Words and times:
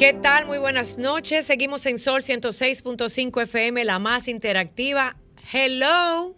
¿Qué 0.00 0.14
tal? 0.14 0.46
Muy 0.46 0.56
buenas 0.56 0.96
noches. 0.96 1.44
Seguimos 1.44 1.84
en 1.84 1.98
Sol 1.98 2.22
106.5 2.22 3.42
FM, 3.42 3.84
la 3.84 3.98
más 3.98 4.28
interactiva. 4.28 5.18
Hello. 5.52 6.34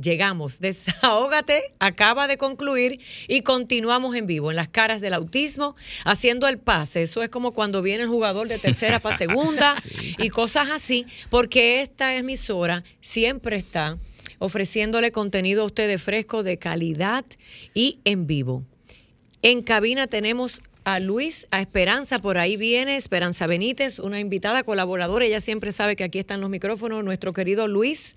Llegamos. 0.00 0.60
Desahógate 0.60 1.74
acaba 1.80 2.28
de 2.28 2.38
concluir 2.38 3.00
y 3.26 3.40
continuamos 3.40 4.14
en 4.14 4.28
vivo 4.28 4.50
en 4.52 4.56
las 4.56 4.68
caras 4.68 5.00
del 5.00 5.12
autismo 5.14 5.74
haciendo 6.04 6.46
el 6.46 6.58
pase. 6.58 7.02
Eso 7.02 7.24
es 7.24 7.30
como 7.30 7.52
cuando 7.52 7.82
viene 7.82 8.04
el 8.04 8.08
jugador 8.08 8.46
de 8.46 8.60
tercera 8.60 9.00
para 9.00 9.18
segunda 9.18 9.74
y 10.18 10.28
cosas 10.28 10.70
así, 10.70 11.04
porque 11.30 11.80
esta 11.80 12.14
emisora 12.14 12.84
siempre 13.00 13.56
está 13.56 13.98
ofreciéndole 14.38 15.10
contenido 15.10 15.62
a 15.62 15.66
ustedes 15.66 16.00
fresco, 16.00 16.44
de 16.44 16.58
calidad 16.60 17.24
y 17.74 17.98
en 18.04 18.28
vivo. 18.28 18.62
En 19.42 19.62
cabina 19.62 20.06
tenemos 20.06 20.62
a 20.84 21.00
Luis, 21.00 21.46
a 21.50 21.60
Esperanza, 21.60 22.18
por 22.18 22.38
ahí 22.38 22.56
viene 22.56 22.96
Esperanza 22.96 23.46
Benítez, 23.46 23.98
una 23.98 24.20
invitada 24.20 24.62
colaboradora, 24.62 25.24
ella 25.24 25.40
siempre 25.40 25.72
sabe 25.72 25.96
que 25.96 26.04
aquí 26.04 26.18
están 26.18 26.40
los 26.40 26.50
micrófonos, 26.50 27.02
nuestro 27.04 27.32
querido 27.32 27.66
Luis, 27.66 28.16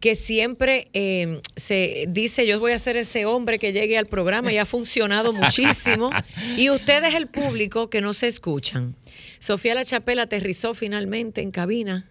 que 0.00 0.14
siempre 0.14 0.88
eh, 0.92 1.40
se 1.56 2.06
dice, 2.08 2.46
yo 2.46 2.60
voy 2.60 2.72
a 2.72 2.78
ser 2.78 2.96
ese 2.96 3.24
hombre 3.24 3.58
que 3.58 3.72
llegue 3.72 3.98
al 3.98 4.06
programa 4.06 4.52
y 4.52 4.58
ha 4.58 4.64
funcionado 4.64 5.32
muchísimo. 5.34 6.10
Y 6.56 6.70
ustedes, 6.70 7.14
el 7.14 7.26
público, 7.26 7.90
que 7.90 8.00
no 8.00 8.12
se 8.12 8.26
escuchan. 8.26 8.94
Sofía 9.38 9.74
La 9.74 9.84
Chapela 9.84 10.22
aterrizó 10.22 10.74
finalmente 10.74 11.40
en 11.40 11.50
cabina. 11.50 12.08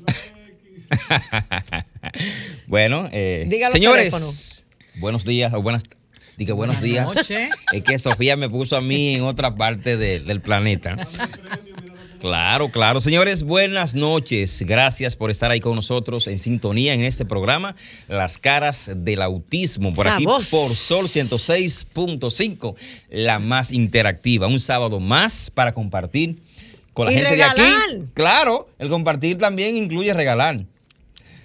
bueno, 2.66 3.08
eh, 3.12 3.48
señores, 3.70 4.64
buenos 4.97 5.24
días 5.24 5.52
o 5.52 5.62
buenas 5.62 5.84
Diga 6.41 6.54
buenos 6.54 6.80
días. 6.80 7.06
Es 7.70 7.82
que 7.84 7.98
Sofía 7.98 8.34
me 8.34 8.48
puso 8.48 8.74
a 8.74 8.80
mí 8.80 9.14
en 9.14 9.24
otra 9.24 9.56
parte 9.56 9.98
del 9.98 10.41
planeta. 10.41 10.97
Claro, 12.20 12.70
claro. 12.70 13.00
Señores, 13.00 13.44
buenas 13.44 13.94
noches. 13.94 14.60
Gracias 14.66 15.16
por 15.16 15.31
estar 15.31 15.50
ahí 15.50 15.60
con 15.60 15.75
nosotros 15.75 16.28
en 16.28 16.38
sintonía 16.38 16.92
en 16.92 17.00
este 17.00 17.25
programa, 17.25 17.75
Las 18.08 18.36
caras 18.36 18.91
del 18.94 19.22
autismo, 19.22 19.94
por 19.94 20.06
aquí 20.06 20.25
por 20.25 20.42
Sol 20.42 21.06
106.5, 21.06 22.75
la 23.09 23.38
más 23.38 23.72
interactiva. 23.72 24.48
Un 24.48 24.60
sábado 24.60 25.00
más 25.00 25.50
para 25.50 25.72
compartir 25.72 26.36
con 26.92 27.06
la 27.06 27.12
gente 27.12 27.36
de 27.36 27.42
aquí. 27.42 27.62
Claro, 28.12 28.69
el 28.78 28.91
compartir 28.91 29.38
también 29.38 29.78
incluye 29.78 30.12
regalar. 30.12 30.60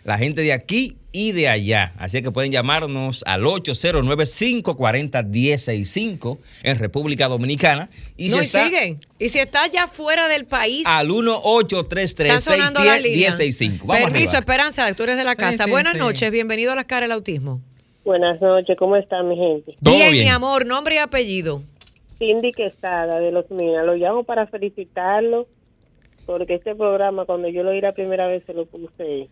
La 0.06 0.18
gente 0.20 0.42
de 0.42 0.54
aquí 0.54 0.98
y 1.12 1.32
de 1.32 1.48
allá. 1.48 1.92
Así 1.98 2.22
que 2.22 2.30
pueden 2.30 2.52
llamarnos 2.52 3.24
al 3.26 3.42
809-540-1065 3.42 6.38
en 6.62 6.78
República 6.78 7.28
Dominicana. 7.28 7.90
Y 8.16 8.30
no, 8.30 8.38
si 8.38 8.46
está, 8.46 8.66
siguen. 8.66 9.00
Y 9.18 9.30
si 9.30 9.40
está 9.40 9.66
ya 9.66 9.88
fuera 9.88 10.28
del 10.28 10.46
país. 10.46 10.84
Al 10.86 11.10
1-833-610-1065. 11.10 13.88
Permiso, 13.88 14.38
Esperanza, 14.38 14.94
tú 14.94 15.02
eres 15.02 15.18
de 15.18 15.24
la 15.24 15.36
casa. 15.36 15.66
Buenas 15.66 15.96
noches, 15.96 16.30
bienvenido 16.30 16.74
a 16.74 16.76
las 16.76 16.86
caras 16.86 17.10
del 17.10 17.14
autismo. 17.14 17.60
Buenas 18.04 18.40
noches, 18.40 18.78
¿cómo 18.78 18.98
está 18.98 19.24
mi 19.24 19.36
gente? 19.36 19.76
Bien, 19.82 20.12
bien, 20.12 20.26
mi 20.26 20.30
amor, 20.30 20.68
nombre 20.68 20.94
y 20.94 21.00
apellido. 21.00 21.64
Cindy 22.20 22.52
Quesada, 22.52 23.20
de 23.20 23.32
Los 23.32 23.50
Minas. 23.50 23.84
Lo 23.84 23.96
llamo 23.96 24.24
para 24.24 24.46
felicitarlo 24.46 25.48
porque 26.28 26.54
este 26.54 26.76
programa, 26.76 27.26
cuando 27.26 27.50
yo 27.50 27.64
lo 27.64 27.72
oí 27.72 27.82
la 27.82 27.94
primera 27.94 28.28
vez, 28.28 28.44
se 28.46 28.54
lo 28.54 28.68
puse 28.68 29.28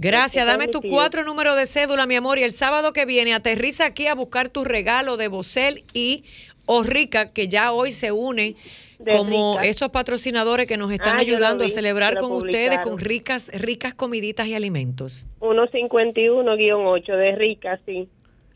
Gracias, 0.00 0.46
dame 0.46 0.66
tu 0.66 0.80
cuatro 0.80 1.24
números 1.24 1.58
de 1.58 1.66
cédula, 1.66 2.06
mi 2.06 2.14
amor. 2.14 2.38
Y 2.38 2.42
el 2.42 2.54
sábado 2.54 2.94
que 2.94 3.04
viene 3.04 3.34
aterriza 3.34 3.84
aquí 3.84 4.06
a 4.06 4.14
buscar 4.14 4.48
tu 4.48 4.64
regalo 4.64 5.18
de 5.18 5.28
Bocel 5.28 5.84
y 5.92 6.24
Orrica, 6.64 7.26
que 7.26 7.48
ya 7.48 7.70
hoy 7.72 7.90
se 7.90 8.10
une 8.10 8.56
como 9.04 9.60
esos 9.60 9.90
patrocinadores 9.90 10.66
que 10.66 10.78
nos 10.78 10.90
están 10.90 11.16
ah, 11.16 11.20
ayudando 11.20 11.64
a 11.64 11.68
celebrar 11.68 12.16
con 12.18 12.32
ustedes 12.32 12.78
con 12.78 12.98
ricas 12.98 13.50
ricas 13.52 13.92
comiditas 13.92 14.46
y 14.46 14.54
alimentos. 14.54 15.26
151-8 15.40 17.16
de 17.16 17.36
Rica, 17.36 17.78
sí. 17.84 18.08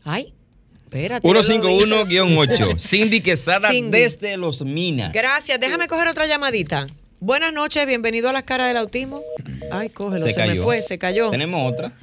Ay, 0.03 0.33
espérate. 0.83 1.27
151-8. 1.27 2.79
Cindy 2.79 3.21
Quesada 3.21 3.69
desde 3.71 4.37
Los 4.37 4.63
Minas. 4.63 5.13
Gracias, 5.13 5.59
déjame 5.59 5.87
coger 5.87 6.07
otra 6.07 6.25
llamadita. 6.25 6.87
Buenas 7.19 7.53
noches, 7.53 7.85
bienvenido 7.87 8.29
a 8.29 8.33
las 8.33 8.43
caras 8.43 8.67
del 8.67 8.77
autismo. 8.77 9.21
Ay, 9.71 9.89
cógelo, 9.89 10.27
se, 10.27 10.45
me 10.47 10.55
fue, 10.55 10.81
se 10.81 10.97
cayó. 10.97 11.29
Tenemos 11.31 11.71
otra. 11.71 11.93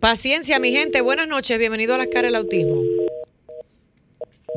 Paciencia, 0.00 0.58
mi 0.58 0.72
gente. 0.72 1.00
Buenas 1.00 1.28
noches, 1.28 1.58
bienvenido 1.58 1.94
a 1.94 1.98
las 1.98 2.08
caras 2.08 2.32
del 2.32 2.36
autismo. 2.36 2.82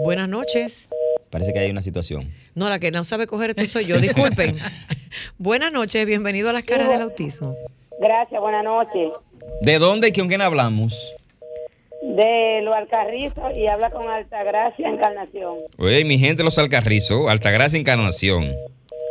Buenas 0.03 0.27
noches. 0.27 0.89
Parece 1.29 1.53
que 1.53 1.59
hay 1.59 1.69
una 1.69 1.83
situación. 1.83 2.21
No, 2.55 2.69
la 2.69 2.79
que 2.79 2.89
no 2.91 3.03
sabe 3.03 3.27
coger 3.27 3.51
esto 3.51 3.65
soy 3.65 3.85
yo, 3.85 3.99
disculpen. 3.99 4.57
buenas 5.37 5.71
noches, 5.71 6.05
bienvenido 6.05 6.49
a 6.49 6.53
las 6.53 6.63
caras 6.63 6.89
del 6.89 7.01
autismo. 7.01 7.55
Gracias, 7.99 8.41
buenas 8.41 8.63
noches. 8.63 9.11
¿De 9.61 9.77
dónde 9.77 10.09
y 10.09 10.11
con 10.11 10.27
quién 10.27 10.41
hablamos? 10.41 11.13
De 12.01 12.61
los 12.63 12.75
Alcarrizos 12.75 13.55
y 13.55 13.67
habla 13.67 13.89
con 13.91 14.09
Altagracia 14.09 14.89
Encarnación. 14.89 15.57
Oye, 15.77 16.03
mi 16.03 16.17
gente, 16.17 16.43
los 16.43 16.57
Alcarrizos, 16.57 17.29
Altagracia 17.29 17.79
Encarnación. 17.79 18.55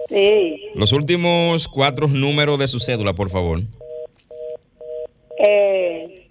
Sí. 0.09 0.71
Los 0.75 0.93
últimos 0.93 1.69
cuatro 1.69 2.07
números 2.09 2.59
de 2.59 2.69
su 2.69 2.79
cédula, 2.79 3.15
por 3.15 3.31
favor. 3.31 3.63
Eh, 5.39 6.29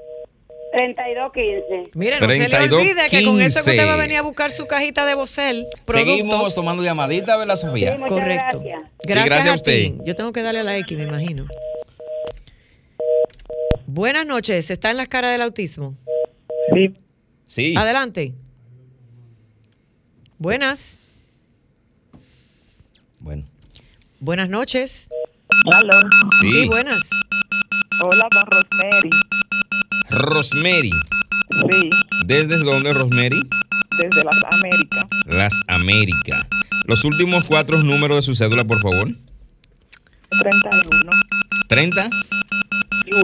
3215. 0.73 1.91
Mire, 1.93 2.19
no 2.19 2.27
se 2.27 2.49
le 2.49 2.57
olvide 2.57 3.09
que 3.09 3.23
con 3.23 3.41
eso 3.41 3.63
que 3.63 3.71
usted 3.71 3.87
va 3.87 3.93
a 3.93 3.97
venir 3.97 4.17
a 4.17 4.21
buscar 4.23 4.51
su 4.51 4.65
cajita 4.65 5.05
de 5.05 5.13
Bocel. 5.13 5.67
Seguimos 5.87 6.55
tomando 6.55 6.83
llamadita, 6.83 7.37
¿verdad, 7.37 7.55
Sofía? 7.55 7.97
Correcto. 7.99 8.59
Gracias. 8.59 9.25
gracias, 9.25 9.47
a, 9.47 9.53
usted. 9.55 9.91
Yo 10.03 10.15
tengo 10.15 10.33
que 10.33 10.41
darle 10.41 10.61
a 10.61 10.63
la 10.63 10.77
X, 10.77 10.97
me 10.97 11.03
imagino. 11.03 11.45
Buenas 13.85 14.25
noches. 14.25 14.71
¿Está 14.71 14.89
en 14.89 14.97
las 14.97 15.07
caras 15.07 15.31
del 15.31 15.43
autismo? 15.43 15.95
Sí. 16.73 16.93
Sí. 17.45 17.75
Adelante. 17.77 18.33
Buenas. 20.39 20.95
Bueno. 23.19 23.52
Buenas 24.23 24.47
noches. 24.47 25.09
Hola. 25.65 26.09
Sí. 26.39 26.49
sí, 26.49 26.67
buenas. 26.69 27.09
Hola, 28.01 28.25
con 28.31 28.45
Rosemary. 28.45 29.09
Rosemary. 30.11 30.91
Sí. 31.49 31.89
¿Desde 32.25 32.59
dónde, 32.59 32.93
Rosemary? 32.93 33.41
Desde 33.97 34.23
las 34.23 34.37
Américas. 34.49 35.05
Las 35.25 35.53
Américas. 35.67 36.47
Los 36.85 37.03
últimos 37.03 37.43
cuatro 37.43 37.83
números 37.83 38.19
de 38.19 38.21
su 38.21 38.33
cédula, 38.33 38.63
por 38.63 38.79
favor. 38.79 39.09
31. 40.41 41.11
¿30? 41.67 42.09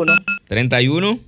1. 0.02 0.16
31. 0.50 1.20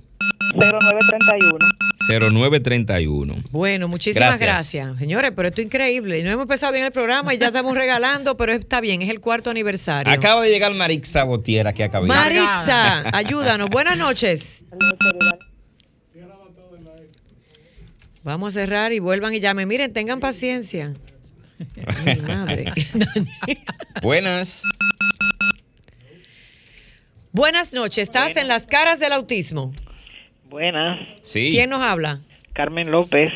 0931. 0.54 1.71
0931. 2.08 3.34
Bueno, 3.50 3.88
muchísimas 3.88 4.38
gracias. 4.38 4.98
Señores, 4.98 5.32
pero 5.34 5.48
esto 5.48 5.60
es 5.60 5.66
increíble. 5.66 6.22
No 6.22 6.30
hemos 6.30 6.42
empezado 6.42 6.72
bien 6.72 6.84
el 6.84 6.92
programa 6.92 7.34
y 7.34 7.38
ya 7.38 7.46
estamos 7.48 7.74
regalando, 7.76 8.36
pero 8.36 8.52
está 8.52 8.80
bien, 8.80 9.02
es 9.02 9.10
el 9.10 9.20
cuarto 9.20 9.50
aniversario. 9.50 10.12
Acaba 10.12 10.42
de 10.42 10.50
llegar 10.50 10.72
Marixa 10.74 11.24
Botiera 11.24 11.72
que 11.72 11.84
acaba 11.84 12.06
Marixa, 12.06 13.16
ayúdanos. 13.16 13.68
Buenas 13.70 13.98
noches. 13.98 14.64
Vamos 18.24 18.56
a 18.56 18.60
cerrar 18.60 18.92
y 18.92 19.00
vuelvan 19.00 19.34
y 19.34 19.40
llamen. 19.40 19.66
Miren, 19.66 19.92
tengan 19.92 20.20
paciencia. 20.20 20.92
Madre. 22.26 22.72
Buenas. 24.02 24.62
Buenas 27.32 27.72
noches. 27.72 28.08
Estás 28.08 28.36
en 28.36 28.46
las 28.46 28.66
caras 28.66 29.00
del 29.00 29.12
autismo. 29.12 29.72
Buenas. 30.52 30.98
Sí. 31.22 31.48
¿Quién 31.50 31.70
nos 31.70 31.80
habla? 31.80 32.20
Carmen 32.52 32.90
López. 32.90 33.32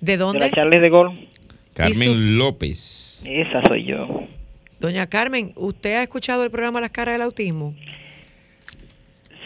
¿De 0.00 0.16
dónde? 0.16 0.40
De 0.40 0.50
la 0.50 0.56
Charles 0.56 0.82
de 0.82 0.88
Gol. 0.88 1.12
Carmen 1.72 2.36
López. 2.36 3.24
Esa 3.30 3.62
soy 3.68 3.84
yo. 3.84 4.24
Doña 4.80 5.06
Carmen, 5.06 5.52
¿usted 5.54 5.94
ha 5.94 6.02
escuchado 6.02 6.42
el 6.42 6.50
programa 6.50 6.80
Las 6.80 6.90
caras 6.90 7.14
del 7.14 7.22
autismo? 7.22 7.74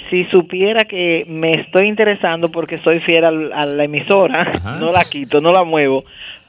Si 0.08 0.24
supiera 0.30 0.84
que 0.84 1.26
me 1.28 1.50
estoy 1.50 1.86
interesando 1.88 2.48
porque 2.48 2.78
soy 2.78 3.00
fiel 3.00 3.24
a 3.26 3.66
la 3.66 3.84
emisora, 3.84 4.78
no 4.80 4.90
la 4.90 5.04
quito, 5.04 5.42
no 5.42 5.52
la 5.52 5.64
muevo, 5.64 6.04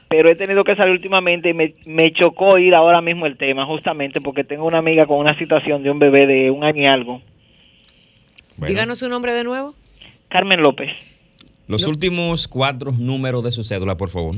pero 0.08 0.30
he 0.30 0.34
tenido 0.34 0.64
que 0.64 0.76
salir 0.76 0.92
últimamente 0.92 1.50
y 1.50 1.54
me, 1.54 1.74
me 1.84 2.10
chocó 2.12 2.56
ir 2.56 2.74
ahora 2.74 3.02
mismo 3.02 3.26
el 3.26 3.36
tema, 3.36 3.66
justamente 3.66 4.22
porque 4.22 4.44
tengo 4.44 4.64
una 4.64 4.78
amiga 4.78 5.04
con 5.04 5.18
una 5.18 5.38
situación 5.38 5.82
de 5.82 5.90
un 5.90 5.98
bebé 5.98 6.26
de 6.26 6.50
un 6.50 6.64
año 6.64 6.82
y 6.82 6.86
algo. 6.86 7.20
Díganos 8.56 8.98
su 8.98 9.10
nombre 9.10 9.34
de 9.34 9.44
nuevo. 9.44 9.74
Carmen 10.34 10.60
López. 10.62 10.90
Los 11.68 11.86
últimos 11.86 12.48
cuatro 12.48 12.90
números 12.90 13.44
de 13.44 13.52
su 13.52 13.62
cédula, 13.62 13.96
por 13.96 14.10
favor. 14.10 14.34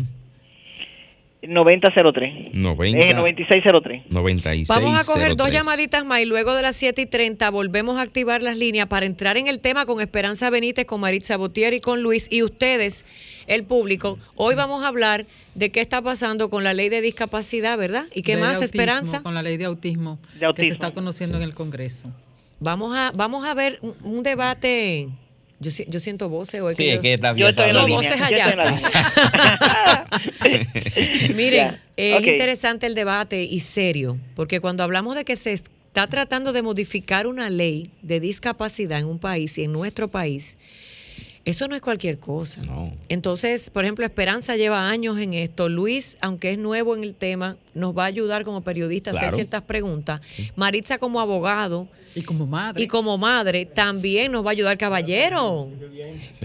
9003. 1.41 2.53
90, 2.53 2.99
eh, 2.99 3.15
9603. 3.15 4.03
9603. 4.11 4.69
Vamos 4.69 5.01
a 5.01 5.11
coger 5.11 5.37
dos 5.37 5.51
llamaditas 5.51 6.05
más 6.05 6.21
y 6.21 6.27
luego 6.27 6.55
de 6.55 6.61
las 6.61 6.77
7 6.77 7.01
y 7.01 7.07
30 7.07 7.51
volvemos 7.51 7.97
a 7.97 8.03
activar 8.03 8.43
las 8.43 8.59
líneas 8.59 8.89
para 8.89 9.07
entrar 9.07 9.39
en 9.39 9.47
el 9.49 9.59
tema 9.59 9.87
con 9.87 10.03
Esperanza 10.03 10.51
Benítez, 10.51 10.85
con 10.85 11.01
Maritza 11.01 11.39
Botier 11.39 11.73
y 11.73 11.81
con 11.81 12.03
Luis. 12.03 12.31
Y 12.31 12.43
ustedes, 12.43 13.07
el 13.47 13.65
público, 13.65 14.19
hoy 14.35 14.55
vamos 14.55 14.85
a 14.85 14.89
hablar 14.89 15.25
de 15.55 15.73
qué 15.73 15.81
está 15.81 16.03
pasando 16.03 16.51
con 16.51 16.63
la 16.63 16.75
ley 16.75 16.91
de 16.91 17.01
discapacidad, 17.01 17.79
¿verdad? 17.79 18.05
¿Y 18.15 18.21
qué 18.21 18.37
más, 18.37 18.61
Esperanza? 18.61 19.23
Con 19.23 19.33
la 19.33 19.43
ley 19.43 19.57
de 19.57 19.65
autismo, 19.65 20.19
de 20.39 20.53
que 20.53 20.63
se 20.65 20.69
está 20.69 20.91
conociendo 20.91 21.39
en 21.39 21.43
el 21.43 21.55
Congreso. 21.55 22.13
Vamos 22.61 22.95
a, 22.95 23.13
vamos 23.15 23.47
a 23.47 23.55
ver 23.55 23.81
un 24.03 24.23
debate 24.23 25.09
yo, 25.61 25.71
yo 25.89 26.01
siento 26.01 26.29
voces 26.29 26.61
hoy. 26.61 26.75
Sí, 26.75 26.89
es 26.89 27.01
que 27.01 27.15
está 27.15 27.35
Yo 27.35 27.49
estoy 27.49 27.71
en 27.71 27.77
la 27.77 27.87
voces 27.87 28.21
allá. 28.21 28.77
Miren, 31.35 31.79
es 31.97 32.27
interesante 32.27 32.87
el 32.87 32.95
debate 32.95 33.43
y 33.45 33.61
serio, 33.61 34.19
porque 34.35 34.61
cuando 34.61 34.83
hablamos 34.83 35.17
de 35.17 35.25
que 35.25 35.37
se 35.37 35.53
está 35.53 36.07
tratando 36.07 36.53
de 36.53 36.63
modificar 36.63 37.27
una 37.27 37.49
ley 37.49 37.91
de 38.03 38.21
discapacidad 38.21 38.99
en 38.99 39.07
un 39.07 39.19
país 39.19 39.57
y 39.59 39.65
en 39.65 39.73
nuestro 39.73 40.09
país, 40.09 40.57
eso 41.47 41.69
no 41.69 41.77
es 41.77 41.81
cualquier 41.81 42.19
cosa. 42.19 42.61
Entonces, 43.09 43.71
por 43.71 43.85
ejemplo, 43.85 44.05
Esperanza 44.05 44.57
lleva 44.57 44.91
años 44.91 45.17
en 45.21 45.33
esto. 45.33 45.69
Luis, 45.69 46.17
aunque 46.21 46.51
es 46.51 46.59
nuevo 46.59 46.97
en 46.97 47.05
el 47.05 47.15
tema, 47.15 47.57
nos 47.73 47.97
va 47.97 48.03
a 48.03 48.07
ayudar 48.07 48.45
como 48.45 48.63
periodista 48.63 49.13
a 49.13 49.15
hacer 49.15 49.33
ciertas 49.33 49.63
preguntas. 49.63 50.21
Maritza 50.57 50.99
como 50.99 51.21
abogado. 51.21 51.87
Y 52.17 52.23
como 52.23 52.49
madre. 52.49 52.83
Y 52.83 52.89
como 52.89 53.17
madre 53.17 53.65
también 53.65 54.33
nos 54.33 54.45
va 54.45 54.51
a 54.51 54.53
ayudar, 54.53 54.77
caballero. 54.77 55.71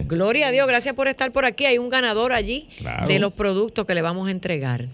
Gloria 0.06 0.50
a 0.50 0.52
Dios, 0.52 0.68
gracias 0.68 0.94
por 0.94 1.08
estar 1.08 1.32
por 1.32 1.46
aquí. 1.46 1.66
Hay 1.66 1.80
un 1.80 1.90
ganador 1.90 2.32
allí 2.32 2.70
de 3.08 3.18
los 3.18 3.34
productos 3.34 3.88
que 3.88 3.96
le 3.96 4.04
vamos 4.04 4.28
a 4.28 4.32
entregar. 4.32 4.88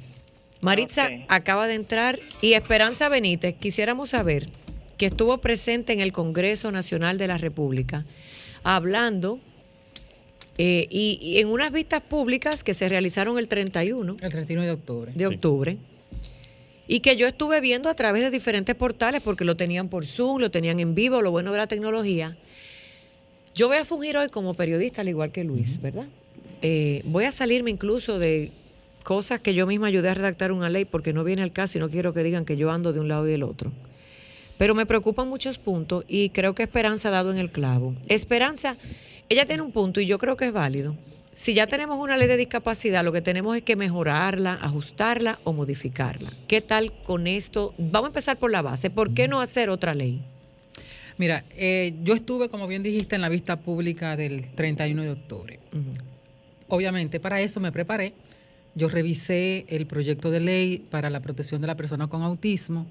Maritza 0.62 1.10
acaba 1.28 1.68
de 1.68 1.74
entrar 1.76 2.18
y 2.42 2.54
Esperanza 2.54 3.10
Benítez, 3.10 3.56
quisiéramos 3.60 4.10
saber 4.10 4.48
que 4.98 5.08
estuvo 5.08 5.38
presente 5.40 5.92
en 5.92 6.00
el 6.00 6.14
Congreso 6.14 6.72
Nacional 6.72 7.18
de 7.18 7.28
la 7.28 7.38
República 7.38 8.06
hablando 8.64 9.40
eh, 10.58 10.88
y, 10.90 11.38
en 11.40 11.50
unas 11.50 11.72
vistas 11.72 12.02
públicas 12.02 12.64
que 12.64 12.74
se 12.74 12.90
realizaron 12.90 13.38
el 13.38 13.48
31. 13.48 14.18
El 14.22 14.32
31 14.32 14.64
de 14.64 14.72
octubre. 14.72 15.12
De 15.16 15.28
octubre. 15.28 15.78
Y 16.88 17.02
que 17.02 17.16
yo 17.16 17.28
estuve 17.28 17.62
viendo 17.62 17.90
a 17.90 17.94
través 17.94 18.24
de 18.24 18.32
diferentes 18.32 18.74
portales 18.76 19.22
porque 19.22 19.46
lo 19.46 19.56
tenían 19.56 19.90
por 19.90 20.06
Zoom, 20.06 20.40
lo 20.40 20.50
tenían 20.50 20.80
en 20.80 20.96
vivo, 20.96 21.22
lo 21.22 21.32
bueno 21.32 21.52
de 21.52 21.58
la 21.58 21.68
tecnología. 21.68 22.38
Yo 23.54 23.68
voy 23.68 23.78
a 23.78 23.86
fungir 23.86 24.18
hoy 24.18 24.30
como 24.30 24.54
periodista, 24.54 25.02
al 25.02 25.10
igual 25.10 25.32
que 25.32 25.44
Luis, 25.44 25.82
¿verdad? 25.82 26.08
Eh, 26.62 27.02
voy 27.06 27.26
a 27.26 27.32
salirme 27.32 27.72
incluso 27.72 28.20
de 28.20 28.52
cosas 29.04 29.40
que 29.40 29.54
yo 29.54 29.68
misma 29.68 29.88
ayudé 29.88 30.10
a 30.10 30.14
redactar 30.14 30.52
una 30.52 30.70
ley 30.70 30.86
porque 30.86 31.14
no 31.14 31.24
viene 31.24 31.44
al 31.44 31.52
caso 31.52 31.78
y 31.78 31.82
no 31.82 31.90
quiero 31.90 32.14
que 32.14 32.24
digan 32.24 32.46
que 32.46 32.58
yo 32.58 32.72
ando 32.72 32.94
de 32.94 33.00
un 33.00 33.08
lado 33.08 33.28
y 33.28 33.32
del 33.32 33.44
otro. 33.44 33.72
Pero 34.58 34.74
me 34.74 34.86
preocupan 34.86 35.28
muchos 35.28 35.60
puntos 35.60 36.04
y 36.08 36.30
creo 36.30 36.56
que 36.56 36.64
Esperanza 36.64 37.10
ha 37.10 37.12
dado 37.12 37.32
en 37.32 37.38
el 37.38 37.52
clavo. 37.52 37.94
Esperanza 38.08 38.76
ella 39.30 39.46
tiene 39.46 39.64
un 39.64 39.72
punto 39.72 40.00
y 40.00 40.06
yo 40.06 40.18
creo 40.18 40.38
que 40.38 40.46
es 40.46 40.54
válido. 40.54 40.96
Si 41.34 41.54
ya 41.54 41.68
tenemos 41.68 42.00
una 42.00 42.18
ley 42.18 42.28
de 42.28 42.38
discapacidad, 42.38 43.04
lo 43.04 43.12
que 43.12 43.22
tenemos 43.22 43.56
es 43.56 43.62
que 43.62 43.76
mejorarla, 43.76 44.54
ajustarla 44.54 45.40
o 45.44 45.54
modificarla. 45.54 46.32
¿Qué 46.48 46.62
tal 46.62 46.92
con 47.04 47.28
esto? 47.28 47.76
Vamos 47.78 48.08
a 48.08 48.10
empezar 48.10 48.38
por 48.38 48.50
la 48.50 48.64
base. 48.64 48.90
¿Por 48.90 49.14
qué 49.14 49.28
no 49.28 49.40
hacer 49.40 49.70
otra 49.70 49.94
ley? 49.94 50.24
Mira, 51.18 51.46
eh, 51.56 51.94
yo 52.04 52.16
estuve, 52.16 52.50
como 52.50 52.68
bien 52.68 52.82
dijiste, 52.82 53.16
en 53.16 53.22
la 53.22 53.30
vista 53.30 53.60
pública 53.60 54.16
del 54.16 54.50
31 54.52 55.04
de 55.04 55.12
octubre. 55.12 55.60
Obviamente, 56.70 57.20
para 57.20 57.40
eso 57.42 57.60
me 57.60 57.72
preparé. 57.72 58.14
Yo 58.74 58.88
revisé 58.88 59.66
el 59.70 59.88
proyecto 59.88 60.32
de 60.32 60.40
ley 60.40 60.84
para 60.90 61.10
la 61.10 61.20
protección 61.20 61.62
de 61.62 61.68
la 61.68 61.76
persona 61.76 62.08
con 62.08 62.22
autismo 62.22 62.86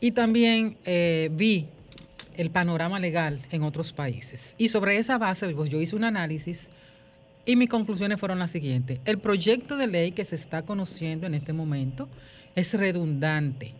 y 0.00 0.12
también 0.12 0.76
eh, 0.84 1.30
vi 1.32 1.66
el 2.38 2.50
panorama 2.50 3.00
legal 3.00 3.42
en 3.50 3.64
otros 3.64 3.92
países. 3.92 4.54
Y 4.58 4.68
sobre 4.68 4.96
esa 4.96 5.18
base, 5.18 5.48
pues 5.50 5.68
yo 5.68 5.80
hice 5.80 5.96
un 5.96 6.04
análisis 6.04 6.70
y 7.44 7.56
mis 7.56 7.68
conclusiones 7.68 8.20
fueron 8.20 8.38
las 8.38 8.52
siguientes. 8.52 9.00
El 9.04 9.18
proyecto 9.18 9.76
de 9.76 9.88
ley 9.88 10.12
que 10.12 10.24
se 10.24 10.36
está 10.36 10.62
conociendo 10.62 11.26
en 11.26 11.34
este 11.34 11.52
momento 11.52 12.08
es 12.54 12.72
redundante 12.74 13.74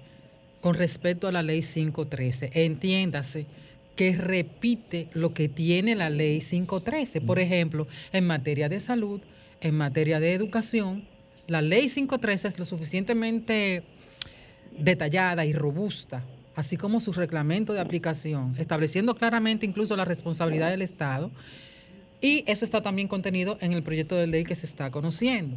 con 0.61 0.75
respecto 0.75 1.29
a 1.29 1.33
la 1.33 1.43
ley 1.43 1.63
513. 1.63 2.51
Entiéndase 2.53 3.47
que 3.95 4.17
repite 4.17 5.09
lo 5.13 5.33
que 5.33 5.49
tiene 5.49 5.95
la 5.95 6.11
ley 6.11 6.41
513. 6.41 7.21
Por 7.21 7.39
ejemplo, 7.39 7.87
en 8.13 8.27
materia 8.27 8.69
de 8.69 8.81
salud, 8.81 9.21
en 9.61 9.77
materia 9.77 10.19
de 10.19 10.35
educación, 10.35 11.07
la 11.47 11.63
ley 11.63 11.89
513 11.89 12.49
es 12.49 12.59
lo 12.59 12.65
suficientemente 12.65 13.85
detallada 14.77 15.47
y 15.47 15.53
robusta 15.53 16.25
así 16.59 16.77
como 16.77 16.99
su 16.99 17.13
reglamento 17.13 17.73
de 17.73 17.79
aplicación, 17.79 18.57
estableciendo 18.59 19.15
claramente 19.15 19.65
incluso 19.65 19.95
la 19.95 20.05
responsabilidad 20.05 20.71
del 20.71 20.83
Estado. 20.83 21.31
Y 22.21 22.43
eso 22.49 22.65
está 22.65 22.81
también 22.81 23.07
contenido 23.07 23.59
en 23.61 23.73
el 23.73 23.85
proyecto 23.85 24.17
de 24.17 24.27
ley 24.27 24.43
que 24.43 24.57
se 24.57 24.67
está 24.67 24.91
conociendo. 24.91 25.57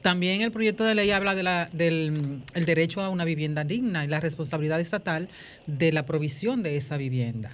También 0.00 0.40
el 0.40 0.50
proyecto 0.50 0.82
de 0.82 0.94
ley 0.94 1.10
habla 1.10 1.34
del 1.34 2.40
derecho 2.54 3.02
a 3.02 3.10
una 3.10 3.26
vivienda 3.26 3.64
digna 3.64 4.06
y 4.06 4.08
la 4.08 4.18
responsabilidad 4.18 4.80
estatal 4.80 5.28
de 5.66 5.92
la 5.92 6.06
provisión 6.06 6.62
de 6.62 6.76
esa 6.76 6.96
vivienda. 6.96 7.50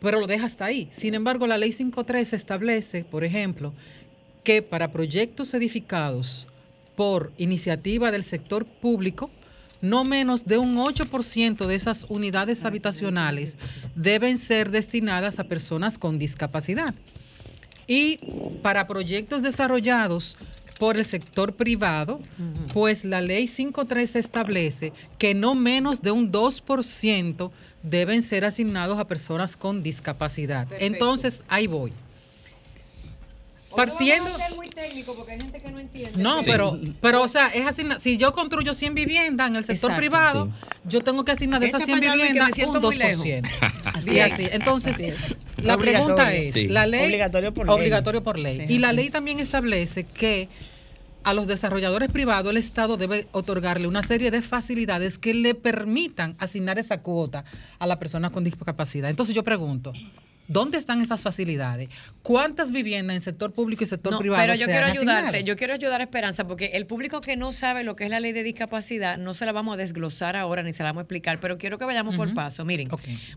Pero 0.00 0.18
lo 0.18 0.26
deja 0.26 0.46
hasta 0.46 0.64
ahí. 0.64 0.88
Sin 0.90 1.14
embargo, 1.14 1.46
la 1.46 1.56
ley 1.56 1.70
5.3 1.70 2.32
establece, 2.32 3.04
por 3.04 3.22
ejemplo, 3.22 3.72
que 4.42 4.60
para 4.60 4.90
proyectos 4.90 5.54
edificados 5.54 6.48
por 6.96 7.30
iniciativa 7.38 8.10
del 8.10 8.24
sector 8.24 8.66
público, 8.66 9.30
no 9.82 10.04
menos 10.04 10.46
de 10.46 10.56
un 10.56 10.76
8% 10.76 11.66
de 11.66 11.74
esas 11.74 12.06
unidades 12.08 12.64
habitacionales 12.64 13.58
deben 13.94 14.38
ser 14.38 14.70
destinadas 14.70 15.38
a 15.38 15.44
personas 15.44 15.98
con 15.98 16.18
discapacidad. 16.18 16.94
Y 17.86 18.18
para 18.62 18.86
proyectos 18.86 19.42
desarrollados 19.42 20.36
por 20.78 20.96
el 20.96 21.04
sector 21.04 21.54
privado, 21.54 22.20
pues 22.72 23.04
la 23.04 23.20
ley 23.20 23.44
5.3 23.44 24.16
establece 24.16 24.92
que 25.18 25.34
no 25.34 25.54
menos 25.54 26.00
de 26.00 26.10
un 26.10 26.32
2% 26.32 27.50
deben 27.82 28.22
ser 28.22 28.44
asignados 28.44 28.98
a 28.98 29.06
personas 29.06 29.56
con 29.56 29.82
discapacidad. 29.82 30.66
Entonces, 30.78 31.44
ahí 31.48 31.66
voy 31.66 31.92
partiendo. 33.74 34.30
No 34.30 34.56
muy 34.56 34.68
técnico 34.68 35.14
porque 35.14 35.32
hay 35.32 35.40
gente 35.40 35.60
que 35.60 35.70
no 35.70 35.80
entiende. 35.80 36.22
No, 36.22 36.40
pero, 36.44 36.78
pero, 37.00 37.22
o 37.22 37.28
sea, 37.28 37.48
es 37.48 37.66
así. 37.66 37.86
Si 37.98 38.16
yo 38.16 38.32
construyo 38.32 38.74
100 38.74 38.94
viviendas 38.94 39.50
en 39.50 39.56
el 39.56 39.64
sector 39.64 39.94
privado, 39.96 40.50
yo 40.84 41.00
tengo 41.00 41.24
que 41.24 41.32
asignar 41.32 41.60
de 41.60 41.66
esas 41.66 41.84
100 41.84 42.00
viviendas 42.00 42.50
un 42.58 42.76
2%. 42.76 43.48
así, 43.94 44.20
así. 44.20 44.48
Entonces, 44.52 45.34
la 45.62 45.76
pregunta 45.76 46.32
es: 46.32 46.70
la 46.70 46.86
ley. 46.86 47.06
Obligatorio 47.06 47.54
por 47.54 47.66
ley. 47.66 47.74
Obligatorio 47.74 48.22
por 48.22 48.38
ley. 48.38 48.66
y 48.68 48.78
la 48.78 48.92
ley 48.92 49.10
también 49.10 49.38
establece 49.38 50.04
que 50.04 50.48
a 51.24 51.32
los 51.32 51.46
desarrolladores 51.46 52.10
privados 52.10 52.50
el 52.50 52.56
Estado 52.56 52.96
debe 52.96 53.28
otorgarle 53.32 53.86
una 53.86 54.02
serie 54.02 54.30
de 54.30 54.42
facilidades 54.42 55.18
que 55.18 55.34
le 55.34 55.54
permitan 55.54 56.34
asignar 56.38 56.78
esa 56.78 57.00
cuota 57.00 57.44
a 57.78 57.86
la 57.86 57.98
persona 57.98 58.30
con 58.30 58.44
discapacidad. 58.44 59.10
Entonces 59.10 59.34
yo 59.34 59.44
pregunto, 59.44 59.92
¿Dónde 60.48 60.78
están 60.78 61.00
esas 61.00 61.20
facilidades? 61.20 61.88
¿Cuántas 62.22 62.72
viviendas 62.72 63.14
en 63.14 63.20
sector 63.20 63.52
público 63.52 63.84
y 63.84 63.86
sector 63.86 64.18
privado? 64.18 64.42
Pero 64.42 64.54
yo 64.54 64.66
quiero 64.66 64.86
ayudarte, 64.86 65.44
yo 65.44 65.56
quiero 65.56 65.74
ayudar 65.74 66.00
a 66.00 66.04
Esperanza, 66.04 66.46
porque 66.46 66.72
el 66.74 66.86
público 66.86 67.20
que 67.20 67.36
no 67.36 67.52
sabe 67.52 67.84
lo 67.84 67.96
que 67.96 68.04
es 68.04 68.10
la 68.10 68.20
ley 68.20 68.32
de 68.32 68.42
discapacidad, 68.42 69.18
no 69.18 69.34
se 69.34 69.46
la 69.46 69.52
vamos 69.52 69.74
a 69.74 69.76
desglosar 69.76 70.36
ahora 70.36 70.62
ni 70.62 70.72
se 70.72 70.82
la 70.82 70.90
vamos 70.90 71.00
a 71.00 71.02
explicar, 71.02 71.40
pero 71.40 71.58
quiero 71.58 71.78
que 71.78 71.84
vayamos 71.84 72.16
por 72.16 72.34
paso. 72.34 72.64
Miren, 72.64 72.88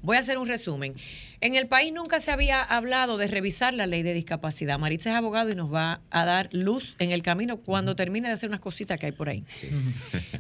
voy 0.01 0.17
a 0.17 0.19
hacer 0.19 0.38
un 0.38 0.47
resumen. 0.47 0.93
En 1.41 1.55
el 1.55 1.67
país 1.67 1.93
nunca 1.93 2.19
se 2.19 2.31
había 2.31 2.62
hablado 2.63 3.17
de 3.17 3.27
revisar 3.27 3.74
la 3.74 3.88
ley 3.88 4.03
de 4.03 4.13
discapacidad. 4.13 4.79
Maritza 4.79 5.12
es 5.12 5.15
abogado 5.15 5.50
y 5.50 5.55
nos 5.55 5.74
va 5.74 6.01
a 6.09 6.25
dar 6.25 6.50
luz 6.51 6.95
en 7.00 7.12
el 7.12 7.21
camino 7.21 7.57
cuando 7.57 7.95
termine 7.95 8.27
de 8.27 8.33
hacer 8.33 8.50
unas 8.50 8.62
cositas 8.62 9.00
que 9.00 9.07
hay 9.07 9.12
por 9.12 9.29
ahí. 9.29 9.43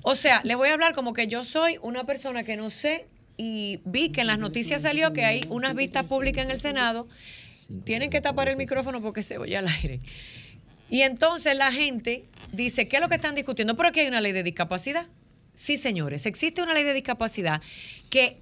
O 0.03 0.15
sea, 0.15 0.41
le 0.43 0.55
voy 0.55 0.69
a 0.69 0.73
hablar 0.73 0.93
como 0.93 1.13
que 1.13 1.27
yo 1.27 1.43
soy 1.43 1.77
una 1.81 2.05
persona 2.05 2.43
que 2.43 2.57
no 2.57 2.69
sé 2.69 3.05
y 3.37 3.79
vi 3.85 4.09
que 4.09 4.21
en 4.21 4.27
las 4.27 4.39
noticias 4.39 4.81
salió 4.81 5.13
que 5.13 5.25
hay 5.25 5.41
unas 5.49 5.75
vistas 5.75 6.05
públicas 6.05 6.45
en 6.45 6.51
el 6.51 6.59
Senado. 6.59 7.07
Tienen 7.83 8.09
que 8.09 8.21
tapar 8.21 8.47
el 8.49 8.57
micrófono 8.57 9.01
porque 9.01 9.23
se 9.23 9.37
oye 9.37 9.57
al 9.57 9.67
aire. 9.67 9.99
Y 10.89 11.01
entonces 11.01 11.57
la 11.57 11.71
gente 11.71 12.25
dice, 12.51 12.87
¿qué 12.87 12.97
es 12.97 13.01
lo 13.01 13.09
que 13.09 13.15
están 13.15 13.35
discutiendo? 13.35 13.75
Pero 13.75 13.89
aquí 13.89 14.01
hay 14.01 14.07
una 14.07 14.21
ley 14.21 14.31
de 14.31 14.43
discapacidad. 14.43 15.07
Sí, 15.53 15.77
señores, 15.77 16.25
existe 16.25 16.61
una 16.61 16.73
ley 16.73 16.83
de 16.83 16.93
discapacidad 16.93 17.61
que 18.09 18.41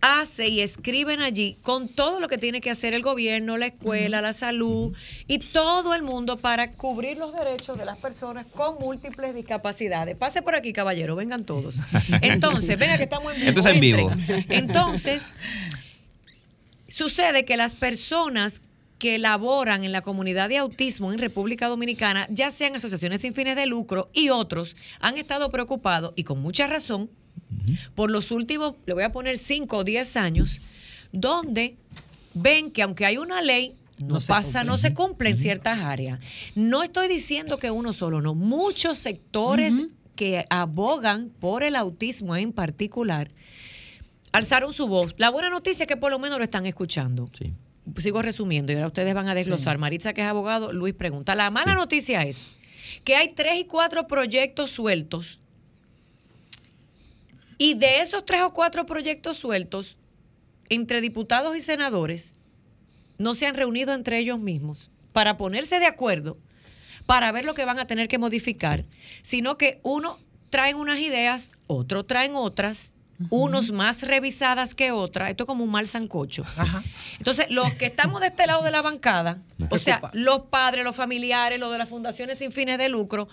hace 0.00 0.48
y 0.48 0.60
escriben 0.60 1.20
allí 1.20 1.58
con 1.62 1.88
todo 1.88 2.20
lo 2.20 2.28
que 2.28 2.38
tiene 2.38 2.60
que 2.60 2.70
hacer 2.70 2.94
el 2.94 3.02
gobierno, 3.02 3.56
la 3.56 3.66
escuela, 3.66 4.20
la 4.20 4.32
salud 4.32 4.94
y 5.26 5.38
todo 5.38 5.94
el 5.94 6.02
mundo 6.02 6.36
para 6.36 6.72
cubrir 6.72 7.18
los 7.18 7.34
derechos 7.34 7.78
de 7.78 7.84
las 7.84 7.98
personas 7.98 8.46
con 8.46 8.76
múltiples 8.78 9.34
discapacidades. 9.34 10.16
Pase 10.16 10.42
por 10.42 10.54
aquí, 10.54 10.72
caballero, 10.72 11.16
vengan 11.16 11.44
todos. 11.44 11.76
Entonces, 12.22 12.78
venga 12.78 12.96
que 12.96 13.04
estamos 13.04 13.34
en 13.34 13.40
vivo. 13.40 13.48
Entonces, 13.48 13.74
en 13.74 13.80
vivo. 13.80 14.10
Entonces, 14.48 15.34
sucede 16.88 17.44
que 17.44 17.56
las 17.56 17.74
personas 17.74 18.62
que 18.98 19.18
laboran 19.18 19.82
en 19.84 19.92
la 19.92 20.02
comunidad 20.02 20.50
de 20.50 20.58
autismo 20.58 21.10
en 21.12 21.18
República 21.18 21.68
Dominicana, 21.68 22.26
ya 22.30 22.50
sean 22.50 22.76
asociaciones 22.76 23.22
sin 23.22 23.32
fines 23.34 23.56
de 23.56 23.66
lucro 23.66 24.10
y 24.12 24.28
otros, 24.28 24.76
han 25.00 25.16
estado 25.16 25.50
preocupados 25.50 26.12
y 26.16 26.24
con 26.24 26.40
mucha 26.40 26.66
razón 26.66 27.10
por 27.94 28.10
los 28.10 28.30
últimos, 28.30 28.74
le 28.86 28.94
voy 28.94 29.02
a 29.02 29.12
poner 29.12 29.38
5 29.38 29.76
o 29.76 29.84
10 29.84 30.16
años, 30.16 30.60
donde 31.12 31.76
ven 32.34 32.70
que 32.70 32.82
aunque 32.82 33.06
hay 33.06 33.16
una 33.16 33.42
ley, 33.42 33.74
no, 33.98 34.18
pasa, 34.20 34.64
no 34.64 34.78
se 34.78 34.94
cumple 34.94 35.30
en 35.30 35.36
ciertas 35.36 35.80
áreas. 35.80 36.20
No 36.54 36.82
estoy 36.82 37.08
diciendo 37.08 37.58
que 37.58 37.70
uno 37.70 37.92
solo, 37.92 38.22
no. 38.22 38.34
Muchos 38.34 38.98
sectores 38.98 39.74
que 40.16 40.46
abogan 40.48 41.30
por 41.38 41.62
el 41.62 41.76
autismo 41.76 42.34
en 42.36 42.52
particular 42.52 43.30
alzaron 44.32 44.72
su 44.72 44.86
voz. 44.86 45.14
La 45.18 45.30
buena 45.30 45.50
noticia 45.50 45.84
es 45.84 45.86
que 45.86 45.96
por 45.96 46.10
lo 46.10 46.18
menos 46.18 46.38
lo 46.38 46.44
están 46.44 46.66
escuchando. 46.66 47.30
Sigo 47.96 48.22
resumiendo 48.22 48.72
y 48.72 48.76
ahora 48.76 48.86
ustedes 48.86 49.14
van 49.14 49.28
a 49.28 49.34
desglosar. 49.34 49.78
Maritza, 49.78 50.12
que 50.12 50.22
es 50.22 50.26
abogado, 50.26 50.72
Luis 50.72 50.94
pregunta. 50.94 51.34
La 51.34 51.50
mala 51.50 51.74
noticia 51.74 52.22
es 52.22 52.56
que 53.04 53.16
hay 53.16 53.34
tres 53.34 53.60
y 53.60 53.64
cuatro 53.64 54.06
proyectos 54.06 54.70
sueltos 54.70 55.42
y 57.62 57.74
de 57.74 58.00
esos 58.00 58.24
tres 58.24 58.40
o 58.40 58.54
cuatro 58.54 58.86
proyectos 58.86 59.36
sueltos, 59.36 59.98
entre 60.70 61.02
diputados 61.02 61.54
y 61.58 61.60
senadores, 61.60 62.36
no 63.18 63.34
se 63.34 63.46
han 63.46 63.54
reunido 63.54 63.92
entre 63.92 64.18
ellos 64.18 64.40
mismos 64.40 64.90
para 65.12 65.36
ponerse 65.36 65.78
de 65.78 65.84
acuerdo, 65.84 66.38
para 67.04 67.30
ver 67.32 67.44
lo 67.44 67.52
que 67.52 67.66
van 67.66 67.78
a 67.78 67.86
tener 67.86 68.08
que 68.08 68.16
modificar, 68.16 68.86
sino 69.20 69.58
que 69.58 69.78
uno 69.82 70.18
traen 70.48 70.76
unas 70.76 71.00
ideas, 71.00 71.52
otro 71.66 72.06
traen 72.06 72.34
otras, 72.34 72.94
unos 73.28 73.72
más 73.72 74.00
revisadas 74.00 74.74
que 74.74 74.90
otras, 74.90 75.28
esto 75.28 75.42
es 75.42 75.46
como 75.46 75.62
un 75.62 75.70
mal 75.70 75.86
sancocho. 75.86 76.44
Entonces, 77.18 77.44
los 77.50 77.74
que 77.74 77.84
estamos 77.84 78.22
de 78.22 78.28
este 78.28 78.46
lado 78.46 78.62
de 78.62 78.70
la 78.70 78.80
bancada, 78.80 79.42
o 79.68 79.76
sea, 79.76 80.00
los 80.14 80.46
padres, 80.46 80.82
los 80.82 80.96
familiares, 80.96 81.60
los 81.60 81.70
de 81.70 81.76
las 81.76 81.90
fundaciones 81.90 82.38
sin 82.38 82.52
fines 82.52 82.78
de 82.78 82.88
lucro, 82.88 83.28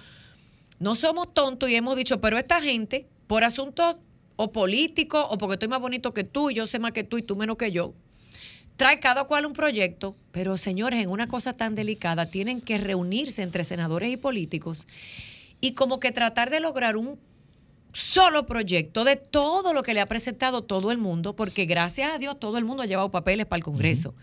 no 0.79 0.96
somos 0.96 1.34
tontos 1.34 1.69
y 1.69 1.75
hemos 1.75 1.96
dicho, 1.96 2.19
pero 2.19 2.38
esta 2.38 2.62
gente, 2.62 3.07
por 3.27 3.46
asuntos 3.46 3.96
o 4.38 4.51
político 4.51 5.27
o 5.29 5.38
porque 5.38 5.56
estoy 5.56 5.67
más 5.67 5.82
bonito 5.82 6.13
que 6.13 6.24
tú 6.24 6.50
y 6.50 6.53
yo 6.53 6.65
sé 6.65 6.79
más 6.79 6.94
que 6.94 7.03
tú 7.03 7.17
y 7.17 7.22
tú 7.24 7.36
menos 7.36 7.58
que 7.58 7.72
yo. 7.72 7.94
Trae 8.77 9.00
cada 9.00 9.25
cual 9.25 9.46
un 9.46 9.53
proyecto, 9.53 10.15
pero 10.32 10.56
señores, 10.56 11.01
en 11.01 11.10
una 11.10 11.27
cosa 11.27 11.53
tan 11.53 11.75
delicada 11.75 12.27
tienen 12.27 12.62
que 12.62 12.77
reunirse 12.77 13.41
entre 13.41 13.63
senadores 13.63 14.12
y 14.12 14.17
políticos 14.17 14.88
y 15.60 15.74
como 15.74 16.00
que 16.00 16.12
tratar 16.12 16.51
de 16.51 16.60
lograr 16.60 16.96
un 16.96 17.20
solo 17.94 18.46
proyecto 18.46 19.03
de 19.03 19.15
todo 19.15 19.74
lo 19.74 19.82
que 19.82 19.96
le 19.96 20.01
ha 20.01 20.06
presentado 20.06 20.63
todo 20.63 20.91
el 20.91 21.00
mundo, 21.00 21.36
porque 21.36 21.65
gracias 21.65 22.13
a 22.13 22.20
Dios 22.20 22.39
todo 22.39 22.60
el 22.60 22.65
mundo 22.65 22.84
ha 22.84 22.86
llevado 22.86 23.10
papeles 23.10 23.48
para 23.48 23.58
el 23.58 23.63
Congreso. 23.63 24.13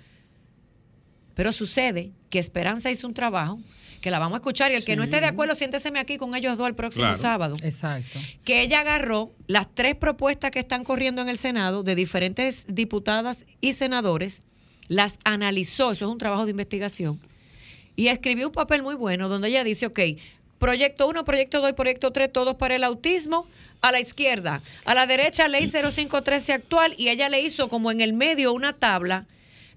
Pero 1.34 1.50
sucede 1.50 2.12
que 2.30 2.38
Esperanza 2.38 2.92
hizo 2.92 3.08
un 3.08 3.14
trabajo 3.14 3.58
que 4.04 4.10
la 4.10 4.18
vamos 4.18 4.36
a 4.36 4.40
escuchar 4.40 4.70
y 4.70 4.74
el 4.74 4.84
que 4.84 4.96
no 4.96 5.02
esté 5.02 5.22
de 5.22 5.28
acuerdo, 5.28 5.54
siénteseme 5.54 5.98
aquí 5.98 6.18
con 6.18 6.34
ellos 6.34 6.58
dos 6.58 6.68
el 6.68 6.74
próximo 6.74 7.14
sábado. 7.14 7.56
Exacto. 7.62 8.18
Que 8.44 8.60
ella 8.60 8.80
agarró 8.80 9.32
las 9.46 9.66
tres 9.74 9.94
propuestas 9.94 10.50
que 10.50 10.58
están 10.58 10.84
corriendo 10.84 11.22
en 11.22 11.30
el 11.30 11.38
Senado 11.38 11.82
de 11.82 11.94
diferentes 11.94 12.66
diputadas 12.68 13.46
y 13.62 13.72
senadores, 13.72 14.42
las 14.88 15.18
analizó, 15.24 15.92
eso 15.92 16.04
es 16.04 16.10
un 16.10 16.18
trabajo 16.18 16.44
de 16.44 16.50
investigación, 16.50 17.18
y 17.96 18.08
escribió 18.08 18.48
un 18.48 18.52
papel 18.52 18.82
muy 18.82 18.94
bueno 18.94 19.30
donde 19.30 19.48
ella 19.48 19.64
dice, 19.64 19.86
ok, 19.86 20.00
proyecto 20.58 21.08
1, 21.08 21.24
proyecto 21.24 21.62
2, 21.62 21.72
proyecto 21.72 22.12
3, 22.12 22.30
todos 22.30 22.56
para 22.56 22.76
el 22.76 22.84
autismo, 22.84 23.46
a 23.80 23.90
la 23.90 24.00
izquierda, 24.00 24.60
a 24.84 24.94
la 24.94 25.06
derecha 25.06 25.48
ley 25.48 25.66
0513 25.70 26.52
actual 26.52 26.94
y 26.98 27.08
ella 27.08 27.30
le 27.30 27.40
hizo 27.40 27.70
como 27.70 27.90
en 27.90 28.02
el 28.02 28.12
medio 28.12 28.52
una 28.52 28.74
tabla 28.74 29.24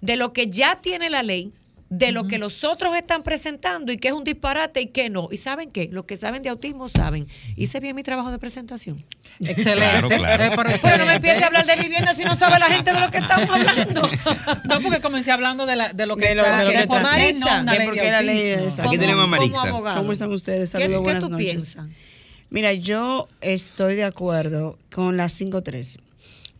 de 0.01 0.17
lo 0.17 0.33
que 0.33 0.47
ya 0.47 0.81
tiene 0.81 1.09
la 1.09 1.23
ley 1.23 1.53
de 1.89 2.11
lo 2.11 2.27
que 2.27 2.37
los 2.37 2.63
otros 2.63 2.95
están 2.95 3.23
presentando 3.23 3.91
y 3.91 3.97
que 3.97 4.09
es 4.09 4.13
un 4.13 4.23
disparate 4.23 4.81
y 4.81 4.87
que 4.87 5.09
no. 5.09 5.29
¿Y 5.31 5.37
saben 5.37 5.71
qué? 5.71 5.89
Los 5.91 6.05
que 6.05 6.17
saben 6.17 6.41
de 6.41 6.49
autismo 6.49 6.89
saben. 6.89 7.27
Hice 7.55 7.79
bien 7.79 7.95
mi 7.95 8.03
trabajo 8.03 8.29
de 8.31 8.39
presentación. 8.39 9.03
Excelente. 9.39 10.17
Claro, 10.17 10.97
no 10.97 11.05
me 11.05 11.15
empiece 11.15 11.43
a 11.43 11.47
hablar 11.47 11.65
de 11.65 11.75
vivienda 11.75 12.13
si 12.15 12.23
no 12.23 12.35
sabe 12.35 12.59
la 12.59 12.67
gente 12.67 12.91
de 12.91 12.99
lo 12.99 13.09
que 13.09 13.17
estamos 13.17 13.49
hablando. 13.49 14.09
no, 14.65 14.81
porque 14.81 14.99
comencé 14.99 15.31
hablando 15.31 15.65
de, 15.65 15.75
la, 15.75 15.93
de 15.93 16.05
lo 16.05 16.17
que, 16.17 16.29
de 16.29 16.35
lo, 16.35 16.43
está, 16.43 16.57
de 16.57 16.65
lo 16.65 16.71
que 16.71 16.99
Maritza, 16.99 17.63
no, 17.63 17.71
porque 17.85 18.11
la 18.11 18.21
ley 18.21 18.39
es 18.39 18.79
Aquí 18.79 18.97
tenemos 18.97 19.23
a 19.23 19.27
Marixa. 19.27 19.71
¿Cómo 19.95 20.11
están 20.11 20.31
ustedes? 20.31 20.69
Saludos, 20.69 21.01
buenas 21.01 21.23
¿qué 21.23 21.29
tú 21.29 21.33
noches. 21.33 21.51
Piensas? 21.51 21.85
Mira, 22.49 22.73
yo 22.73 23.27
estoy 23.41 23.95
de 23.95 24.03
acuerdo 24.03 24.77
con 24.91 25.17
la 25.17 25.29
513. 25.29 25.99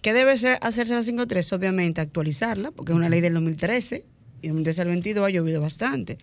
¿Qué 0.01 0.13
debe 0.13 0.37
ser 0.37 0.59
hacerse 0.61 0.95
la 0.95 1.01
513? 1.01 1.55
Obviamente 1.55 2.01
actualizarla, 2.01 2.71
porque 2.71 2.91
es 2.91 2.95
una 2.95 3.09
ley 3.09 3.21
del 3.21 3.33
2013 3.33 4.05
en 4.41 4.57
el 4.65 4.87
22 4.87 5.25
ha 5.25 5.29
llovido 5.29 5.61
bastante. 5.61 6.17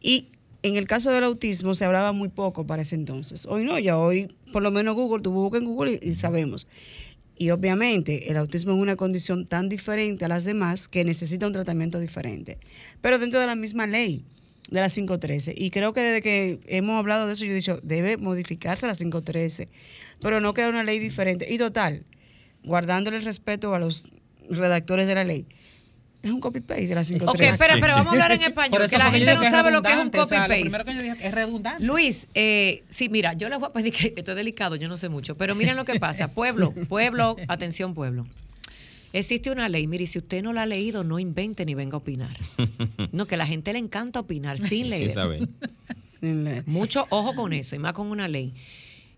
Y 0.00 0.28
en 0.62 0.76
el 0.76 0.86
caso 0.86 1.10
del 1.10 1.24
autismo 1.24 1.74
se 1.74 1.84
hablaba 1.84 2.12
muy 2.12 2.28
poco 2.28 2.66
para 2.66 2.82
ese 2.82 2.94
entonces. 2.94 3.46
Hoy 3.46 3.64
no, 3.64 3.78
ya 3.78 3.98
hoy 3.98 4.34
por 4.54 4.62
lo 4.62 4.70
menos 4.70 4.94
Google, 4.94 5.20
tú 5.20 5.32
buscas 5.32 5.60
en 5.60 5.66
Google 5.66 5.98
y, 6.00 6.14
sabemos. 6.14 6.68
Y 7.36 7.50
obviamente 7.50 8.30
el 8.30 8.36
autismo 8.36 8.72
es 8.72 8.78
una 8.78 8.94
condición 8.94 9.46
tan 9.46 9.68
diferente 9.68 10.24
a 10.24 10.28
las 10.28 10.44
demás 10.44 10.86
que 10.86 11.04
necesita 11.04 11.46
un 11.48 11.52
tratamiento 11.52 11.98
diferente. 11.98 12.58
Pero 13.00 13.18
dentro 13.18 13.40
de 13.40 13.46
la 13.46 13.56
misma 13.56 13.88
ley 13.88 14.24
de 14.70 14.80
la 14.80 14.88
513. 14.88 15.54
Y 15.56 15.70
creo 15.70 15.92
que 15.92 16.00
desde 16.00 16.22
que 16.22 16.60
hemos 16.66 16.98
hablado 16.98 17.26
de 17.26 17.32
eso, 17.32 17.44
yo 17.44 17.50
he 17.50 17.54
dicho, 17.54 17.80
debe 17.82 18.16
modificarse 18.16 18.86
la 18.86 18.94
513, 18.94 19.68
pero 20.20 20.40
no 20.40 20.54
queda 20.54 20.68
una 20.68 20.84
ley 20.84 21.00
diferente. 21.00 21.52
Y 21.52 21.58
total, 21.58 22.04
guardándole 22.62 23.16
el 23.16 23.24
respeto 23.24 23.74
a 23.74 23.78
los 23.78 24.06
redactores 24.48 25.06
de 25.06 25.14
la 25.16 25.24
ley, 25.24 25.46
es 26.24 26.32
un 26.32 26.40
copy-paste 26.40 26.86
de 26.86 26.94
la 26.94 27.04
5 27.04 27.26
Ok, 27.26 27.40
espera, 27.40 27.76
pero 27.80 27.94
vamos 27.94 28.06
a 28.06 28.10
hablar 28.12 28.32
en 28.32 28.42
español, 28.42 28.88
que 28.88 28.98
la 28.98 29.10
gente 29.10 29.34
no 29.34 29.42
sabe 29.42 29.70
lo 29.70 29.82
que 29.82 29.92
es 29.92 29.98
un 29.98 30.10
copy-paste. 30.10 30.60
primero 30.62 30.84
que 30.84 30.94
yo 30.94 31.02
dije 31.02 31.16
es 31.20 31.34
redundante. 31.34 31.84
Luis, 31.84 32.26
eh, 32.34 32.84
sí, 32.88 33.08
mira, 33.08 33.34
yo 33.34 33.48
les 33.48 33.58
voy 33.58 33.68
a 33.68 33.72
pedir 33.72 33.92
que 33.92 34.14
esto 34.16 34.32
es 34.32 34.36
delicado, 34.36 34.76
yo 34.76 34.88
no 34.88 34.96
sé 34.96 35.08
mucho, 35.08 35.36
pero 35.36 35.54
miren 35.54 35.76
lo 35.76 35.84
que 35.84 35.98
pasa. 35.98 36.28
Pueblo, 36.28 36.72
pueblo, 36.88 37.36
atención 37.48 37.94
pueblo. 37.94 38.26
Existe 39.12 39.50
una 39.50 39.68
ley, 39.68 39.86
mire, 39.86 40.06
si 40.06 40.18
usted 40.18 40.42
no 40.42 40.52
la 40.52 40.62
ha 40.62 40.66
leído, 40.66 41.04
no 41.04 41.20
invente 41.20 41.64
ni 41.64 41.74
venga 41.74 41.94
a 41.94 41.98
opinar. 41.98 42.36
No, 43.12 43.26
que 43.26 43.36
a 43.36 43.38
la 43.38 43.46
gente 43.46 43.72
le 43.72 43.78
encanta 43.78 44.18
opinar 44.18 44.58
sin 44.58 44.90
leer. 44.90 45.14
sin 46.02 46.42
leer. 46.44 46.66
Mucho 46.66 47.06
ojo 47.10 47.34
con 47.34 47.52
eso, 47.52 47.76
y 47.76 47.78
más 47.78 47.92
con 47.92 48.08
una 48.08 48.26
ley. 48.26 48.54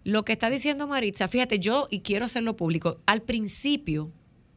Lo 0.05 0.25
que 0.25 0.33
está 0.33 0.51
diciendo 0.51 0.87
Maritza, 0.87 1.29
fíjate, 1.29 1.61
yo, 1.61 1.89
y 1.91 2.01
quiero 2.01 2.27
hacerlo 2.27 2.57
público, 2.57 3.01
al 3.07 3.23
principio 3.23 4.13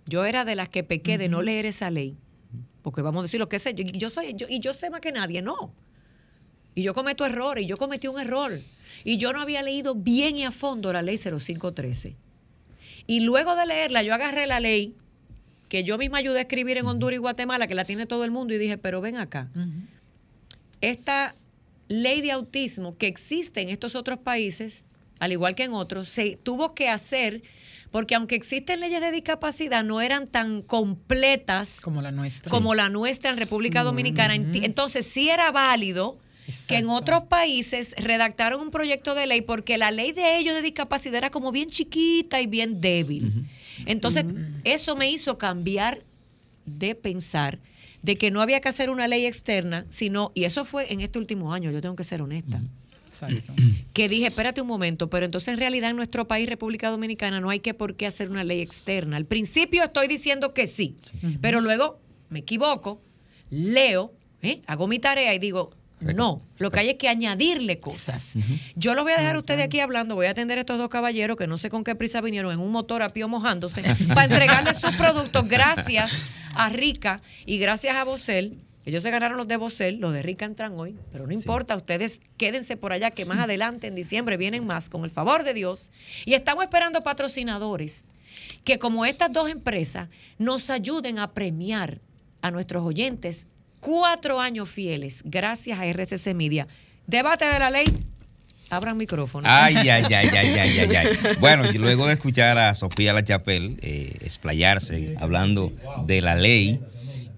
yo 0.05 0.25
era 0.25 0.43
de 0.43 0.55
las 0.55 0.69
que 0.69 0.83
pequé 0.83 1.17
de 1.17 1.29
no 1.29 1.41
leer 1.41 1.65
esa 1.65 1.89
ley, 1.89 2.17
porque 2.81 3.01
vamos 3.01 3.19
a 3.19 3.23
decir 3.23 3.39
lo 3.39 3.49
que 3.49 3.59
sé, 3.59 3.73
yo, 3.73 3.83
yo 3.83 4.09
soy, 4.09 4.33
yo, 4.33 4.47
y 4.49 4.59
yo 4.59 4.73
sé 4.73 4.89
más 4.89 5.01
que 5.01 5.11
nadie, 5.11 5.41
no. 5.41 5.73
Y 6.75 6.83
yo 6.83 6.93
cometo 6.93 7.25
errores, 7.25 7.65
y 7.65 7.67
yo 7.67 7.77
cometí 7.77 8.07
un 8.07 8.19
error. 8.19 8.59
Y 9.03 9.17
yo 9.17 9.33
no 9.33 9.41
había 9.41 9.61
leído 9.61 9.95
bien 9.95 10.37
y 10.37 10.45
a 10.45 10.51
fondo 10.51 10.91
la 10.93 11.01
ley 11.01 11.17
0513. 11.17 12.15
Y 13.07 13.21
luego 13.21 13.55
de 13.55 13.65
leerla, 13.65 14.03
yo 14.03 14.13
agarré 14.13 14.45
la 14.45 14.59
ley 14.59 14.95
que 15.67 15.83
yo 15.83 15.97
misma 15.97 16.17
ayudé 16.17 16.39
a 16.39 16.41
escribir 16.41 16.77
en 16.77 16.85
Honduras 16.87 17.15
y 17.15 17.19
Guatemala, 17.19 17.67
que 17.67 17.75
la 17.75 17.85
tiene 17.85 18.05
todo 18.05 18.25
el 18.25 18.31
mundo, 18.31 18.53
y 18.53 18.57
dije, 18.57 18.77
pero 18.77 19.01
ven 19.01 19.17
acá. 19.17 19.49
Esta 20.81 21.35
ley 21.87 22.21
de 22.21 22.31
autismo 22.31 22.97
que 22.97 23.07
existe 23.07 23.61
en 23.61 23.69
estos 23.69 23.95
otros 23.95 24.19
países, 24.19 24.85
al 25.19 25.31
igual 25.31 25.55
que 25.55 25.63
en 25.63 25.73
otros, 25.73 26.09
se 26.09 26.37
tuvo 26.41 26.73
que 26.73 26.89
hacer 26.89 27.43
porque 27.91 28.15
aunque 28.15 28.35
existen 28.35 28.79
leyes 28.79 29.01
de 29.01 29.11
discapacidad, 29.11 29.83
no 29.83 30.01
eran 30.01 30.27
tan 30.27 30.61
completas 30.61 31.81
como 31.81 32.01
la 32.01 32.11
nuestra, 32.11 32.49
como 32.49 32.75
la 32.75 32.89
nuestra 32.89 33.31
en 33.31 33.37
República 33.37 33.83
Dominicana. 33.83 34.35
Entonces 34.35 35.05
sí 35.05 35.29
era 35.29 35.51
válido 35.51 36.17
que 36.67 36.77
en 36.77 36.89
otros 36.89 37.23
países 37.23 37.95
redactaron 37.97 38.61
un 38.61 38.71
proyecto 38.71 39.15
de 39.15 39.27
ley 39.27 39.41
porque 39.41 39.77
la 39.77 39.91
ley 39.91 40.11
de 40.11 40.37
ellos 40.37 40.55
de 40.55 40.61
discapacidad 40.61 41.17
era 41.17 41.29
como 41.29 41.51
bien 41.51 41.69
chiquita 41.69 42.41
y 42.41 42.47
bien 42.47 42.81
débil. 42.81 43.47
Entonces, 43.85 44.25
eso 44.63 44.95
me 44.95 45.09
hizo 45.09 45.37
cambiar 45.37 46.03
de 46.65 46.95
pensar 46.95 47.59
de 48.01 48.17
que 48.17 48.31
no 48.31 48.41
había 48.41 48.61
que 48.61 48.69
hacer 48.69 48.89
una 48.89 49.07
ley 49.07 49.25
externa, 49.25 49.85
sino, 49.89 50.31
y 50.33 50.45
eso 50.45 50.65
fue 50.65 50.91
en 50.93 51.01
este 51.01 51.19
último 51.19 51.53
año, 51.53 51.71
yo 51.71 51.81
tengo 51.81 51.95
que 51.95 52.03
ser 52.03 52.21
honesta. 52.21 52.61
Que 53.93 54.07
dije, 54.07 54.27
espérate 54.27 54.61
un 54.61 54.67
momento, 54.67 55.09
pero 55.09 55.25
entonces 55.25 55.49
en 55.49 55.57
realidad 55.57 55.89
en 55.89 55.95
nuestro 55.95 56.27
país, 56.27 56.47
República 56.47 56.89
Dominicana, 56.89 57.39
no 57.41 57.49
hay 57.49 57.59
que 57.59 57.73
por 57.73 57.95
qué 57.95 58.07
hacer 58.07 58.29
una 58.29 58.43
ley 58.43 58.61
externa. 58.61 59.17
Al 59.17 59.25
principio 59.25 59.83
estoy 59.83 60.07
diciendo 60.07 60.53
que 60.53 60.67
sí, 60.67 60.95
pero 61.41 61.59
luego 61.59 61.99
me 62.29 62.39
equivoco, 62.39 63.01
leo, 63.49 64.13
¿eh? 64.41 64.61
hago 64.67 64.87
mi 64.87 64.99
tarea 64.99 65.33
y 65.33 65.39
digo, 65.39 65.71
no, 65.99 66.41
lo 66.57 66.71
que 66.71 66.79
hay 66.79 66.89
es 66.89 66.95
que 66.95 67.09
añadirle 67.09 67.77
cosas. 67.77 68.33
Yo 68.75 68.93
los 68.93 69.03
voy 69.03 69.13
a 69.13 69.17
dejar 69.17 69.35
a 69.35 69.39
ustedes 69.39 69.65
aquí 69.65 69.79
hablando, 69.81 70.15
voy 70.15 70.27
a 70.27 70.31
atender 70.31 70.57
a 70.57 70.61
estos 70.61 70.77
dos 70.77 70.89
caballeros 70.89 71.35
que 71.35 71.47
no 71.47 71.57
sé 71.57 71.69
con 71.69 71.83
qué 71.83 71.95
prisa 71.95 72.21
vinieron 72.21 72.53
en 72.53 72.59
un 72.59 72.71
motor 72.71 73.01
a 73.01 73.09
pío 73.09 73.27
mojándose 73.27 73.83
para 74.07 74.25
entregarles 74.25 74.77
sus 74.77 74.95
productos 74.95 75.49
gracias 75.49 76.11
a 76.55 76.69
Rica 76.69 77.21
y 77.45 77.57
gracias 77.57 77.95
a 77.95 78.03
Bocel. 78.05 78.57
Ellos 78.89 79.03
se 79.03 79.11
ganaron 79.11 79.37
los 79.37 79.47
de 79.47 79.55
Bocel, 79.55 79.99
los 79.99 80.13
de 80.13 80.23
Rica 80.23 80.45
entran 80.45 80.73
hoy, 80.79 80.95
pero 81.11 81.27
no 81.27 81.31
importa, 81.31 81.75
ustedes 81.75 82.21
quédense 82.37 82.75
por 82.75 82.91
allá 82.91 83.11
que 83.11 83.23
más 83.23 83.37
adelante 83.37 83.85
en 83.85 83.93
diciembre 83.93 84.35
vienen 84.35 84.65
más 84.65 84.89
con 84.89 85.03
el 85.03 85.11
favor 85.11 85.43
de 85.43 85.53
Dios. 85.53 85.91
Y 86.25 86.33
estamos 86.33 86.63
esperando 86.63 87.01
patrocinadores 87.01 88.03
que 88.63 88.79
como 88.79 89.05
estas 89.05 89.31
dos 89.31 89.47
empresas 89.47 90.09
nos 90.39 90.71
ayuden 90.71 91.19
a 91.19 91.35
premiar 91.35 92.01
a 92.41 92.49
nuestros 92.49 92.83
oyentes 92.83 93.45
cuatro 93.79 94.39
años 94.39 94.67
fieles, 94.67 95.21
gracias 95.23 95.77
a 95.77 95.85
RCC 95.85 96.33
Media. 96.33 96.67
Debate 97.05 97.45
de 97.45 97.59
la 97.59 97.69
ley. 97.69 97.85
Abran 98.71 98.97
micrófono. 98.97 99.47
Ay, 99.47 99.75
ay, 99.75 99.87
ay, 99.87 100.13
ay, 100.15 100.29
ay, 100.35 100.79
ay, 100.79 100.95
ay. 100.95 101.07
Bueno, 101.39 101.69
y 101.71 101.77
luego 101.77 102.07
de 102.07 102.13
escuchar 102.13 102.57
a 102.57 102.73
Sofía 102.73 103.13
La 103.13 103.23
Chapelle 103.23 103.77
eh, 103.83 104.17
explayarse 104.21 105.15
hablando 105.19 105.71
de 106.07 106.21
la 106.23 106.33
ley 106.33 106.79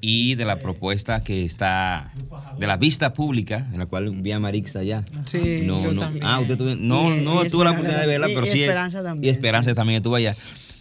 y 0.01 0.35
de 0.35 0.45
la 0.45 0.57
propuesta 0.57 1.23
que 1.23 1.45
está 1.45 2.11
de 2.57 2.67
la 2.67 2.77
vista 2.77 3.13
pública, 3.13 3.67
en 3.71 3.79
la 3.79 3.85
cual 3.85 4.11
vi 4.11 4.31
a 4.31 4.39
Marix 4.39 4.75
allá. 4.75 5.05
Sí, 5.25 5.61
no, 5.63 5.81
yo 5.81 5.93
no, 5.93 6.01
también. 6.01 6.25
Ah, 6.25 6.39
usted 6.39 6.57
tuvo, 6.57 6.75
no, 6.75 7.15
no 7.15 7.45
tuvo 7.45 7.63
la 7.63 7.71
oportunidad 7.71 8.01
de 8.01 8.07
verla, 8.07 8.27
pero 8.27 8.45
sí. 8.45 8.59
Y 8.59 8.61
Esperanza 8.63 9.03
también. 9.03 9.33
Y 9.33 9.35
Esperanza 9.35 9.75
también 9.75 9.97
estuvo 9.97 10.15
allá. 10.15 10.35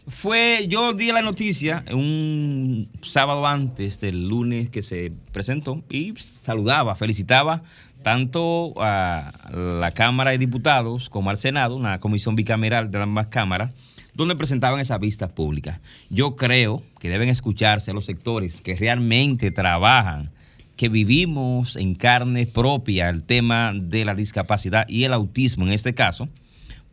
Fue, 0.09 0.67
yo 0.69 0.95
di 0.95 1.13
la 1.13 1.23
noticia 1.23 1.85
un 1.93 2.89
sábado 3.03 3.47
antes 3.47 4.01
del 4.01 4.29
lunes 4.29 4.71
que 4.71 4.83
se 4.83 5.13
presentó 5.33 5.85
y 5.89 6.15
saludaba, 6.17 6.97
felicitaba 6.97 7.63
tanto 8.03 8.73
a 8.79 9.33
la 9.53 9.93
Cámara 9.93 10.31
de 10.31 10.39
Diputados 10.39 11.11
como 11.11 11.31
al 11.31 11.37
Senado, 11.37 11.77
una 11.77 12.01
comisión 12.01 12.35
bicameral 12.35 12.91
de 12.91 13.03
ambas 13.03 13.27
cámaras, 13.27 13.73
donde 14.15 14.37
presentaban 14.37 14.81
esas 14.81 15.01
vistas 15.01 15.33
públicas. 15.33 15.81
Yo 16.09 16.37
creo 16.37 16.83
que 16.99 17.09
deben 17.09 17.29
escucharse 17.29 17.91
a 17.91 17.95
los 17.95 18.05
sectores 18.05 18.61
que 18.61 18.77
realmente 18.77 19.51
trabajan, 19.51 20.31
que 20.77 20.89
vivimos 20.89 21.77
en 21.77 21.95
carne 21.95 22.47
propia 22.47 23.09
el 23.09 23.25
tema 23.25 23.73
de 23.75 24.05
la 24.05 24.15
discapacidad 24.15 24.89
y 24.89 25.05
el 25.05 25.13
autismo 25.13 25.67
en 25.67 25.73
este 25.73 25.95
caso, 25.95 26.29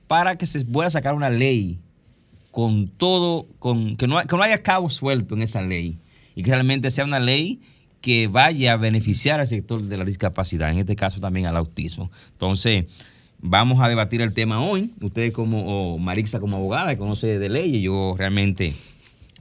para 0.08 0.38
que 0.38 0.46
se 0.46 0.64
pueda 0.66 0.90
sacar 0.90 1.14
una 1.14 1.30
ley 1.30 1.80
con 2.52 2.88
todo, 2.88 3.48
con, 3.60 3.98
que, 3.98 4.08
no, 4.08 4.22
que 4.22 4.36
no 4.36 4.44
haya 4.44 4.64
cabo 4.64 4.90
suelto 4.90 5.36
en 5.36 5.42
esa 5.42 5.62
ley 5.62 6.00
y 6.36 6.44
que 6.44 6.52
realmente 6.52 6.92
sea 6.92 7.06
una 7.06 7.20
ley 7.20 7.62
que 8.02 8.28
vaya 8.28 8.74
a 8.74 8.78
beneficiar 8.78 9.40
al 9.40 9.48
sector 9.48 9.84
de 9.84 9.98
la 9.98 10.06
discapacidad, 10.06 10.72
en 10.72 10.80
este 10.80 10.96
caso 10.96 11.20
también 11.20 11.46
al 11.48 11.58
autismo. 11.58 12.12
Entonces, 12.32 12.86
vamos 13.40 13.82
a 13.82 13.90
debatir 13.90 14.22
el 14.22 14.34
tema 14.34 14.62
hoy. 14.62 14.92
Ustedes 15.02 15.34
como 15.34 15.98
Marixa 15.98 16.40
como 16.40 16.58
abogada 16.58 16.90
que 16.90 16.98
conoce 16.98 17.40
de 17.40 17.50
ley, 17.50 17.82
yo 17.82 18.16
realmente 18.18 18.74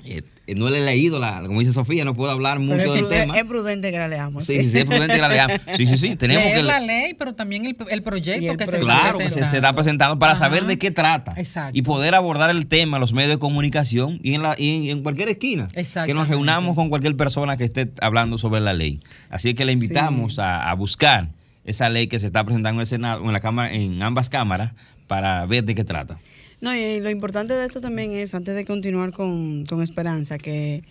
eh, 0.05 0.23
no 0.55 0.71
le 0.71 0.79
he 0.79 0.85
leído, 0.85 1.19
la, 1.19 1.43
como 1.43 1.59
dice 1.59 1.73
Sofía, 1.73 2.05
no 2.05 2.15
puedo 2.15 2.31
hablar 2.31 2.61
mucho 2.61 2.93
del 2.93 3.09
tema. 3.09 3.37
Es 3.37 3.45
prudente 3.45 3.91
que 3.91 3.99
la 3.99 4.07
leamos. 4.07 4.45
Sí, 4.45 4.61
sí, 4.61 4.71
sí, 4.71 4.79
es 4.79 4.85
prudente 4.85 5.17
que 5.17 5.21
la 5.21 5.29
leamos. 5.29 5.61
Sí, 5.77 5.87
sí, 5.87 5.97
sí. 5.97 6.17
Tenemos 6.17 6.45
Leer 6.45 6.57
que 6.59 6.63
la 6.63 6.79
ley, 6.79 7.15
pero 7.15 7.35
también 7.35 7.65
el, 7.65 7.77
el 7.89 8.03
proyecto 8.05 8.53
el 8.53 8.57
que 8.57 8.67
se 8.69 8.79
Claro, 8.79 9.19
está 9.19 9.25
que 9.25 9.31
se, 9.31 9.57
está 9.57 9.73
presentando 9.75 10.19
para 10.19 10.37
saber 10.37 10.65
de 10.65 10.79
qué 10.79 10.93
trata 10.93 11.33
Exacto. 11.37 11.77
y 11.77 11.83
poder 11.83 12.15
abordar 12.15 12.51
el 12.51 12.67
tema 12.69 12.99
en 12.99 13.01
los 13.01 13.13
medios 13.13 13.31
de 13.31 13.39
comunicación 13.39 14.21
y 14.23 14.35
en, 14.35 14.43
la, 14.43 14.55
y 14.57 14.91
en 14.91 15.03
cualquier 15.03 15.29
esquina. 15.31 15.67
Que 16.05 16.15
nos 16.15 16.29
reunamos 16.29 16.77
con 16.77 16.89
cualquier 16.89 17.17
persona 17.17 17.57
que 17.57 17.65
esté 17.65 17.91
hablando 18.01 18.39
sobre 18.39 18.61
la 18.61 18.73
ley. 18.73 19.01
Así 19.31 19.55
que 19.55 19.65
le 19.65 19.73
invitamos 19.73 20.39
a, 20.39 20.71
a 20.71 20.75
buscar 20.75 21.31
esa 21.67 21.89
ley 21.89 22.07
que 22.07 22.19
se 22.19 22.27
está 22.27 22.45
presentando 22.45 22.81
en 22.81 22.83
el 22.83 22.87
Senado, 22.87 23.23
en 23.23 23.33
la 23.33 23.41
cámara, 23.41 23.75
en 23.75 24.01
ambas 24.03 24.31
cámaras, 24.31 24.73
para 25.07 25.45
ver 25.47 25.65
de 25.65 25.75
qué 25.75 25.85
trata. 25.85 26.19
No, 26.61 26.75
y 26.75 27.01
lo 27.01 27.11
importante 27.11 27.53
de 27.53 27.67
esto 27.67 27.81
también 27.81 28.13
es, 28.13 28.35
antes 28.35 28.55
de 28.55 28.65
continuar 28.65 29.13
con, 29.13 29.67
con 29.67 29.83
Esperanza, 29.83 30.39
que, 30.39 30.85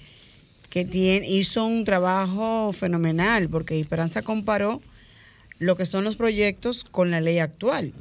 que 0.70 0.86
tiene, 0.86 1.28
hizo 1.28 1.66
un 1.66 1.86
trabajo 1.86 2.72
fenomenal, 2.72 3.50
porque 3.50 3.80
Esperanza 3.80 4.22
comparó 4.22 4.82
lo 5.58 5.76
que 5.76 5.86
son 5.86 6.04
los 6.04 6.16
proyectos 6.16 6.84
con 6.84 7.10
la 7.10 7.22
ley 7.22 7.40
actual. 7.40 7.94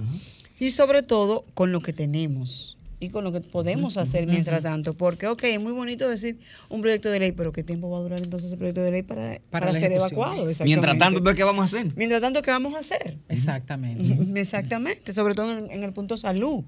Y 0.58 0.70
sobre 0.70 1.02
todo 1.02 1.44
con 1.54 1.72
lo 1.72 1.80
que 1.80 1.92
tenemos 1.92 2.76
y 3.00 3.10
con 3.10 3.24
lo 3.24 3.32
que 3.32 3.40
podemos 3.40 3.96
hacer 3.96 4.26
mientras 4.26 4.62
tanto. 4.62 4.94
Porque, 4.94 5.26
ok, 5.26 5.42
es 5.44 5.60
muy 5.60 5.72
bonito 5.72 6.08
decir 6.08 6.38
un 6.68 6.80
proyecto 6.80 7.10
de 7.10 7.18
ley, 7.20 7.32
pero 7.32 7.52
¿qué 7.52 7.62
tiempo 7.62 7.90
va 7.90 7.98
a 7.98 8.02
durar 8.02 8.20
entonces 8.20 8.48
ese 8.48 8.56
proyecto 8.56 8.82
de 8.82 8.90
ley 8.90 9.02
para, 9.02 9.40
para, 9.50 9.66
ser 9.72 9.92
evacuado? 9.92 10.46
Mientras 10.64 10.98
tanto, 10.98 11.18
¿entonces 11.18 11.36
¿qué 11.36 11.44
vamos 11.44 11.60
a 11.60 11.76
hacer? 11.78 11.92
Mientras 11.96 12.20
tanto, 12.20 12.42
¿qué 12.42 12.50
vamos 12.50 12.74
a 12.74 12.78
hacer? 12.78 13.18
Exactamente. 13.28 14.40
Exactamente, 14.40 15.12
sobre 15.12 15.34
todo 15.34 15.58
en, 15.58 15.70
en 15.70 15.82
el 15.82 15.92
punto 15.92 16.16
salud. 16.16 16.64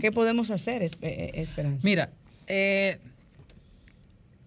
¿Qué 0.00 0.12
podemos 0.12 0.50
hacer, 0.50 0.82
Esp- 0.82 0.98
eh, 1.02 1.32
Esperanza? 1.34 1.80
Mira, 1.84 2.10
eh, 2.46 2.98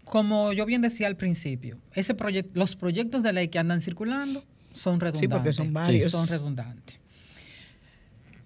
como 0.06 0.54
yo 0.54 0.66
bien 0.66 0.82
decía 0.82 1.08
al 1.08 1.18
principio, 1.18 1.78
ese 1.94 2.14
proyecto, 2.14 2.52
los 2.54 2.76
proyectos 2.76 3.24
de 3.24 3.34
ley 3.34 3.50
que 3.50 3.60
andan 3.60 3.82
circulando 3.82 4.44
son 4.72 5.00
redundantes. 5.00 5.20
Sí, 5.20 5.28
porque 5.28 5.54
son 5.54 5.74
varios. 5.74 6.12
Son 6.14 6.28
redundantes. 6.28 6.98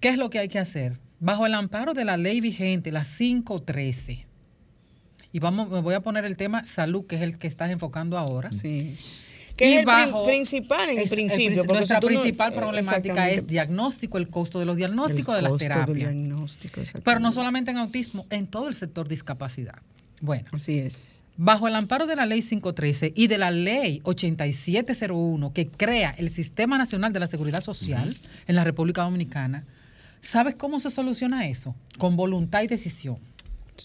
¿Qué 0.00 0.08
es 0.08 0.18
lo 0.18 0.28
que 0.30 0.40
hay 0.40 0.48
que 0.48 0.58
hacer? 0.58 0.98
Bajo 1.24 1.46
el 1.46 1.54
amparo 1.54 1.94
de 1.94 2.04
la 2.04 2.16
ley 2.16 2.40
vigente, 2.40 2.90
la 2.90 3.04
513, 3.04 4.26
y 5.32 5.38
vamos, 5.38 5.70
me 5.70 5.80
voy 5.80 5.94
a 5.94 6.00
poner 6.00 6.24
el 6.24 6.36
tema 6.36 6.64
salud, 6.64 7.06
que 7.06 7.14
es 7.14 7.22
el 7.22 7.38
que 7.38 7.46
estás 7.46 7.70
enfocando 7.70 8.18
ahora. 8.18 8.52
Sí. 8.52 8.96
Que 9.56 9.74
es 9.74 9.80
el 9.80 9.86
bajo- 9.86 10.24
principal 10.24 10.90
en 10.90 10.98
es- 10.98 11.04
el 11.04 11.10
principio. 11.16 11.62
princi- 11.62 11.66
porque 11.66 11.78
nuestra 11.78 11.96
si 11.98 12.00
tú 12.00 12.10
no- 12.10 12.20
principal 12.20 12.52
eh, 12.52 12.56
problemática 12.56 13.30
es 13.30 13.46
diagnóstico, 13.46 14.18
el 14.18 14.28
costo 14.30 14.58
de 14.58 14.64
los 14.66 14.76
diagnósticos, 14.76 15.34
El 15.34 15.38
de 15.38 15.42
las 15.42 15.50
costo 15.52 15.64
del 15.68 15.72
terapias. 15.84 15.96
diagnóstico, 16.16 16.80
Pero 17.04 17.20
no 17.20 17.30
solamente 17.30 17.70
en 17.70 17.76
autismo, 17.76 18.26
en 18.30 18.48
todo 18.48 18.66
el 18.66 18.74
sector 18.74 19.06
discapacidad. 19.06 19.76
Bueno, 20.20 20.46
Así 20.52 20.80
es. 20.80 21.22
bajo 21.36 21.68
el 21.68 21.76
amparo 21.76 22.06
de 22.06 22.16
la 22.16 22.26
ley 22.26 22.42
513 22.42 23.12
y 23.14 23.28
de 23.28 23.38
la 23.38 23.52
ley 23.52 24.00
8701 24.04 25.52
que 25.52 25.68
crea 25.68 26.10
el 26.18 26.30
Sistema 26.30 26.78
Nacional 26.78 27.12
de 27.12 27.20
la 27.20 27.26
Seguridad 27.28 27.60
Social 27.60 28.16
en 28.48 28.56
la 28.56 28.64
República 28.64 29.02
Dominicana, 29.02 29.64
¿sabes 30.22 30.54
cómo 30.54 30.80
se 30.80 30.90
soluciona 30.90 31.46
eso? 31.48 31.74
Con 31.98 32.16
voluntad 32.16 32.62
y 32.62 32.68
decisión. 32.68 33.18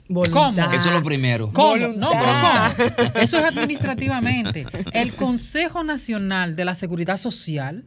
Voluntad. 0.08 0.74
Eso 0.74 0.90
es 0.90 0.94
lo 0.94 1.04
primero. 1.04 1.52
¿Cómo? 1.52 1.76
No, 1.76 2.10
pero 2.12 2.26
¿cómo? 2.26 3.22
Eso 3.22 3.38
es 3.40 3.46
administrativamente. 3.46 4.66
El 4.94 5.16
Consejo 5.16 5.84
Nacional 5.84 6.56
de 6.56 6.66
la 6.66 6.76
Seguridad 6.76 7.18
Social 7.18 7.86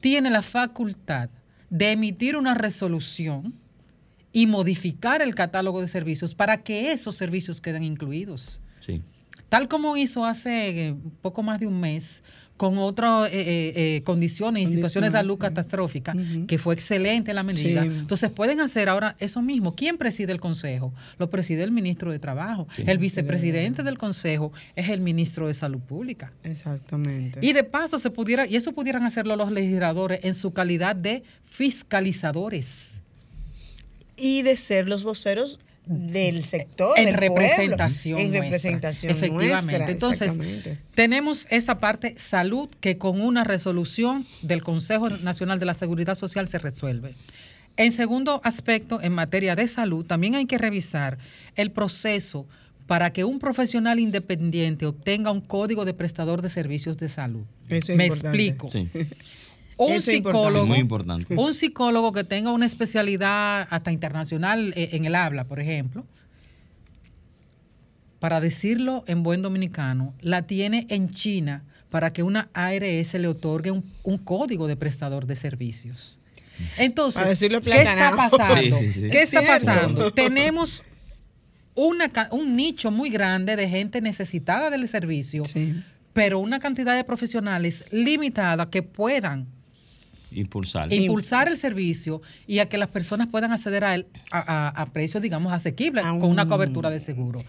tiene 0.00 0.30
la 0.30 0.42
facultad 0.42 1.30
de 1.70 1.92
emitir 1.92 2.36
una 2.36 2.54
resolución 2.54 3.54
y 4.32 4.46
modificar 4.46 5.22
el 5.22 5.34
catálogo 5.34 5.80
de 5.80 5.88
servicios 5.88 6.34
para 6.34 6.62
que 6.62 6.92
esos 6.92 7.14
servicios 7.14 7.60
queden 7.60 7.84
incluidos. 7.84 8.60
Sí. 8.80 9.00
tal 9.48 9.68
como 9.68 9.96
hizo 9.96 10.26
hace 10.26 10.94
poco 11.22 11.42
más 11.42 11.58
de 11.60 11.66
un 11.66 11.80
mes 11.80 12.22
con 12.56 12.78
otras 12.78 13.28
eh, 13.28 13.40
eh, 13.40 13.72
eh, 13.96 14.02
condiciones 14.04 14.62
y 14.62 14.74
situaciones 14.74 15.12
de 15.12 15.18
salud 15.18 15.38
catastróficas, 15.38 16.16
que 16.46 16.58
fue 16.58 16.74
excelente 16.74 17.34
la 17.34 17.42
medida. 17.42 17.82
Entonces 17.82 18.30
pueden 18.30 18.60
hacer 18.60 18.88
ahora 18.88 19.16
eso 19.18 19.42
mismo. 19.42 19.74
¿Quién 19.74 19.98
preside 19.98 20.32
el 20.32 20.40
Consejo? 20.40 20.92
Lo 21.18 21.30
preside 21.30 21.64
el 21.64 21.72
ministro 21.72 22.12
de 22.12 22.18
Trabajo. 22.18 22.68
el 22.78 22.98
vicepresidente 22.98 23.82
del 23.82 23.98
Consejo 23.98 24.52
es 24.76 24.88
el 24.88 25.00
ministro 25.00 25.48
de 25.48 25.54
Salud 25.54 25.80
Pública. 25.80 26.32
Exactamente. 26.44 27.40
Y 27.42 27.52
de 27.52 27.64
paso 27.64 27.98
se 27.98 28.10
pudiera, 28.10 28.46
y 28.46 28.56
eso 28.56 28.72
pudieran 28.72 29.04
hacerlo 29.04 29.34
los 29.34 29.50
legisladores 29.50 30.20
en 30.22 30.34
su 30.34 30.52
calidad 30.52 30.94
de 30.94 31.24
fiscalizadores. 31.44 33.00
Y 34.16 34.42
de 34.42 34.56
ser 34.56 34.88
los 34.88 35.02
voceros 35.02 35.58
del 35.86 36.44
sector. 36.44 36.98
En 36.98 37.14
representación. 37.14 38.18
En 38.18 38.32
representación. 38.32 39.12
Efectivamente. 39.12 39.92
Entonces, 39.92 40.38
tenemos 40.94 41.46
esa 41.50 41.78
parte 41.78 42.14
salud 42.16 42.70
que 42.80 42.98
con 42.98 43.20
una 43.20 43.44
resolución 43.44 44.26
del 44.42 44.62
Consejo 44.62 45.10
Nacional 45.10 45.58
de 45.58 45.66
la 45.66 45.74
Seguridad 45.74 46.14
Social 46.14 46.48
se 46.48 46.58
resuelve. 46.58 47.14
En 47.76 47.92
segundo 47.92 48.40
aspecto, 48.44 49.02
en 49.02 49.12
materia 49.12 49.56
de 49.56 49.66
salud, 49.66 50.06
también 50.06 50.36
hay 50.36 50.46
que 50.46 50.58
revisar 50.58 51.18
el 51.56 51.72
proceso 51.72 52.46
para 52.86 53.12
que 53.12 53.24
un 53.24 53.38
profesional 53.38 53.98
independiente 53.98 54.86
obtenga 54.86 55.30
un 55.30 55.40
código 55.40 55.84
de 55.84 55.94
prestador 55.94 56.42
de 56.42 56.50
servicios 56.50 56.98
de 56.98 57.08
salud. 57.08 57.44
Me 57.68 58.06
explico. 58.06 58.70
Sí. 58.70 58.88
un 59.76 60.00
psicólogo, 60.00 60.66
muy 60.66 60.78
importante. 60.78 61.34
un 61.36 61.54
psicólogo 61.54 62.12
que 62.12 62.24
tenga 62.24 62.50
una 62.52 62.66
especialidad 62.66 63.66
hasta 63.70 63.92
internacional 63.92 64.72
eh, 64.76 64.90
en 64.92 65.04
el 65.04 65.14
habla, 65.14 65.44
por 65.44 65.60
ejemplo, 65.60 66.04
para 68.18 68.40
decirlo 68.40 69.04
en 69.06 69.22
buen 69.22 69.42
dominicano, 69.42 70.14
la 70.20 70.46
tiene 70.46 70.86
en 70.88 71.10
China 71.10 71.64
para 71.90 72.12
que 72.12 72.22
una 72.22 72.48
ARS 72.54 73.14
le 73.14 73.28
otorgue 73.28 73.70
un, 73.70 74.18
código 74.24 74.66
de 74.66 74.76
prestador 74.76 75.26
de 75.26 75.36
servicios. 75.36 76.18
Entonces, 76.78 77.38
¿qué 77.38 77.82
está 77.82 78.14
pasando? 78.16 78.78
¿Qué 78.78 79.22
está 79.22 79.42
pasando? 79.42 80.10
Tenemos 80.10 80.82
una, 81.74 82.10
un 82.30 82.56
nicho 82.56 82.90
muy 82.90 83.10
grande 83.10 83.56
de 83.56 83.68
gente 83.68 84.00
necesitada 84.00 84.70
del 84.70 84.88
servicio, 84.88 85.42
pero 86.12 86.38
una 86.38 86.60
cantidad 86.60 86.96
de 86.96 87.04
profesionales 87.04 87.84
limitada 87.92 88.70
que 88.70 88.82
puedan 88.82 89.53
Impulsar. 90.34 90.92
Impulsar 90.92 91.48
el 91.48 91.56
servicio 91.56 92.22
y 92.46 92.58
a 92.58 92.68
que 92.68 92.78
las 92.78 92.88
personas 92.88 93.28
puedan 93.28 93.52
acceder 93.52 93.84
a 93.84 93.94
él 93.94 94.06
a, 94.30 94.86
precios, 94.92 95.22
digamos, 95.22 95.52
asequibles, 95.52 96.04
con 96.04 96.24
una 96.24 96.46
cobertura 96.46 96.90
de 96.90 97.00
seguro. 97.00 97.40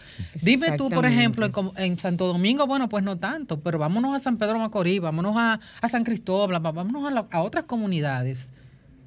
Dime 0.42 0.78
tú, 0.78 0.90
por 0.90 1.06
ejemplo, 1.06 1.50
en, 1.78 1.98
Santo 1.98 2.28
Domingo, 2.28 2.68
bueno, 2.68 2.90
pues 2.90 3.04
no 3.04 3.18
tanto, 3.18 3.60
pero 3.62 3.78
vámonos 3.78 4.16
a 4.16 4.20
San 4.20 4.38
Pedro 4.38 4.60
Macorís, 4.60 5.02
vámonos 5.02 5.36
a, 5.38 5.60
San 5.90 6.04
Cristóbal, 6.04 6.60
vámonos 6.62 7.26
a, 7.32 7.42
otras 7.42 7.66
comunidades 7.66 8.52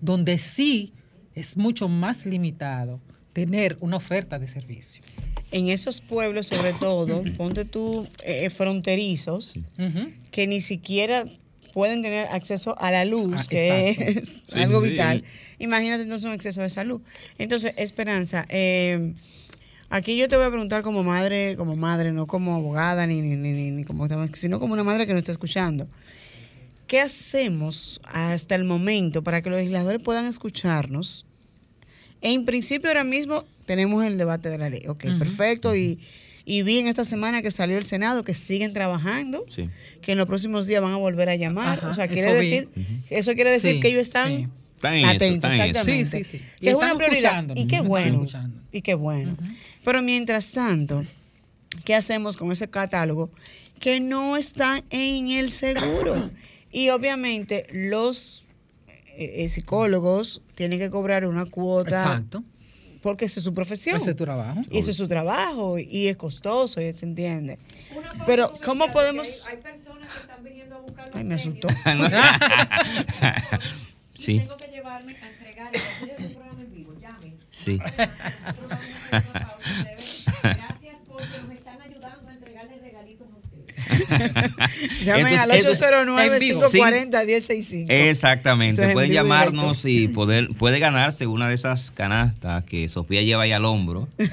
donde 0.01 0.39
sí 0.39 0.93
es 1.35 1.57
mucho 1.57 1.89
más 1.89 2.27
limitado 2.27 3.01
tener 3.33 3.77
una 3.81 3.97
oferta 3.97 4.39
de 4.39 4.49
servicio 4.49 5.03
en 5.51 5.69
esos 5.69 6.01
pueblos, 6.01 6.47
sobre 6.49 6.73
todo, 6.75 7.23
ponte 7.37 7.65
tú 7.65 8.07
eh, 8.25 8.51
fronterizos, 8.51 9.59
que 10.31 10.47
ni 10.47 10.61
siquiera 10.61 11.25
pueden 11.73 12.03
tener 12.03 12.29
acceso 12.31 12.79
a 12.79 12.91
la 12.91 13.05
luz, 13.05 13.35
ah, 13.39 13.47
que 13.49 13.91
es 14.23 14.41
algo 14.57 14.81
vital. 14.81 15.25
Imagínate 15.59 16.03
entonces 16.03 16.27
un 16.27 16.35
exceso 16.35 16.63
de 16.63 16.71
salud. 16.71 17.01
Entonces, 17.39 17.75
Esperanza, 17.77 18.47
eh, 18.49 19.15
aquí 19.91 20.17
yo 20.17 20.29
te 20.29 20.37
voy 20.37 20.47
a 20.47 20.51
preguntar 20.51 20.83
como 20.83 21.03
madre, 21.03 21.57
como 21.57 21.77
madre, 21.77 22.13
no 22.13 22.27
como 22.27 22.55
abogada, 22.55 23.07
ni, 23.07 23.21
ni, 23.21 23.37
ni, 23.37 23.71
ni 23.71 23.85
como, 23.85 24.07
sino 24.35 24.61
como 24.61 24.75
una 24.75 24.85
madre 24.85 25.07
que 25.07 25.13
nos 25.13 25.21
está 25.21 25.33
escuchando. 25.33 25.89
¿Qué 26.87 27.01
hacemos 27.01 28.01
hasta 28.05 28.55
el 28.55 28.65
momento 28.65 29.23
para 29.23 29.43
que 29.43 29.51
los 29.51 29.59
legisladores 29.59 30.01
puedan 30.03 30.25
escucharnos? 30.25 31.27
En 32.23 32.47
principio, 32.47 32.89
ahora 32.89 33.05
mismo 33.05 33.45
tenemos 33.67 34.05
el 34.05 34.17
debate 34.17 34.49
de 34.49 34.59
la 34.59 34.71
ley. 34.71 34.87
Ok, 34.89 35.05
perfecto. 35.19 35.77
Y 35.77 36.01
y 36.49 36.63
vi 36.63 36.79
en 36.79 36.87
esta 36.87 37.05
semana 37.05 37.43
que 37.43 37.51
salió 37.51 37.77
el 37.77 37.85
Senado 37.85 38.25
que 38.25 38.33
siguen 38.33 38.73
trabajando, 38.73 39.45
que 40.01 40.13
en 40.13 40.17
los 40.17 40.27
próximos 40.27 40.67
días 40.67 40.81
van 40.81 40.95
a 40.95 40.97
volver 40.97 41.29
a 41.29 41.37
llamar. 41.37 41.85
o 41.85 41.93
sea, 41.93 42.09
quiere 42.09 42.33
decir, 42.33 42.71
eso 43.11 43.35
quiere 43.35 43.51
decir 43.51 43.81
que 43.81 43.89
ellos 43.89 44.01
están 44.01 44.51
atentos, 44.83 45.53
exactamente. 45.53 46.23
Que 46.59 46.71
es 46.71 46.75
una 46.75 46.95
prioridad. 46.95 47.45
Y 47.55 47.67
qué 47.67 47.83
bueno. 47.83 48.25
Y 48.73 48.81
qué 48.81 48.95
bueno. 48.95 49.37
Pero 49.85 50.01
mientras 50.01 50.51
tanto, 50.51 51.05
¿qué 51.85 51.95
hacemos 51.95 52.39
con 52.39 52.51
ese 52.51 52.67
catálogo 52.67 53.31
que 53.79 54.01
no 54.01 54.39
está 54.39 54.83
en 54.89 55.29
el 55.29 55.51
seguro? 55.51 56.31
Y 56.73 56.89
obviamente 56.89 57.67
los 57.73 58.47
eh, 58.89 59.45
eh, 59.45 59.49
psicólogos 59.49 60.41
tienen 60.55 60.79
que 60.79 60.89
cobrar 60.89 61.27
una 61.27 61.45
cuota. 61.45 61.99
Exacto 61.99 62.43
porque 63.03 63.27
esa 63.27 63.41
es 63.41 63.45
su 63.45 63.53
profesión. 63.53 63.97
Ese 63.97 64.11
es 64.11 64.17
tu 64.17 64.25
trabajo. 64.25 64.61
Y 64.71 64.79
ese 64.79 64.91
es 64.91 64.97
su 64.97 65.09
trabajo 65.09 65.79
y 65.79 66.09
es 66.09 66.17
costoso, 66.17 66.81
y 66.81 66.93
se 66.95 67.07
entiende. 67.07 67.59
Pero, 68.27 68.53
¿cómo 68.65 68.91
podemos...? 68.91 69.47
Hay, 69.49 69.57
personas 69.57 70.13
que 70.13 70.21
están 70.21 70.45
viniendo 70.45 70.77
a 70.77 70.81
buscar... 70.81 71.11
Ay, 71.15 71.25
me 71.25 71.35
asustó. 71.35 71.69
sí. 74.19 74.41
Tengo 74.41 74.57
que 74.57 74.69
llevarme 74.69 75.17
a 75.17 75.29
entregar 75.29 75.71
el 75.75 76.33
programa 76.33 76.63
en 76.63 76.75
vivo. 76.75 76.95
Llame. 77.01 77.35
Sí. 77.51 77.79
Llamen 85.05 85.39
al 85.39 85.51
809-540-1065. 85.51 87.87
Exactamente. 87.89 88.93
Pueden 88.93 89.13
llamarnos 89.13 89.85
y 89.85 90.09
poder, 90.09 90.49
puede 90.51 90.79
ganarse 90.79 91.27
una 91.27 91.49
de 91.49 91.55
esas 91.55 91.91
canastas 91.91 92.65
que 92.65 92.89
Sofía 92.89 93.23
lleva 93.23 93.43
ahí 93.45 93.53
al 93.53 93.65
hombro. 93.65 94.09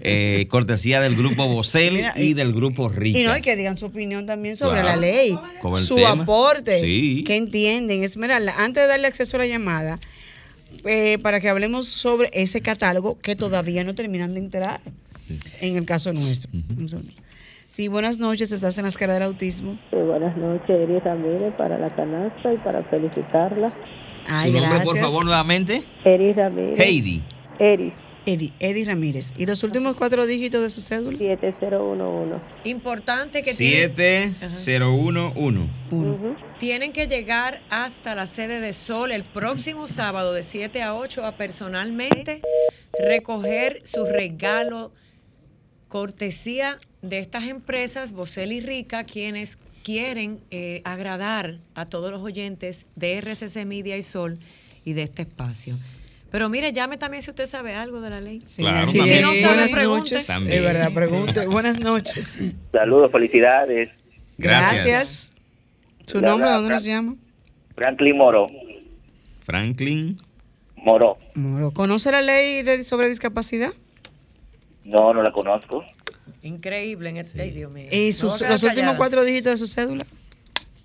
Eh, 0.00 0.46
cortesía 0.48 1.00
del 1.00 1.16
grupo 1.16 1.48
Bocel 1.48 2.04
y, 2.16 2.34
del 2.34 2.52
grupo 2.52 2.88
Rica. 2.88 3.18
Y 3.18 3.24
no, 3.24 3.32
hay 3.32 3.42
que 3.42 3.56
digan 3.56 3.76
su 3.76 3.86
opinión 3.86 4.26
también 4.26 4.56
sobre 4.56 4.80
la 4.82 4.96
ley. 4.96 5.36
Su 5.76 6.06
aporte. 6.06 6.80
Que 6.80 7.36
entienden. 7.36 8.02
Esmeralda, 8.02 8.54
antes 8.58 8.82
de 8.82 8.88
darle 8.88 9.06
acceso 9.06 9.36
a 9.36 9.40
la 9.40 9.46
llamada, 9.46 9.98
eh, 10.84 11.18
para 11.18 11.40
que 11.40 11.48
hablemos 11.48 11.88
sobre 11.88 12.30
ese 12.32 12.60
catálogo 12.60 13.18
que 13.18 13.36
todavía 13.36 13.84
no 13.84 13.94
terminan 13.94 14.34
de 14.34 14.40
enterar. 14.40 14.80
En 15.60 15.76
el 15.76 15.84
caso 15.84 16.12
nuestro. 16.12 16.50
Sí, 17.68 17.88
buenas 17.88 18.18
noches, 18.18 18.50
estás 18.50 18.78
en 18.78 18.84
la 18.84 18.88
escala 18.88 19.12
del 19.12 19.24
autismo. 19.24 19.78
Sí, 19.90 19.96
buenas 19.96 20.34
noches, 20.38 20.70
Eri 20.70 20.98
Ramírez, 21.00 21.52
para 21.52 21.76
la 21.76 21.94
canasta 21.94 22.54
y 22.54 22.56
para 22.56 22.82
felicitarla. 22.84 23.70
Ay, 24.26 24.52
¿Tu 24.52 24.60
nombre, 24.60 24.80
por 24.84 24.96
favor, 24.96 25.26
nuevamente? 25.26 25.82
Eri 26.02 26.32
Ramírez. 26.32 26.80
Heidi. 26.80 27.22
Eri. 27.58 27.92
Eddie, 28.24 28.52
Eddie 28.58 28.86
Ramírez. 28.86 29.32
¿Y 29.36 29.46
los 29.46 29.62
últimos 29.64 29.96
cuatro 29.96 30.26
dígitos 30.26 30.62
de 30.62 30.70
su 30.70 30.80
cédula? 30.80 31.18
7011. 31.18 32.36
Importante 32.64 33.42
que 33.42 33.52
7011. 33.52 35.68
Tienen 36.58 36.92
que 36.92 37.06
llegar 37.06 37.60
hasta 37.68 38.14
la 38.14 38.26
sede 38.26 38.60
de 38.60 38.72
Sol 38.72 39.12
el 39.12 39.24
próximo 39.24 39.86
sábado 39.86 40.32
de 40.32 40.42
7 40.42 40.82
a 40.82 40.94
8 40.94 41.24
a 41.24 41.36
personalmente 41.36 42.40
recoger 42.98 43.80
su 43.84 44.04
regalo 44.04 44.92
cortesía 45.88 46.78
de 47.02 47.18
estas 47.18 47.46
empresas, 47.46 48.12
Bocel 48.12 48.52
y 48.52 48.60
Rica, 48.60 49.04
quienes 49.04 49.58
quieren 49.82 50.40
eh, 50.50 50.82
agradar 50.84 51.58
a 51.74 51.86
todos 51.86 52.10
los 52.10 52.22
oyentes 52.22 52.86
de 52.94 53.18
RCC 53.20 53.64
Media 53.64 53.96
y 53.96 54.02
Sol 54.02 54.38
y 54.84 54.92
de 54.92 55.02
este 55.02 55.22
espacio. 55.22 55.76
Pero 56.30 56.48
mire, 56.48 56.72
llame 56.72 56.98
también 56.98 57.22
si 57.22 57.30
usted 57.30 57.46
sabe 57.46 57.74
algo 57.74 58.00
de 58.00 58.10
la 58.10 58.20
ley. 58.20 58.42
Sí, 58.44 58.60
claro, 58.62 58.86
Si 58.86 58.98
no 58.98 59.30
Buenas 59.30 59.72
noches. 59.72 60.28
Es 60.28 60.62
verdad, 60.62 60.92
pregunte. 60.92 61.46
Buenas 61.46 61.80
noches. 61.80 62.38
Saludos, 62.72 63.10
felicidades. 63.10 63.90
Gracias. 64.36 65.32
¿Su 66.04 66.20
nombre 66.20 66.50
dónde 66.50 66.70
nos 66.70 66.84
llama? 66.84 67.16
Franklin 67.76 68.18
Moro. 68.18 68.48
Franklin 69.44 70.18
Moro. 70.76 71.18
Moro. 71.34 71.70
¿Conoce 71.72 72.12
la 72.12 72.20
ley 72.20 72.62
de, 72.62 72.82
sobre 72.84 73.08
discapacidad? 73.08 73.72
No, 74.84 75.12
no 75.14 75.22
la 75.22 75.32
conozco. 75.32 75.84
Increíble 76.48 77.10
en 77.10 77.16
el 77.18 77.26
sí. 77.26 77.38
Dios 77.50 77.72
mío. 77.72 77.88
¿Y 77.90 78.12
sus, 78.12 78.40
los 78.40 78.62
últimos 78.62 78.94
cuatro 78.94 79.24
dígitos 79.24 79.52
de 79.52 79.58
su 79.58 79.66
cédula? 79.66 80.06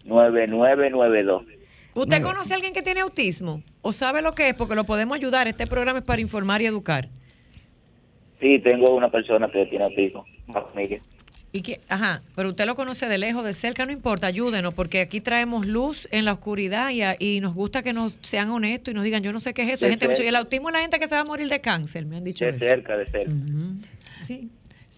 9992. 0.06 1.43
¿Usted 1.95 2.21
conoce 2.21 2.54
a 2.54 2.56
alguien 2.56 2.73
que 2.73 2.82
tiene 2.82 3.02
autismo? 3.02 3.62
¿O 3.82 3.91
sabe 3.91 4.21
lo 4.21 4.34
que 4.34 4.49
es? 4.49 4.56
Porque 4.56 4.76
lo 4.76 4.84
podemos 4.84 5.15
ayudar. 5.15 5.47
Este 5.47 5.67
programa 5.67 5.99
es 5.99 6.06
para 6.06 6.21
informar 6.21 6.62
y 6.62 6.65
educar. 6.65 7.08
Sí, 8.39 8.60
tengo 8.60 8.95
una 8.95 9.10
persona 9.10 9.47
que 9.49 9.65
tiene 9.67 9.86
autismo, 9.86 10.26
una 10.47 10.62
familia. 10.62 10.99
Y 11.56 11.62
que, 11.62 11.80
ajá, 11.88 12.23
pero 12.36 12.49
usted 12.49 12.65
lo 12.65 12.76
conoce 12.76 13.08
de 13.08 13.19
lejos, 13.19 13.45
de 13.45 13.54
cerca, 13.54 13.86
no 13.86 13.91
importa, 13.91 14.26
ayúdenos, 14.26 14.73
porque 14.73 15.02
aquí 15.02 15.21
traemos 15.21 15.67
luz 15.67 16.08
en 16.10 16.26
la 16.26 16.34
oscuridad 16.34 16.89
y, 16.89 17.04
y 17.23 17.41
nos 17.41 17.54
gusta 17.54 17.84
que 17.84 17.93
nos 17.93 18.15
sean 18.23 18.49
honestos 18.49 18.91
y 18.91 18.95
nos 18.95 19.04
digan, 19.04 19.21
yo 19.21 19.32
no 19.32 19.39
sé 19.39 19.54
qué 19.54 19.62
es 19.62 19.73
eso. 19.73 19.88
gente 19.88 20.10
y 20.17 20.28
el 20.28 20.36
autismo 20.36 20.69
es 20.69 20.73
la 20.73 20.82
gente 20.82 20.97
que 20.97 21.08
se 21.08 21.13
va 21.13 21.21
a 21.21 21.26
morir 21.26 21.47
de 21.47 21.62
cáncer, 21.62 22.08
me 22.08 22.17
han 22.17 22.23
dicho. 22.23 22.43
De 22.43 22.58
cerca, 22.58 22.97
de 22.97 23.06
cerca. 23.06 23.34
Sí. 24.26 24.49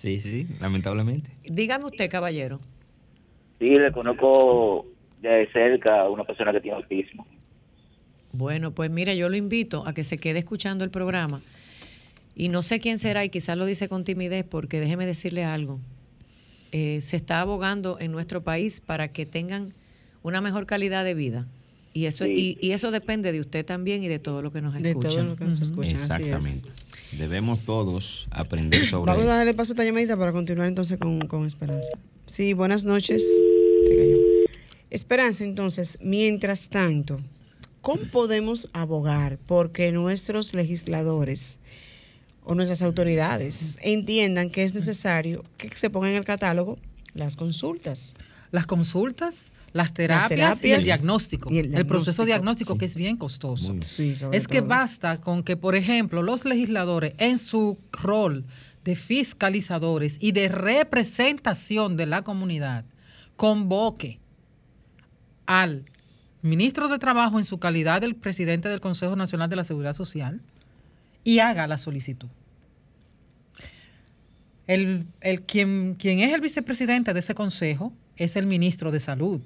Sí, 0.05 0.19
sí, 0.19 0.47
lamentablemente. 0.61 1.31
Dígame 1.45 1.85
usted, 1.85 2.11
caballero. 2.11 2.59
Sí, 3.57 3.71
le 3.71 3.91
conozco 3.91 4.85
de 5.19 5.49
cerca 5.51 6.01
a 6.01 6.09
una 6.11 6.23
persona 6.23 6.51
que 6.51 6.61
tiene 6.61 6.77
autismo. 6.77 7.25
Bueno, 8.31 8.69
pues 8.69 8.91
mire, 8.91 9.17
yo 9.17 9.29
lo 9.29 9.35
invito 9.35 9.83
a 9.87 9.95
que 9.95 10.03
se 10.03 10.19
quede 10.19 10.37
escuchando 10.37 10.83
el 10.83 10.91
programa. 10.91 11.41
Y 12.35 12.49
no 12.49 12.61
sé 12.61 12.79
quién 12.79 12.99
será, 12.99 13.25
y 13.25 13.29
quizás 13.29 13.57
lo 13.57 13.65
dice 13.65 13.89
con 13.89 14.03
timidez, 14.03 14.45
porque 14.47 14.79
déjeme 14.79 15.07
decirle 15.07 15.43
algo. 15.43 15.79
Eh, 16.71 16.99
se 17.01 17.15
está 17.15 17.41
abogando 17.41 17.97
en 17.99 18.11
nuestro 18.11 18.43
país 18.43 18.81
para 18.81 19.07
que 19.07 19.25
tengan 19.25 19.73
una 20.21 20.39
mejor 20.39 20.67
calidad 20.67 21.03
de 21.03 21.15
vida. 21.15 21.47
Y 21.95 22.05
eso, 22.05 22.27
y, 22.27 22.59
eso 22.61 22.91
depende 22.91 23.31
de 23.31 23.39
usted 23.39 23.65
también 23.65 24.03
y 24.03 24.07
de 24.07 24.19
todo 24.19 24.43
lo 24.43 24.51
que 24.51 24.61
nos 24.61 24.75
escucha. 24.75 25.07
De 25.07 25.15
todo 25.15 25.23
lo 25.23 25.35
que 25.35 25.45
nos 25.45 25.61
escuchan. 25.61 25.95
Exactamente. 25.95 26.69
Debemos 27.17 27.63
todos 27.65 28.27
aprender 28.31 28.85
sobre 28.89 29.11
Vamos 29.11 29.25
a 29.27 29.37
darle 29.37 29.53
paso 29.53 29.71
a 29.71 29.73
esta 29.73 29.83
llamadita 29.83 30.17
para 30.17 30.31
continuar 30.31 30.67
entonces 30.67 30.97
con, 30.97 31.27
con 31.27 31.45
Esperanza. 31.45 31.89
Sí, 32.25 32.53
buenas 32.53 32.85
noches. 32.85 33.23
Esperanza, 34.89 35.43
entonces, 35.43 35.97
mientras 36.01 36.69
tanto, 36.69 37.19
¿cómo 37.81 38.03
podemos 38.11 38.69
abogar 38.73 39.37
porque 39.45 39.91
nuestros 39.91 40.53
legisladores 40.53 41.59
o 42.43 42.55
nuestras 42.55 42.81
autoridades 42.81 43.77
entiendan 43.81 44.49
que 44.49 44.63
es 44.63 44.73
necesario 44.73 45.43
que 45.57 45.69
se 45.75 45.89
pongan 45.89 46.11
en 46.11 46.17
el 46.17 46.25
catálogo 46.25 46.77
las 47.13 47.35
consultas? 47.35 48.15
Las 48.51 48.65
consultas, 48.65 49.51
las 49.75 49.93
terapias, 49.93 50.63
y 50.63 50.71
el 50.71 50.83
diagnóstico. 50.85 51.49
el, 51.49 51.85
proceso 51.85 52.23
diagnóstico 52.23 52.77
que 52.77 52.85
es 52.85 52.95
bien 52.95 53.17
costoso. 53.17 53.75
es 54.31 54.47
que 54.47 54.61
basta 54.61 55.19
con 55.19 55.43
que, 55.43 55.57
por 55.57 55.75
ejemplo, 55.75 56.23
los 56.23 56.45
legisladores 56.45 57.13
en 57.17 57.37
su 57.37 57.77
rol 57.91 58.45
de 58.85 58.95
fiscalizadores 58.95 60.15
y 60.21 60.31
de 60.31 60.47
representación 60.47 61.97
de 61.97 62.05
la 62.05 62.21
comunidad 62.21 62.85
convoque 63.35 64.17
al 65.45 65.83
ministro 66.41 66.87
de 66.87 66.97
Trabajo 66.97 67.37
en 67.37 67.43
su 67.43 67.59
calidad 67.59 67.99
del 67.99 68.15
presidente 68.15 68.69
del 68.69 68.79
Consejo 68.79 69.17
Nacional 69.17 69.49
de 69.49 69.57
la 69.57 69.65
Seguridad 69.65 69.91
Social 69.91 70.39
y 71.25 71.39
haga 71.39 71.67
la 71.67 71.77
solicitud. 71.77 72.29
El, 74.67 75.05
el 75.19 75.41
quien, 75.41 75.95
quien 75.95 76.19
es 76.19 76.33
el 76.33 76.39
vicepresidente 76.39 77.13
de 77.13 77.19
ese 77.19 77.35
consejo 77.35 77.91
es 78.15 78.37
el 78.37 78.45
ministro 78.47 78.89
de 78.89 79.01
Salud. 79.01 79.41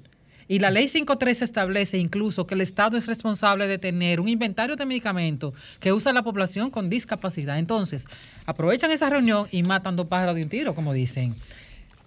Y 0.50 0.58
la 0.58 0.72
ley 0.72 0.88
53 0.88 1.42
establece 1.42 1.96
incluso 1.96 2.44
que 2.44 2.56
el 2.56 2.60
Estado 2.60 2.96
es 2.96 3.06
responsable 3.06 3.68
de 3.68 3.78
tener 3.78 4.18
un 4.18 4.26
inventario 4.26 4.74
de 4.74 4.84
medicamentos 4.84 5.54
que 5.78 5.92
usa 5.92 6.12
la 6.12 6.24
población 6.24 6.72
con 6.72 6.90
discapacidad. 6.90 7.56
Entonces, 7.56 8.08
aprovechan 8.46 8.90
esa 8.90 9.08
reunión 9.08 9.46
y 9.52 9.62
matan 9.62 9.94
dos 9.94 10.08
pájaros 10.08 10.34
de 10.34 10.42
un 10.42 10.48
tiro, 10.48 10.74
como 10.74 10.92
dicen. 10.92 11.36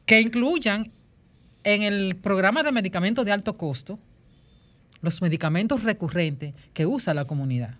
Que 0.06 0.20
incluyan 0.20 0.92
en 1.64 1.84
el 1.84 2.18
programa 2.18 2.64
de 2.64 2.74
medicamentos 2.74 3.24
de 3.24 3.32
alto 3.32 3.56
costo 3.56 3.98
los 5.00 5.22
medicamentos 5.22 5.82
recurrentes 5.82 6.54
que 6.74 6.86
usa 6.86 7.14
la 7.14 7.24
comunidad. 7.24 7.78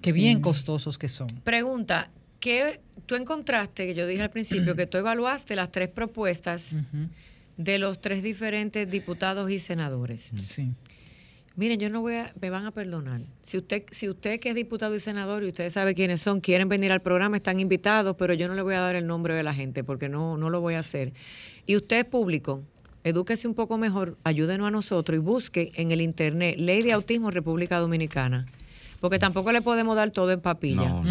Que 0.00 0.12
bien 0.12 0.40
costosos 0.40 0.96
que 0.96 1.08
son. 1.08 1.26
Pregunta, 1.44 2.08
¿qué 2.40 2.80
tú 3.04 3.16
encontraste, 3.16 3.86
que 3.86 3.94
yo 3.94 4.06
dije 4.06 4.22
al 4.22 4.30
principio, 4.30 4.76
que 4.76 4.86
tú 4.86 4.96
evaluaste 4.96 5.54
las 5.56 5.70
tres 5.70 5.90
propuestas 5.90 6.74
de 7.56 7.78
los 7.78 8.00
tres 8.00 8.22
diferentes 8.22 8.90
diputados 8.90 9.50
y 9.50 9.58
senadores. 9.58 10.30
Sí. 10.36 10.72
Miren, 11.56 11.80
yo 11.80 11.88
no 11.88 12.02
voy 12.02 12.16
a, 12.16 12.34
me 12.38 12.50
van 12.50 12.66
a 12.66 12.70
perdonar. 12.70 13.22
Si 13.42 13.56
usted, 13.56 13.84
si 13.90 14.10
usted 14.10 14.38
que 14.40 14.50
es 14.50 14.54
diputado 14.54 14.94
y 14.94 15.00
senador 15.00 15.42
y 15.42 15.48
usted 15.48 15.70
sabe 15.70 15.94
quiénes 15.94 16.20
son, 16.20 16.40
quieren 16.40 16.68
venir 16.68 16.92
al 16.92 17.00
programa, 17.00 17.38
están 17.38 17.60
invitados, 17.60 18.14
pero 18.18 18.34
yo 18.34 18.46
no 18.46 18.54
le 18.54 18.60
voy 18.60 18.74
a 18.74 18.80
dar 18.80 18.94
el 18.94 19.06
nombre 19.06 19.34
de 19.34 19.42
la 19.42 19.54
gente 19.54 19.82
porque 19.82 20.10
no, 20.10 20.36
no 20.36 20.50
lo 20.50 20.60
voy 20.60 20.74
a 20.74 20.80
hacer. 20.80 21.14
Y 21.66 21.76
usted 21.76 22.00
es 22.00 22.04
público, 22.04 22.62
edúquese 23.04 23.48
un 23.48 23.54
poco 23.54 23.78
mejor, 23.78 24.18
ayúdenos 24.22 24.68
a 24.68 24.70
nosotros 24.70 25.16
y 25.16 25.18
busque 25.18 25.72
en 25.76 25.92
el 25.92 26.02
internet 26.02 26.56
Ley 26.58 26.82
de 26.82 26.92
Autismo 26.92 27.30
República 27.30 27.78
Dominicana. 27.78 28.44
Porque 29.00 29.18
tampoco 29.18 29.52
le 29.52 29.62
podemos 29.62 29.96
dar 29.96 30.10
todo 30.10 30.32
en 30.32 30.40
papilla. 30.40 31.02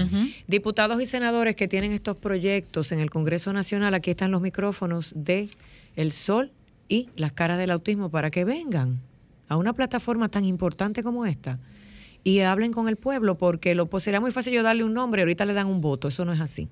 Diputados 0.47 1.01
y 1.01 1.05
senadores 1.05 1.55
que 1.55 1.67
tienen 1.67 1.91
estos 1.91 2.17
proyectos 2.17 2.91
en 2.91 2.99
el 2.99 3.09
Congreso 3.09 3.53
Nacional, 3.53 3.93
aquí 3.93 4.11
están 4.11 4.31
los 4.31 4.41
micrófonos 4.41 5.13
de 5.15 5.49
el 5.95 6.11
sol 6.11 6.51
y 6.87 7.09
las 7.15 7.31
caras 7.31 7.57
del 7.57 7.71
autismo 7.71 8.09
para 8.09 8.31
que 8.31 8.43
vengan 8.43 9.01
a 9.47 9.57
una 9.57 9.73
plataforma 9.73 10.29
tan 10.29 10.45
importante 10.45 11.03
como 11.03 11.25
esta 11.25 11.59
y 12.23 12.39
hablen 12.39 12.73
con 12.73 12.89
el 12.89 12.95
pueblo, 12.95 13.37
porque 13.37 13.75
lo 13.75 13.85
pues, 13.85 14.03
sería 14.03 14.19
muy 14.19 14.31
fácil 14.31 14.53
yo 14.53 14.63
darle 14.63 14.83
un 14.83 14.93
nombre 14.93 15.21
ahorita 15.21 15.45
le 15.45 15.53
dan 15.53 15.67
un 15.67 15.79
voto. 15.79 16.07
Eso 16.07 16.25
no 16.25 16.33
es 16.33 16.41
así. 16.41 16.67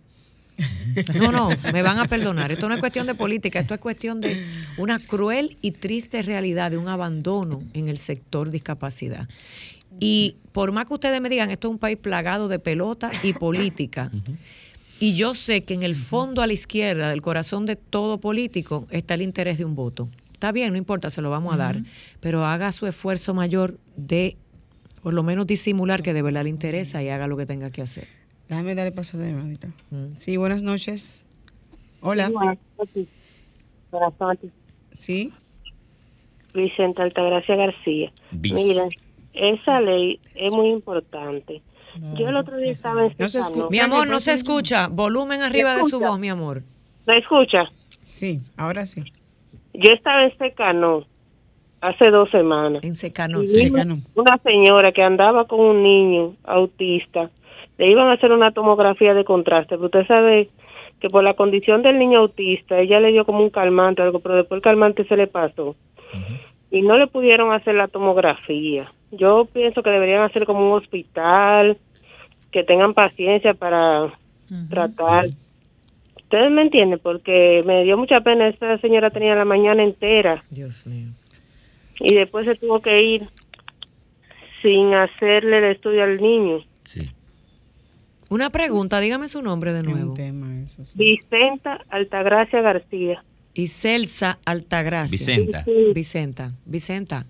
No, 1.16 1.32
no, 1.32 1.50
me 1.72 1.82
van 1.82 2.00
a 2.00 2.06
perdonar. 2.06 2.52
Esto 2.52 2.68
no 2.68 2.76
es 2.76 2.80
cuestión 2.80 3.08
de 3.08 3.16
política, 3.16 3.60
esto 3.60 3.74
es 3.74 3.80
cuestión 3.80 4.20
de 4.20 4.44
una 4.78 5.00
cruel 5.00 5.58
y 5.62 5.72
triste 5.72 6.22
realidad 6.22 6.72
de 6.72 6.78
un 6.78 6.88
abandono 6.88 7.64
en 7.74 7.88
el 7.88 7.98
sector 7.98 8.50
discapacidad. 8.50 9.28
Y 10.00 10.38
por 10.52 10.72
más 10.72 10.86
que 10.86 10.96
ustedes 10.96 11.22
me 11.22 11.30
digan, 11.30 11.52
esto 11.52 11.68
es 11.68 11.72
un 11.72 11.80
país 11.80 11.98
plagado 11.98 12.48
de 12.48 12.60
pelota 12.60 13.12
y 13.22 13.34
política. 13.34 14.12
Y 15.04 15.16
yo 15.16 15.34
sé 15.34 15.66
que 15.66 15.74
en 15.74 15.84
el 15.84 15.96
fondo 15.96 16.42
a 16.42 16.48
la 16.48 16.54
izquierda, 16.54 17.10
del 17.10 17.22
corazón 17.22 17.66
de 17.66 17.76
todo 17.76 18.22
político, 18.22 18.88
está 18.90 19.16
el 19.16 19.22
interés 19.22 19.58
de 19.58 19.66
un 19.66 19.76
voto. 19.76 20.08
Está 20.32 20.54
bien, 20.54 20.72
no 20.72 20.78
importa, 20.78 21.10
se 21.10 21.22
lo 21.22 21.30
vamos 21.30 21.54
a 21.54 21.58
dar, 21.58 21.76
pero 22.22 22.46
haga 22.46 22.72
su 22.72 22.88
esfuerzo 22.88 23.34
mayor 23.34 23.78
de 23.98 24.38
por 25.02 25.14
lo 25.14 25.22
menos 25.22 25.46
disimular 25.46 26.04
que 26.04 26.14
de 26.14 26.22
verdad 26.22 26.44
le 26.44 26.52
interesa 26.52 27.04
y 27.04 27.10
haga 27.10 27.28
lo 27.28 27.36
que 27.36 27.46
tenga 27.46 27.70
que 27.70 27.82
hacer. 27.82 28.08
Déjame 28.48 28.76
darle 28.76 28.94
paso 28.94 29.18
de 29.18 29.30
llamadita. 29.30 29.68
Mm. 29.92 30.16
Sí, 30.16 30.38
buenas 30.38 30.64
noches. 30.64 31.28
Hola. 32.00 32.30
buenas 32.30 32.58
noches. 32.78 33.08
Buenas 33.92 34.14
noches. 34.22 34.52
Sí. 34.94 35.34
Vicente 36.54 37.02
Altagracia 37.02 37.58
García. 37.58 38.10
Mira, 38.32 38.88
esa 39.34 39.82
ley 39.82 40.22
es 40.34 40.54
muy 40.54 40.70
importante 40.70 41.62
yo 42.16 42.28
el 42.28 42.36
otro 42.36 42.58
día 42.58 42.72
estaba 42.72 43.06
en 43.06 43.14
no 43.18 43.70
Mi 43.70 43.80
amor, 43.80 44.08
no 44.08 44.20
se 44.20 44.34
escucha. 44.34 44.88
Volumen 44.88 45.42
arriba 45.42 45.76
de 45.76 45.84
su 45.84 46.00
voz, 46.00 46.20
mi 46.20 46.30
amor. 46.30 46.64
¿Me 47.06 47.18
escucha? 47.18 47.66
Sí, 48.02 48.40
ahora 48.58 48.86
sí. 48.86 49.04
Yo 49.74 49.92
estaba 49.92 50.24
en 50.24 50.38
Secano 50.38 51.06
hace 51.82 52.10
dos 52.10 52.30
semanas. 52.32 52.84
En 52.84 52.96
Secano. 52.96 53.42
Una 54.16 54.38
señora 54.44 54.92
que 54.92 55.04
andaba 55.04 55.46
con 55.46 55.60
un 55.60 55.84
niño 55.84 56.36
autista. 56.44 57.30
Le 57.78 57.92
iban 57.92 58.08
a 58.08 58.14
hacer 58.14 58.32
una 58.32 58.52
tomografía 58.52 59.14
de 59.14 59.26
contraste, 59.26 59.76
pero 59.76 59.86
usted 59.86 60.08
sabe 60.08 60.50
que 61.00 61.10
por 61.10 61.24
la 61.24 61.34
condición 61.34 61.82
del 61.82 62.00
niño 62.00 62.20
autista, 62.20 62.80
ella 62.80 63.00
le 63.00 63.12
dio 63.12 63.26
como 63.26 63.42
un 63.42 63.50
calmante 63.50 64.02
o 64.02 64.06
algo, 64.06 64.20
pero 64.20 64.36
después 64.36 64.58
el 64.58 64.62
calmante 64.62 65.06
se 65.06 65.18
le 65.18 65.28
pasó 65.28 65.76
y 66.74 66.82
no 66.82 66.98
le 66.98 67.06
pudieron 67.06 67.54
hacer 67.54 67.76
la 67.76 67.88
tomografía. 67.88 68.86
Yo 69.12 69.46
pienso 69.46 69.84
que 69.84 69.92
deberían 69.92 70.24
hacer 70.24 70.48
como 70.48 70.72
un 70.72 70.82
hospital, 70.82 71.78
que 72.52 72.64
tengan 72.64 72.96
paciencia 72.96 73.54
para 73.54 74.12
tratar. 74.72 75.28
Ustedes 76.18 76.52
me 76.52 76.64
entienden, 76.64 76.98
porque 76.98 77.62
me 77.64 77.84
dio 77.84 77.96
mucha 77.96 78.22
pena, 78.22 78.48
esta 78.48 78.80
señora 78.80 79.12
tenía 79.12 79.36
la 79.36 79.46
mañana 79.46 79.84
entera. 79.84 80.44
Dios 80.50 80.88
mío. 80.88 81.10
Y 82.00 82.16
después 82.16 82.48
se 82.48 82.56
tuvo 82.56 82.82
que 82.82 83.04
ir 83.04 83.30
sin 84.64 84.96
hacerle 84.96 85.60
el 85.60 85.76
estudio 85.76 86.04
al 86.04 86.20
niño. 86.20 86.58
Sí. 86.86 87.08
Una 88.30 88.50
pregunta, 88.50 89.00
dígame 89.00 89.28
su 89.28 89.44
nombre 89.44 89.74
de 89.74 89.84
nuevo. 89.84 90.16
Vicenta 90.96 91.82
Altagracia 91.92 92.62
García 92.62 93.24
y 93.54 93.68
Celsa 93.68 94.40
Altagracia. 94.46 95.18
Vicenta. 95.18 95.66
Vicenta. 95.94 96.52
Vicenta. 96.66 97.26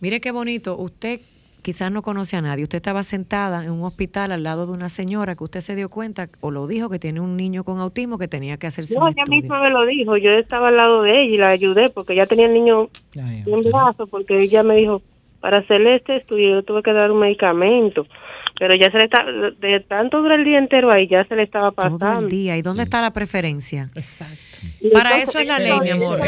Mire 0.00 0.20
qué 0.20 0.30
bonito. 0.30 0.76
Usted 0.76 1.20
quizás 1.62 1.90
no 1.90 2.02
conoce 2.02 2.36
a 2.36 2.42
nadie. 2.42 2.62
Usted 2.62 2.76
estaba 2.76 3.02
sentada 3.02 3.64
en 3.64 3.70
un 3.70 3.82
hospital 3.82 4.30
al 4.30 4.44
lado 4.44 4.66
de 4.66 4.72
una 4.72 4.88
señora 4.88 5.34
que 5.34 5.42
usted 5.42 5.60
se 5.60 5.74
dio 5.74 5.88
cuenta 5.88 6.28
o 6.40 6.52
lo 6.52 6.68
dijo 6.68 6.88
que 6.88 7.00
tiene 7.00 7.20
un 7.20 7.36
niño 7.36 7.64
con 7.64 7.80
autismo 7.80 8.18
que 8.18 8.28
tenía 8.28 8.56
que 8.56 8.68
hacerse 8.68 8.94
no, 8.94 9.08
ella 9.08 9.24
misma 9.28 9.60
me 9.60 9.70
lo 9.70 9.84
dijo. 9.84 10.16
Yo 10.16 10.30
estaba 10.30 10.68
al 10.68 10.76
lado 10.76 11.02
de 11.02 11.10
ella 11.10 11.34
y 11.34 11.38
la 11.38 11.48
ayudé 11.48 11.88
porque 11.88 12.14
ya 12.14 12.26
tenía 12.26 12.46
el 12.46 12.54
niño 12.54 12.88
en 13.14 13.70
brazo 13.70 14.06
porque 14.06 14.40
ella 14.40 14.62
me 14.62 14.76
dijo, 14.76 15.02
para 15.40 15.58
hacerle 15.58 15.96
este 15.96 16.16
estudio 16.16 16.50
yo 16.50 16.62
tuve 16.62 16.82
que 16.82 16.92
dar 16.92 17.10
un 17.10 17.18
medicamento 17.18 18.06
pero 18.58 18.74
ya 18.74 18.90
se 18.90 18.98
le 18.98 19.04
está, 19.04 19.24
de 19.60 19.80
tanto 19.80 20.22
dura 20.22 20.34
el 20.34 20.44
día 20.44 20.58
entero 20.58 20.90
ahí, 20.90 21.06
ya 21.08 21.24
se 21.24 21.36
le 21.36 21.42
estaba 21.42 21.72
pasando. 21.72 21.98
Todo 21.98 22.20
el 22.20 22.28
día, 22.28 22.56
¿y 22.56 22.62
dónde 22.62 22.84
está 22.84 23.02
la 23.02 23.12
preferencia? 23.12 23.90
Exacto. 23.94 24.36
Para 24.92 25.18
eso 25.18 25.38
es 25.38 25.46
la 25.46 25.58
ley, 25.58 25.78
mi 25.80 25.90
amor. 25.90 26.18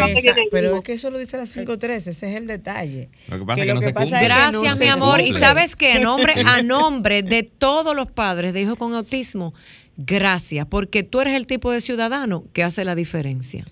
pero 0.51 0.77
es 0.77 0.85
que 0.85 0.93
eso 0.93 1.11
lo 1.11 1.19
dice 1.19 1.39
la 1.39 1.45
5.3, 1.45 1.91
ese 1.91 2.11
es 2.11 2.23
el 2.23 2.47
detalle. 2.47 3.09
Lo 3.31 3.39
que 3.39 3.45
pasa 3.47 3.61
es 3.63 3.67
que 3.67 3.75
no 3.75 3.81
se 3.81 3.93
Gracias, 3.93 4.79
mi 4.79 4.89
amor. 4.89 5.21
Y 5.21 5.33
sabes 5.33 5.75
que 5.75 5.95
a 5.95 6.01
nombre, 6.03 6.35
a 6.45 6.63
nombre 6.63 7.23
de 7.23 7.45
todos 7.45 7.97
los 7.97 8.11
padres 8.11 8.53
de 8.53 8.63
hijos 8.63 8.77
con 8.77 8.95
autismo, 8.95 9.53
gracias, 9.97 10.67
porque 10.67 11.03
tú 11.03 11.21
eres 11.21 11.35
el 11.35 11.47
tipo 11.47 11.73
de 11.73 11.81
ciudadano 11.81 12.43
que 12.53 12.63
hace 12.63 12.85
la 12.85 12.95
diferencia. 12.95 13.65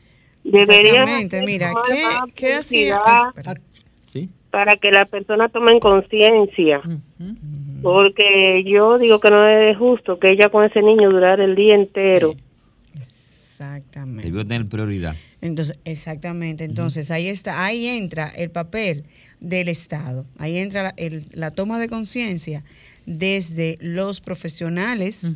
Exactamente, 0.44 1.42
mira, 1.42 1.72
¿qué, 1.86 2.04
qué 2.34 2.54
hacía? 2.54 3.00
Para 4.50 4.76
que 4.76 4.90
la 4.90 5.04
persona 5.04 5.50
tome 5.50 5.78
conciencia 5.80 6.80
porque 7.82 8.62
yo 8.64 8.98
digo 8.98 9.20
que 9.20 9.30
no 9.30 9.48
es 9.48 9.76
justo 9.78 10.18
que 10.18 10.32
ella 10.32 10.50
con 10.50 10.64
ese 10.64 10.82
niño 10.82 11.10
durara 11.10 11.44
el 11.44 11.54
día 11.54 11.74
entero. 11.74 12.34
Exactamente. 12.94 14.28
Debió 14.28 14.46
tener 14.46 14.66
prioridad. 14.68 15.16
Entonces, 15.40 15.78
exactamente. 15.84 16.64
Entonces, 16.64 17.10
ahí 17.10 17.28
está, 17.28 17.64
ahí 17.64 17.86
entra 17.86 18.28
el 18.28 18.50
papel 18.50 19.04
del 19.40 19.68
Estado. 19.68 20.26
Ahí 20.38 20.58
entra 20.58 20.94
la, 21.32 21.50
toma 21.50 21.78
de 21.78 21.88
conciencia 21.88 22.64
desde 23.06 23.78
los 23.80 24.20
profesionales 24.20 25.26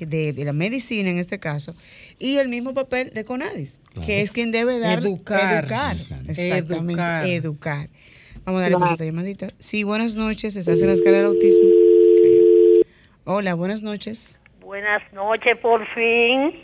de, 0.00 0.34
la 0.44 0.52
medicina 0.52 1.10
en 1.10 1.18
este 1.18 1.40
caso 1.40 1.74
y 2.18 2.36
el 2.36 2.48
mismo 2.48 2.74
papel 2.74 3.10
de 3.12 3.24
CONADIS, 3.24 3.78
que 4.06 4.20
es 4.20 4.30
quien 4.30 4.52
debe 4.52 4.78
dar 4.78 5.00
educar. 5.00 5.64
educar. 5.64 5.96
Exactamente, 6.28 7.34
educar. 7.34 7.88
Vamos 8.48 8.60
a 8.60 8.62
darle 8.62 8.76
claro. 8.78 8.92
esta 8.92 9.04
llamadita. 9.04 9.48
Sí, 9.58 9.84
buenas 9.84 10.16
noches, 10.16 10.56
estás 10.56 10.80
en 10.80 10.86
la 10.86 10.94
escala 10.94 11.18
del 11.18 11.26
autismo. 11.26 11.68
Hola, 13.26 13.52
buenas 13.52 13.82
noches. 13.82 14.40
Buenas 14.60 15.02
noches, 15.12 15.58
por 15.58 15.86
fin. 15.88 16.58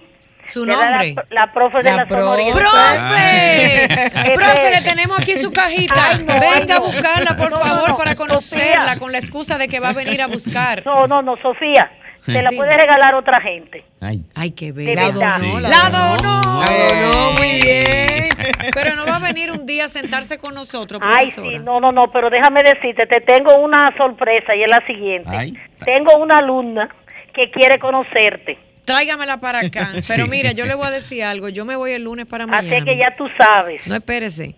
Su 0.47 0.64
nombre. 0.64 1.14
La, 1.29 1.53
profe 1.53 1.83
de 1.83 1.94
la, 1.94 2.07
profe. 2.07 2.53
¡Profe! 2.55 4.35
profe, 4.35 4.70
le 4.70 4.81
tenemos 4.81 5.18
aquí 5.18 5.37
su 5.37 5.53
cajita. 5.53 6.12
Venga 6.16 6.77
a 6.77 6.81
buscarla, 6.81 7.37
por 7.37 7.51
favor, 7.51 7.99
para 7.99 8.14
conocerla 8.14 8.99
con 8.99 9.12
la 9.12 9.18
excusa 9.18 9.59
de 9.59 9.68
que 9.68 9.79
va 9.79 9.90
a 9.90 9.92
venir 9.92 10.23
a 10.23 10.27
buscar. 10.27 10.83
No, 10.87 11.07
no, 11.07 11.20
no, 11.20 11.37
Sofía. 11.37 11.90
Se 12.25 12.43
la 12.43 12.51
puede 12.51 12.73
regalar 12.73 13.15
otra 13.15 13.41
gente. 13.41 13.85
Ay, 14.01 14.25
Ay 14.35 14.51
qué 14.53 14.73
bello. 14.73 14.95
La 14.95 15.11
donó. 15.11 15.61
La 15.61 15.91
donó. 15.91 16.41
La 16.61 16.71
donó, 16.89 17.33
muy 17.39 17.61
bien. 17.63 18.29
Pero 18.73 18.97
no 18.97 19.07
va 19.07 19.17
a 19.17 19.19
venir 19.19 19.51
un 19.51 19.67
día 19.67 19.87
a 19.87 19.89
sentarse 19.89 20.39
con 20.39 20.55
nosotros. 20.55 21.01
Ay, 21.05 21.29
sí, 21.31 21.59
no, 21.63 21.81
no, 21.81 21.93
no, 21.93 22.11
pero 22.11 22.31
déjame 22.31 22.61
decirte, 22.63 23.07
te 23.07 23.21
tengo 23.21 23.57
una 23.57 23.95
sorpresa 23.97 24.55
y 24.55 24.63
es 24.63 24.69
la 24.69 24.85
siguiente. 24.87 25.55
Tengo 25.85 26.17
una 26.19 26.39
alumna 26.39 26.89
que 27.35 27.51
quiere 27.51 27.79
conocerte. 27.79 28.59
Tráigamela 28.85 29.39
para 29.39 29.61
acá. 29.61 29.93
Pero 30.09 30.27
mira, 30.27 30.53
yo 30.53 30.67
le 30.67 30.75
voy 30.75 30.87
a 30.87 30.91
decir 30.91 31.25
algo. 31.25 31.49
Yo 31.49 31.65
me 31.65 31.77
voy 31.77 31.93
el 31.93 32.05
lunes 32.05 32.27
para 32.27 32.47
Miami. 32.47 32.75
Así 32.75 32.85
que 32.85 32.97
ya 32.97 33.15
tú 33.17 33.27
sabes. 33.39 33.87
No 33.87 33.95
espérese. 33.95 34.55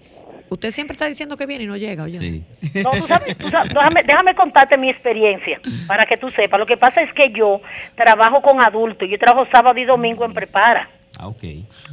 Usted 0.49 0.71
siempre 0.71 0.93
está 0.93 1.07
diciendo 1.07 1.37
que 1.37 1.47
viene 1.47 1.65
y 1.65 1.67
no 1.67 1.77
llega, 1.77 2.05
oye. 2.05 2.19
Sí. 2.19 2.45
No, 2.83 2.91
tú 2.91 3.07
sabes, 3.07 3.37
déjame, 3.39 4.03
déjame, 4.05 4.35
contarte 4.35 4.79
mi 4.79 4.91
experiencia 4.91 5.61
para 5.87 6.07
que 6.07 6.17
tú 6.17 6.31
sepas. 6.31 6.59
Lo 6.61 6.67
que 6.67 6.77
pasa 6.77 7.03
es 7.03 7.13
que 7.13 7.33
yo 7.33 7.61
trabajo 7.95 8.43
con 8.43 8.63
adultos. 8.63 9.09
Yo 9.11 9.19
trabajo 9.19 9.49
sábado 9.51 9.79
y 9.79 9.85
domingo 9.85 10.25
en 10.25 10.33
prepara. 10.33 10.89
Ah, 11.19 11.29
ok. 11.29 11.45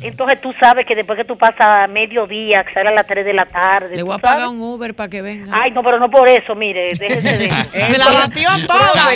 Entonces 0.02 0.42
tú 0.42 0.54
sabes 0.60 0.86
que 0.86 0.96
después 0.96 1.18
que 1.18 1.24
tú 1.24 1.38
pasas 1.38 1.90
mediodía, 1.90 2.64
que 2.66 2.74
sale 2.74 2.90
a 2.90 2.92
las 2.92 3.08
3 3.08 3.24
de 3.26 3.34
la 3.34 3.46
tarde. 3.46 3.96
Le 3.96 4.04
voy 4.04 4.16
a 4.16 4.18
pagar 4.18 4.50
un 4.50 4.60
Uber 4.60 4.94
para 4.94 5.10
que 5.10 5.22
venga. 5.22 5.50
Ay, 5.54 5.72
no, 5.72 5.82
pero 5.82 5.98
no 5.98 6.10
por 6.10 6.28
eso, 6.28 6.56
mire, 6.56 6.92
déjese 7.00 7.38
de 7.38 7.50
Se 7.90 7.98
la 7.98 8.12
batió 8.12 8.50
toda. 8.68 9.10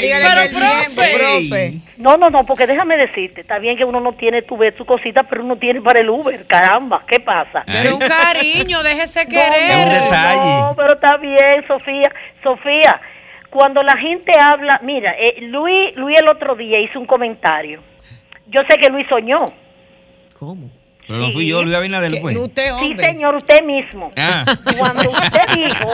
pero, 0.95 1.19
profe. 1.19 1.73
No, 1.97 2.15
no, 2.15 2.29
no, 2.29 2.45
porque 2.45 2.65
déjame 2.67 2.95
decirte, 2.95 3.41
está 3.41 3.59
bien 3.59 3.75
que 3.75 3.83
uno 3.83 3.99
no 3.99 4.13
tiene 4.13 4.43
tu 4.43 4.57
tu 4.77 4.85
cosita, 4.85 5.23
pero 5.23 5.43
uno 5.43 5.57
tiene 5.57 5.81
para 5.81 5.99
el 5.99 6.09
Uber. 6.09 6.45
Caramba, 6.47 7.03
¿qué 7.05 7.19
pasa? 7.19 7.63
Pero 7.65 7.95
un 7.95 7.99
cariño, 8.07 8.83
déjese 8.83 9.27
querer. 9.27 9.87
No, 9.87 9.93
detalle. 9.93 10.55
no, 10.61 10.73
pero 10.77 10.93
está 10.93 11.17
bien, 11.17 11.65
Sofía. 11.67 12.09
Sofía, 12.43 13.01
cuando 13.49 13.83
la 13.83 13.97
gente 13.97 14.31
habla, 14.39 14.79
mira, 14.83 15.15
eh, 15.19 15.41
Luis, 15.41 15.95
Luis 15.97 16.17
el 16.17 16.29
otro 16.29 16.55
día 16.55 16.79
hizo 16.79 16.97
un 16.97 17.05
comentario. 17.05 17.81
Yo 18.47 18.61
sé 18.69 18.77
que 18.77 18.89
Luis 18.89 19.05
soñó 19.09 19.37
¿Cómo? 20.39 20.69
Pero 21.07 21.19
no 21.19 21.31
fui 21.31 21.47
yo, 21.47 21.63
Luis 21.63 21.73
Abinader 21.73 22.19
fue. 22.19 22.37
Usted, 22.37 22.73
Sí, 22.79 22.95
señor, 22.97 23.35
usted 23.35 23.63
mismo. 23.63 24.11
Ah. 24.17 24.43
Cuando 24.77 25.09
usted 25.09 25.39
dijo... 25.55 25.91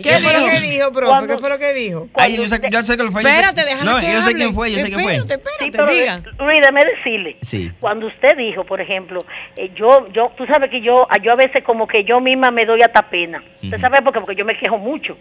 ¿Qué 0.00 0.18
fue 0.20 0.38
lo 0.38 0.46
que 0.46 0.60
dijo, 0.60 0.92
profe? 0.92 1.26
¿Qué 1.26 1.38
fue 1.38 1.48
lo 1.48 1.58
que 1.58 1.72
dijo? 1.72 2.08
Ay, 2.14 2.36
yo 2.36 2.48
sé, 2.48 2.60
yo 2.70 2.82
sé 2.82 2.96
que 2.96 3.02
lo 3.02 3.10
fue. 3.10 3.22
Espérate, 3.22 3.64
déjame 3.64 3.84
No, 3.84 4.00
yo 4.00 4.22
sé 4.22 4.34
quién 4.34 4.54
fue, 4.54 4.70
yo 4.70 4.78
sé 4.78 4.92
quién 4.92 5.02
fue. 5.02 5.16
Espérate, 5.16 5.34
espérate, 5.34 5.64
sí, 5.64 5.70
pero, 5.72 5.92
diga. 5.92 6.22
Luis, 6.38 6.60
déjame 6.60 6.80
decirle. 6.96 7.36
Sí. 7.42 7.72
Cuando 7.80 8.06
usted 8.06 8.36
dijo, 8.36 8.64
por 8.64 8.80
ejemplo, 8.80 9.18
eh, 9.56 9.72
yo, 9.74 10.06
yo, 10.12 10.30
tú 10.36 10.46
sabes 10.46 10.70
que 10.70 10.80
yo, 10.80 11.08
yo 11.22 11.32
a 11.32 11.36
veces 11.36 11.64
como 11.64 11.88
que 11.88 12.04
yo 12.04 12.20
misma 12.20 12.52
me 12.52 12.64
doy 12.64 12.80
hasta 12.82 13.02
pena. 13.10 13.42
¿Usted 13.64 13.80
sabe 13.80 14.00
por 14.02 14.12
qué? 14.12 14.20
Porque 14.20 14.36
yo 14.36 14.44
me 14.44 14.56
quejo 14.56 14.78
mucho. 14.78 15.16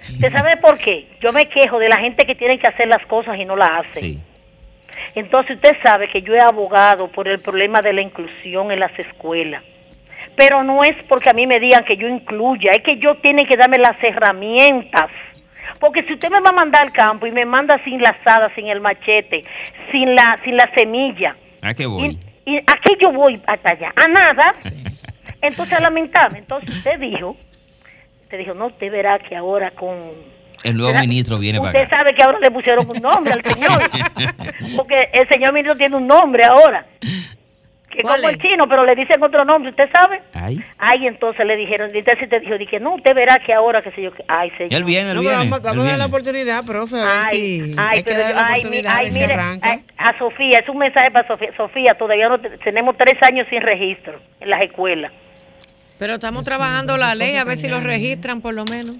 ¿Usted 0.00 0.32
sabe 0.32 0.56
por 0.56 0.78
qué? 0.78 1.06
Yo 1.20 1.32
me 1.32 1.48
quejo 1.48 1.78
de 1.78 1.88
la 1.88 1.98
gente 1.98 2.26
que 2.26 2.34
tiene 2.34 2.58
que 2.58 2.66
hacer 2.66 2.88
las 2.88 3.06
cosas 3.06 3.38
y 3.38 3.44
no 3.44 3.54
las 3.54 3.70
hace. 3.70 4.00
Sí. 4.00 4.20
Entonces 5.14 5.56
usted 5.56 5.76
sabe 5.82 6.08
que 6.08 6.22
yo 6.22 6.34
he 6.34 6.40
abogado 6.40 7.08
por 7.08 7.28
el 7.28 7.40
problema 7.40 7.80
de 7.80 7.92
la 7.92 8.02
inclusión 8.02 8.72
en 8.72 8.80
las 8.80 8.96
escuelas. 8.98 9.62
Pero 10.36 10.64
no 10.64 10.82
es 10.82 10.96
porque 11.08 11.30
a 11.30 11.34
mí 11.34 11.46
me 11.46 11.60
digan 11.60 11.84
que 11.84 11.96
yo 11.96 12.08
incluya, 12.08 12.72
es 12.72 12.82
que 12.82 12.96
yo 12.98 13.14
tienen 13.16 13.46
que 13.46 13.56
darme 13.56 13.78
las 13.78 14.02
herramientas. 14.02 15.10
Porque 15.78 16.02
si 16.04 16.14
usted 16.14 16.30
me 16.30 16.40
va 16.40 16.50
a 16.50 16.52
mandar 16.52 16.82
al 16.82 16.92
campo 16.92 17.26
y 17.26 17.32
me 17.32 17.44
manda 17.44 17.80
sin 17.84 18.00
la 18.00 18.10
asada, 18.10 18.52
sin 18.54 18.66
el 18.68 18.80
machete, 18.80 19.44
sin 19.92 20.14
la 20.14 20.38
sin 20.42 20.56
la 20.56 20.70
semilla. 20.74 21.36
¿A 21.62 21.74
qué 21.74 21.86
voy? 21.86 22.18
Y, 22.46 22.56
¿A 22.58 22.78
qué 22.82 22.96
yo 23.00 23.12
voy 23.12 23.40
hasta 23.46 23.72
allá? 23.72 23.92
A 23.96 24.08
nada. 24.08 24.50
Entonces, 25.40 25.80
lamentable. 25.80 26.38
Entonces 26.38 26.76
usted 26.76 26.98
dijo, 26.98 27.36
usted 28.22 28.38
dijo, 28.38 28.54
no, 28.54 28.66
usted 28.66 28.90
verá 28.90 29.18
que 29.18 29.36
ahora 29.36 29.70
con 29.72 30.10
el 30.64 30.76
nuevo 30.76 30.98
ministro 30.98 31.38
viene 31.38 31.58
para 31.58 31.70
Usted 31.70 31.88
sabe 31.88 32.14
que 32.14 32.22
ahora 32.24 32.38
le 32.40 32.50
pusieron 32.50 32.86
un 32.88 33.02
nombre 33.02 33.32
al 33.32 33.44
señor. 33.44 33.82
porque 34.76 35.10
el 35.12 35.28
señor 35.28 35.52
ministro 35.52 35.76
tiene 35.76 35.96
un 35.96 36.06
nombre 36.06 36.44
ahora. 36.44 36.86
Que 37.90 38.02
como 38.02 38.28
el 38.28 38.38
chino, 38.40 38.66
pero 38.68 38.84
le 38.84 38.96
dicen 38.96 39.22
otro 39.22 39.44
nombre, 39.44 39.70
¿usted 39.70 39.88
sabe? 39.92 40.20
Ay. 40.32 40.58
Ay, 40.78 41.06
entonces 41.06 41.46
le 41.46 41.54
dijeron, 41.54 41.90
entonces 41.94 42.28
te 42.28 42.40
dijo, 42.40 42.58
dije, 42.58 42.80
no, 42.80 42.96
usted 42.96 43.14
verá 43.14 43.36
que 43.46 43.52
ahora, 43.52 43.82
que 43.82 43.92
sé 43.92 44.02
yo, 44.02 44.10
ay, 44.26 44.50
señor. 44.58 44.74
Él 44.74 44.82
viene, 44.82 45.12
él 45.12 45.20
viene. 45.20 45.36
Vamos, 45.36 45.62
vamos 45.62 45.86
a 45.86 45.90
dar 45.90 45.98
la 45.98 46.06
oportunidad, 46.06 46.64
profe, 46.64 46.96
a 46.96 47.04
ver 47.04 47.18
ay, 47.22 47.38
si 47.38 47.76
ay, 47.78 48.02
pero 48.02 48.18
yo, 48.18 48.34
ay, 48.36 48.62
ay, 48.88 49.10
mire, 49.12 49.34
a 49.34 50.18
Sofía, 50.18 50.58
es 50.60 50.68
un 50.68 50.78
mensaje 50.78 51.12
para 51.12 51.28
Sofía. 51.28 51.50
Sofía, 51.56 51.94
todavía 51.96 52.28
no 52.28 52.40
tenemos 52.40 52.96
tres 52.96 53.16
años 53.22 53.46
sin 53.48 53.60
registro 53.60 54.18
en 54.40 54.50
las 54.50 54.62
escuelas. 54.62 55.12
Pero 55.98 56.14
estamos 56.14 56.44
trabajando 56.44 56.96
la 56.96 57.14
ley, 57.14 57.36
a 57.36 57.44
ver 57.44 57.56
si 57.56 57.68
lo 57.68 57.78
registran 57.78 58.40
por 58.40 58.54
lo 58.54 58.64
menos. 58.64 58.96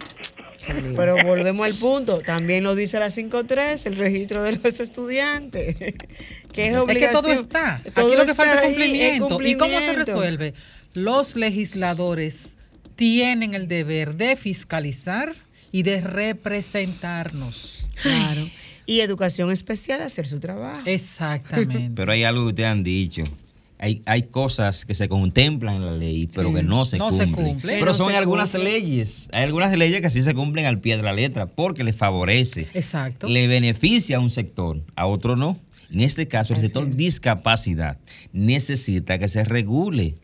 Pero 0.96 1.16
volvemos 1.24 1.66
al 1.66 1.74
punto, 1.74 2.20
también 2.20 2.64
lo 2.64 2.74
dice 2.74 2.98
la 2.98 3.08
5.3, 3.08 3.86
el 3.86 3.96
registro 3.96 4.42
de 4.42 4.52
los 4.56 4.80
estudiantes, 4.80 5.76
que 6.52 6.68
es 6.68 6.76
obligación. 6.76 6.88
Es 6.88 6.98
que 6.98 7.08
todo 7.08 7.32
está, 7.32 7.76
aquí 7.76 8.16
lo 8.16 8.24
que 8.24 8.34
falta 8.34 8.62
es 8.62 8.68
cumplimiento. 8.68 9.42
¿Y 9.42 9.56
cómo 9.56 9.80
se 9.80 9.92
resuelve? 9.92 10.54
Los 10.94 11.36
legisladores 11.36 12.56
tienen 12.96 13.54
el 13.54 13.68
deber 13.68 14.14
de 14.14 14.36
fiscalizar 14.36 15.34
y 15.72 15.82
de 15.82 16.00
representarnos. 16.00 17.88
Claro. 18.02 18.48
Y 18.86 19.00
educación 19.00 19.50
especial 19.50 20.02
hacer 20.02 20.26
su 20.26 20.40
trabajo. 20.40 20.82
Exactamente. 20.84 21.90
Pero 21.94 22.12
hay 22.12 22.22
algo 22.22 22.42
que 22.44 22.48
ustedes 22.48 22.68
han 22.68 22.84
dicho 22.84 23.22
hay, 23.84 24.02
hay 24.06 24.22
cosas 24.22 24.86
que 24.86 24.94
se 24.94 25.10
contemplan 25.10 25.76
en 25.76 25.84
la 25.84 25.92
ley, 25.92 26.26
pero 26.34 26.54
que 26.54 26.62
no 26.62 26.86
se 26.86 26.96
cumplen. 26.96 27.58
Pero 27.60 27.92
son 27.92 28.14
algunas 28.14 28.54
leyes, 28.54 29.28
hay 29.30 29.44
algunas 29.44 29.76
leyes 29.76 30.00
que 30.00 30.08
sí 30.08 30.22
se 30.22 30.32
cumplen 30.32 30.64
al 30.64 30.80
pie 30.80 30.96
de 30.96 31.02
la 31.02 31.12
letra, 31.12 31.44
porque 31.44 31.84
le 31.84 31.92
favorece, 31.92 32.66
Exacto. 32.72 33.28
le 33.28 33.46
beneficia 33.46 34.16
a 34.16 34.20
un 34.20 34.30
sector, 34.30 34.80
a 34.96 35.06
otro 35.06 35.36
no. 35.36 35.58
En 35.92 36.00
este 36.00 36.26
caso, 36.26 36.54
el 36.54 36.60
sector 36.60 36.88
discapacidad 36.96 37.98
necesita 38.32 39.18
que 39.18 39.28
se 39.28 39.44
regule 39.44 40.16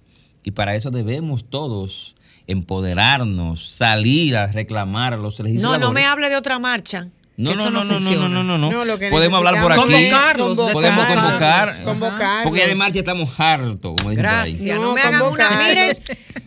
y 0.42 0.52
para 0.52 0.74
eso 0.74 0.90
debemos 0.90 1.44
todos 1.44 2.16
empoderarnos, 2.46 3.68
salir 3.68 4.36
a 4.36 4.46
reclamar 4.46 5.12
a 5.12 5.16
los 5.18 5.38
legisladores. 5.38 5.80
No, 5.80 5.88
no 5.88 5.92
me 5.92 6.06
hable 6.06 6.30
de 6.30 6.36
otra 6.36 6.58
marcha. 6.58 7.08
No, 7.40 7.54
no, 7.54 7.70
no, 7.70 7.84
no, 7.84 7.98
no, 7.98 8.28
no, 8.28 8.44
no, 8.44 8.58
no, 8.58 8.98
Podemos 9.10 9.38
hablar 9.38 9.62
por 9.62 9.72
aquí. 9.72 10.10
podemos 10.72 11.06
convocar. 11.06 11.82
Convocar. 11.84 12.44
Porque 12.44 12.64
además 12.64 12.92
ya 12.92 13.00
estamos 13.00 13.40
hartos, 13.40 13.94
como 13.96 14.10
dicen 14.10 14.22
Gracias. 14.22 14.78
No, 14.78 14.92
me 14.92 15.00
hagan 15.00 15.22
una. 15.22 15.62
Miren, 15.66 15.96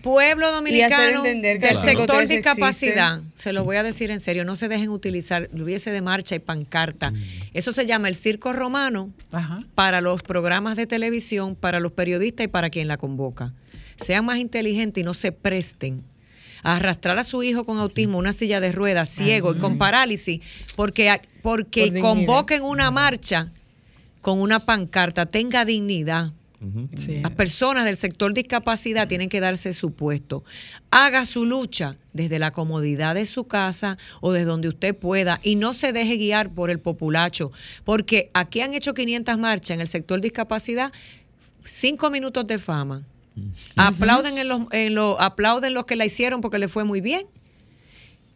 pueblo 0.04 0.52
dominicano 0.52 1.24
del 1.24 1.78
sector 1.78 2.28
discapacidad, 2.28 3.22
se 3.36 3.54
lo 3.54 3.64
voy 3.64 3.78
a 3.78 3.84
decir 3.84 4.12
en 4.12 4.20
serio, 4.20 4.46
no 4.46 4.56
se 4.56 4.68
dejen 4.68 4.90
utilizar 4.90 5.50
hubiese 5.54 5.90
de 5.90 6.02
marcha 6.02 6.36
y 6.36 6.40
pancarta. 6.40 7.10
Mm. 7.10 7.24
Eso 7.54 7.72
se 7.72 7.88
llama 7.88 8.08
el 8.08 8.16
circo 8.16 8.54
romano 8.54 9.10
para 9.74 10.00
los 10.02 10.22
programas 10.22 10.78
de 10.78 10.86
televisión, 10.86 11.56
para 11.56 11.80
los 11.80 11.92
periodistas 11.94 12.44
y 12.46 12.48
para 12.48 12.70
quien 12.70 12.88
la 12.88 12.98
convoca. 12.98 13.54
Sean 13.98 14.26
más 14.26 14.38
inteligentes 14.38 15.02
y 15.02 15.06
no 15.06 15.16
se 15.16 15.32
presten 15.32 16.04
arrastrar 16.64 17.20
a 17.20 17.24
su 17.24 17.44
hijo 17.44 17.66
con 17.66 17.78
autismo 17.78 18.18
una 18.18 18.34
silla 18.34 18.60
de 18.60 18.72
ruedas, 18.72 19.10
ciego 19.10 19.54
y 19.54 19.60
con 19.60 19.78
parálisis, 19.78 20.42
porque, 20.76 21.22
porque 21.42 22.00
convoquen 22.00 22.64
una 22.64 22.90
marcha 22.90 23.52
con 24.22 24.40
una 24.40 24.60
pancarta, 24.60 25.26
tenga 25.26 25.66
dignidad. 25.66 26.32
Las 27.22 27.34
personas 27.34 27.84
del 27.84 27.98
sector 27.98 28.34
discapacidad 28.34 29.10
tienen 29.10 29.28
que 29.28 29.42
darse 29.42 29.74
su 29.74 29.92
puesto. 29.92 30.46
Haga 30.92 31.26
su 31.26 31.46
lucha 31.46 31.98
desde 32.14 32.40
la 32.40 32.52
comodidad 32.52 33.16
de 33.16 33.26
su 33.26 33.48
casa 33.48 33.98
o 34.22 34.32
desde 34.32 34.46
donde 34.46 34.70
usted 34.70 34.96
pueda 34.96 35.42
y 35.44 35.56
no 35.56 35.74
se 35.74 35.92
deje 35.92 36.16
guiar 36.16 36.54
por 36.54 36.70
el 36.70 36.80
populacho, 36.80 37.52
porque 37.84 38.32
aquí 38.34 38.62
han 38.62 38.74
hecho 38.74 38.94
500 38.94 39.38
marchas 39.38 39.72
en 39.72 39.82
el 39.82 39.90
sector 39.90 40.22
discapacidad, 40.22 40.94
cinco 41.66 42.10
minutos 42.10 42.48
de 42.48 42.58
fama 42.60 43.04
Aplauden, 43.76 44.38
en 44.38 44.48
los, 44.48 44.62
en 44.72 44.96
los, 44.96 45.16
aplauden 45.20 45.74
los 45.74 45.86
que 45.86 45.96
la 45.96 46.06
hicieron 46.06 46.42
porque 46.42 46.60
le 46.60 46.68
fue 46.68 46.84
muy 46.84 47.02
bien. 47.02 47.26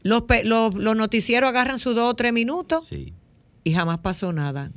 Los, 0.01 0.23
los, 0.43 0.73
noticieros 0.73 1.49
agarran 1.49 1.79
sus 1.79 1.95
dos 1.95 2.11
o 2.11 2.15
tres 2.15 2.33
minutos 2.33 2.89
y 3.63 3.73
jamás 3.73 3.99
pasó 3.99 4.31
nada. 4.31 4.71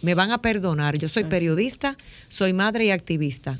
me 0.00 0.14
van 0.14 0.30
a 0.30 0.40
perdonar, 0.40 0.96
yo 0.96 1.08
soy 1.08 1.24
periodista, 1.24 1.96
soy 2.28 2.52
madre 2.52 2.86
y 2.86 2.90
activista. 2.90 3.58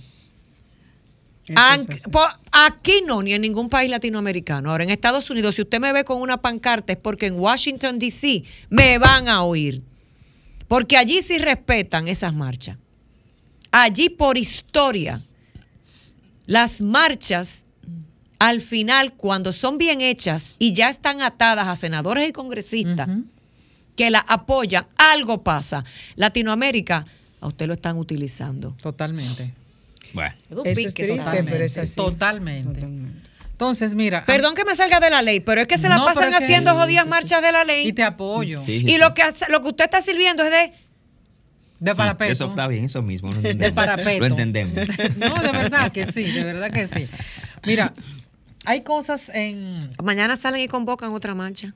aquí 2.51 3.03
no, 3.07 3.23
ni 3.23 3.35
en 3.35 3.43
ningún 3.43 3.69
país 3.69 3.91
latinoamericano. 3.91 4.71
Ahora, 4.71 4.85
en 4.85 4.91
Estados 4.91 5.29
Unidos, 5.29 5.57
si 5.57 5.63
usted 5.63 5.81
me 5.81 5.93
ve 5.93 6.05
con 6.05 6.21
una 6.21 6.41
pancarta 6.41 6.93
es 6.93 6.99
porque 6.99 7.27
en 7.27 7.39
Washington, 7.39 7.99
D.C. 7.99 8.45
me 8.71 8.99
van 8.99 9.29
a 9.29 9.43
oír. 9.43 9.83
Porque 10.67 10.97
allí 10.97 11.21
sí 11.21 11.37
respetan 11.37 12.09
esas 12.09 12.33
marchas. 12.33 12.79
Allí 13.71 14.09
por 14.09 14.39
historia, 14.39 15.23
las 16.53 16.83
marchas, 16.83 17.65
al 18.39 18.61
final, 18.61 19.15
cuando 19.15 19.55
son 19.55 19.79
bien 19.79 20.03
hechas 20.03 20.55
y 20.59 20.75
ya 20.75 20.91
están 20.91 21.23
atadas 21.23 21.67
a 21.67 21.77
senadores 21.77 22.29
y 22.29 22.33
congresistas, 22.33 23.09
que 23.97 24.11
la 24.11 24.19
apoyan, 24.19 24.87
algo 24.97 25.43
pasa. 25.43 25.83
Latinoamérica, 26.15 27.07
a 27.41 27.47
usted 27.47 27.67
lo 27.67 27.73
están 27.73 27.97
utilizando. 27.97 28.77
Totalmente. 28.83 29.55
Bueno. 30.13 30.35
Eso 30.51 30.63
es 30.63 30.93
triste, 30.93 31.43
pero 31.43 31.65
es 31.65 31.79
así. 31.79 31.97
Totalmente. 31.97 32.87
Entonces, 33.53 33.95
mira. 33.95 34.27
Perdón 34.27 34.55
que 34.55 34.67
me 34.67 34.75
salga 34.75 35.01
de 35.01 35.09
la 35.09 35.23
ley, 35.23 35.41
pero 35.41 35.63
es 35.63 35.67
que 35.67 35.79
se 35.79 35.89
la 35.89 36.05
pasan 36.05 36.35
haciendo 36.35 36.75
jodidas 36.75 37.07
marchas 37.07 37.41
de 37.41 37.51
la 37.51 37.65
ley. 37.65 37.89
Y 37.89 37.95
te 37.95 38.03
apoyo. 38.03 38.63
y 38.67 38.99
lo 38.99 39.15
que, 39.15 39.23
lo 39.49 39.63
que 39.63 39.69
usted 39.69 39.85
está 39.85 40.03
sirviendo 40.03 40.45
es 40.45 40.51
de. 40.51 40.73
De 41.83 41.97
parapeto. 41.97 42.31
Eso 42.31 42.47
está 42.47 42.69
bien, 42.69 42.85
eso 42.85 43.03
mismo. 43.03 43.29
Lo 43.29 43.37
entendemos. 43.37 43.67
De 43.67 43.73
parapeto. 43.73 44.21
Lo 44.21 44.27
entendemos. 44.27 44.75
No, 45.17 45.43
de 45.43 45.51
verdad 45.51 45.91
que 45.91 46.13
sí, 46.13 46.23
de 46.23 46.45
verdad 46.45 46.71
que 46.71 46.87
sí. 46.87 47.09
Mira, 47.67 47.93
hay 48.65 48.83
cosas 48.83 49.31
en. 49.35 49.91
Mañana 50.01 50.37
salen 50.37 50.63
y 50.63 50.69
convocan 50.69 51.11
otra 51.11 51.35
marcha. 51.35 51.75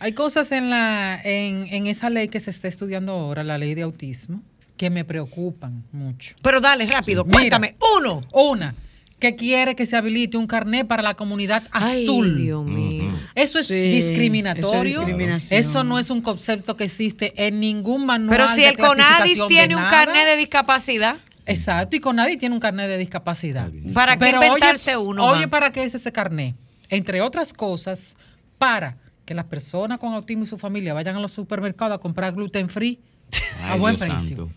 Hay 0.00 0.12
cosas 0.12 0.52
en, 0.52 0.68
la, 0.68 1.18
en, 1.24 1.86
esa 1.86 2.10
ley 2.10 2.28
que 2.28 2.40
se 2.40 2.50
está 2.50 2.68
estudiando 2.68 3.12
ahora, 3.12 3.42
la 3.42 3.56
ley 3.56 3.74
de 3.74 3.82
autismo, 3.82 4.42
que 4.76 4.90
me 4.90 5.06
preocupan 5.06 5.82
mucho. 5.92 6.36
Pero 6.42 6.60
dale, 6.60 6.84
rápido, 6.86 7.24
cuéntame. 7.24 7.76
Uno. 7.98 8.20
Una 8.32 8.74
que 9.18 9.34
quiere 9.34 9.74
que 9.74 9.86
se 9.86 9.96
habilite 9.96 10.36
un 10.36 10.46
carnet 10.46 10.86
para 10.86 11.02
la 11.02 11.14
comunidad 11.14 11.64
azul. 11.70 12.36
Dios 12.36 12.64
mío. 12.64 13.10
Eso 13.34 13.58
es 13.58 13.68
discriminatorio. 13.68 15.06
Eso, 15.50 15.84
no 15.84 15.98
es 15.98 16.10
un 16.10 16.20
concepto 16.20 16.76
que 16.76 16.84
existe 16.84 17.32
en 17.46 17.60
ningún 17.60 18.06
manual. 18.06 18.36
Pero 18.36 18.54
si 18.54 18.64
el 18.64 18.76
CONADIS 18.76 19.46
tiene 19.48 19.76
un 19.76 19.84
carnet 19.84 20.26
de 20.26 20.36
discapacidad. 20.36 21.16
Exacto, 21.46 21.96
y 21.96 22.00
CONADIS 22.00 22.38
tiene 22.38 22.54
un 22.54 22.60
carnet 22.60 22.88
de 22.88 22.98
discapacidad. 22.98 23.70
¿Para 23.94 24.16
qué 24.16 24.30
inventarse 24.30 24.96
uno? 24.96 25.24
Oye, 25.26 25.48
¿para 25.48 25.72
qué 25.72 25.84
es 25.84 25.94
ese 25.94 26.12
carnet? 26.12 26.54
Entre 26.88 27.20
otras 27.20 27.52
cosas, 27.52 28.16
para 28.58 28.96
que 29.24 29.34
las 29.34 29.44
personas 29.46 29.98
con 29.98 30.12
autismo 30.12 30.44
y 30.44 30.46
su 30.46 30.58
familia 30.58 30.94
vayan 30.94 31.16
a 31.16 31.20
los 31.20 31.32
supermercados 31.32 31.96
a 31.96 31.98
comprar 31.98 32.34
gluten 32.34 32.68
free 32.68 33.00
a 33.62 33.76
buen 33.76 33.96
precio. 33.96 34.50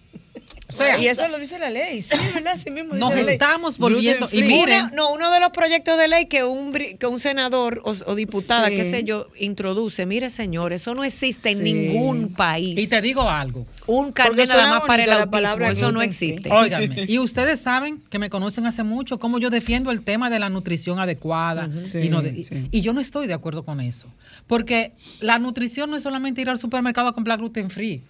O 0.72 0.74
sea, 0.74 1.00
y 1.00 1.08
eso 1.08 1.28
lo 1.28 1.40
dice 1.40 1.58
la 1.58 1.72
ley, 1.72 2.04
sí, 2.04 2.16
¿verdad? 2.34 2.56
Sí 2.64 2.70
mismo 2.70 2.94
nos 2.94 3.12
estamos 3.16 3.80
volviendo. 3.80 4.30
Y 4.32 4.44
miren, 4.44 4.92
no, 4.94 5.12
uno 5.12 5.32
de 5.32 5.40
los 5.40 5.50
proyectos 5.50 5.98
de 5.98 6.08
ley 6.08 6.28
que 6.28 6.44
un, 6.44 6.72
que 6.72 7.08
un 7.08 7.20
senador 7.20 7.82
o, 7.84 8.16
diputada, 8.16 8.70
qué 8.70 8.90
sé 8.90 9.04
yo, 9.04 9.28
introduce, 9.40 10.06
mire 10.06 10.30
señor, 10.30 10.72
eso 10.72 10.94
no 10.94 11.04
existe 11.04 11.52
en 11.52 11.64
ningún 11.64 12.34
país. 12.34 12.78
Y 12.78 12.88
te 12.88 13.02
digo 13.02 13.28
algo. 13.28 13.66
Un 13.88 14.12
carnet 14.12 14.48
nada 14.48 14.70
más 14.70 14.84
para 14.84 15.04
el 15.04 15.12
autismo, 15.12 15.66
eso 15.66 15.92
no 15.92 16.02
existe. 16.04 16.52
Óigame, 16.52 17.06
y 17.08 17.18
ustedes 17.18 17.60
saben 17.60 18.02
que 18.10 18.20
me 18.20 18.30
conocen 18.30 18.68
hace 18.68 18.84
mucho, 18.84 19.18
cómo 19.18 19.40
yo 19.40 19.50
defiendo 19.50 19.90
el 19.90 20.04
tema 20.04 20.30
de 20.30 20.38
la 20.38 20.50
nutrición 20.50 21.00
adecuada. 21.00 21.68
y, 21.94 22.78
y 22.78 22.82
yo 22.82 22.94
no 22.94 23.02
estoy 23.02 23.26
de 23.26 23.34
acuerdo 23.34 23.64
con 23.64 23.82
eso. 23.82 24.08
Porque 24.46 24.94
la 25.22 25.40
nutrición 25.40 25.90
no 25.90 25.98
es 25.98 26.04
solamente 26.04 26.42
ir 26.42 26.50
al 26.50 26.60
supermercado 26.60 27.08
a 27.08 27.14
comprar 27.14 27.40
gluten 27.40 27.70
free. 27.72 28.04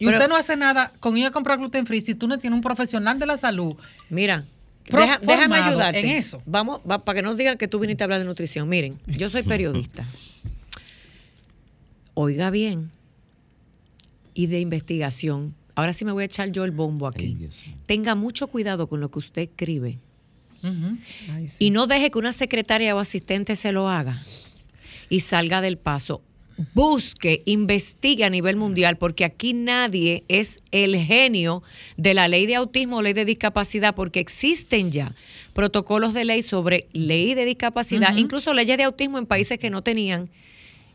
Y 0.00 0.08
usted 0.08 0.28
no 0.28 0.36
hace 0.36 0.56
nada 0.56 0.92
con 0.98 1.16
ir 1.16 1.26
a 1.26 1.30
comprar 1.30 1.58
gluten 1.58 1.86
free 1.86 2.00
si 2.00 2.14
tú 2.14 2.26
no 2.26 2.38
tienes 2.38 2.56
un 2.56 2.62
profesional 2.62 3.18
de 3.18 3.26
la 3.26 3.36
salud. 3.36 3.76
Mira, 4.08 4.44
déjame 5.22 5.56
ayudarte 5.56 6.00
en 6.00 6.16
eso. 6.16 6.42
Vamos, 6.46 6.80
para 6.80 7.14
que 7.14 7.22
no 7.22 7.34
digan 7.34 7.58
que 7.58 7.68
tú 7.68 7.78
viniste 7.78 8.02
a 8.02 8.06
hablar 8.06 8.18
de 8.18 8.24
nutrición. 8.24 8.66
Miren, 8.66 8.98
yo 9.06 9.28
soy 9.28 9.42
periodista. 9.42 10.04
Oiga 12.14 12.48
bien. 12.48 12.90
Y 14.32 14.46
de 14.46 14.60
investigación. 14.60 15.54
Ahora 15.74 15.92
sí 15.92 16.06
me 16.06 16.12
voy 16.12 16.22
a 16.22 16.26
echar 16.26 16.50
yo 16.50 16.64
el 16.64 16.70
bombo 16.70 17.06
aquí. 17.06 17.36
Tenga 17.86 18.14
mucho 18.14 18.46
cuidado 18.46 18.88
con 18.88 19.00
lo 19.00 19.10
que 19.10 19.18
usted 19.18 19.42
escribe. 19.42 19.98
Y 21.58 21.70
no 21.70 21.86
deje 21.86 22.10
que 22.10 22.18
una 22.18 22.32
secretaria 22.32 22.96
o 22.96 22.98
asistente 22.98 23.54
se 23.54 23.70
lo 23.70 23.88
haga 23.90 24.22
y 25.10 25.20
salga 25.20 25.60
del 25.60 25.76
paso 25.76 26.22
busque, 26.74 27.42
investigue 27.46 28.24
a 28.24 28.30
nivel 28.30 28.56
mundial, 28.56 28.96
porque 28.96 29.24
aquí 29.24 29.54
nadie 29.54 30.24
es 30.28 30.60
el 30.70 30.96
genio 30.96 31.62
de 31.96 32.14
la 32.14 32.28
ley 32.28 32.46
de 32.46 32.56
autismo 32.56 32.98
o 32.98 33.02
ley 33.02 33.12
de 33.12 33.24
discapacidad, 33.24 33.94
porque 33.94 34.20
existen 34.20 34.90
ya 34.90 35.14
protocolos 35.52 36.14
de 36.14 36.24
ley 36.24 36.42
sobre 36.42 36.86
ley 36.92 37.34
de 37.34 37.44
discapacidad, 37.44 38.16
incluso 38.16 38.54
leyes 38.54 38.76
de 38.76 38.84
autismo 38.84 39.18
en 39.18 39.26
países 39.26 39.58
que 39.58 39.70
no 39.70 39.82
tenían, 39.82 40.28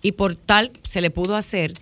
y 0.02 0.14
por 0.14 0.36
tal 0.36 0.72
se 0.84 1.02
le 1.02 1.10
pudo 1.10 1.36
hacer. 1.36 1.74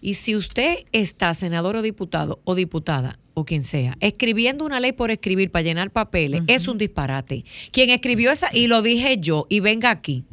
Y 0.00 0.14
si 0.14 0.36
usted 0.36 0.84
está, 0.92 1.32
senador 1.34 1.76
o 1.76 1.82
diputado 1.82 2.38
o 2.44 2.54
diputada 2.54 3.18
o 3.32 3.44
quien 3.44 3.62
sea, 3.62 3.96
escribiendo 4.00 4.64
una 4.64 4.78
ley 4.78 4.92
por 4.92 5.10
escribir 5.10 5.50
para 5.50 5.62
llenar 5.62 5.90
papeles, 5.90 6.42
es 6.46 6.68
un 6.68 6.78
disparate. 6.78 7.44
Quien 7.72 7.90
escribió 7.90 8.30
esa, 8.30 8.48
y 8.52 8.68
lo 8.68 8.80
dije 8.82 9.16
yo, 9.18 9.46
y 9.48 9.60
venga 9.60 9.90
aquí, 9.90 10.24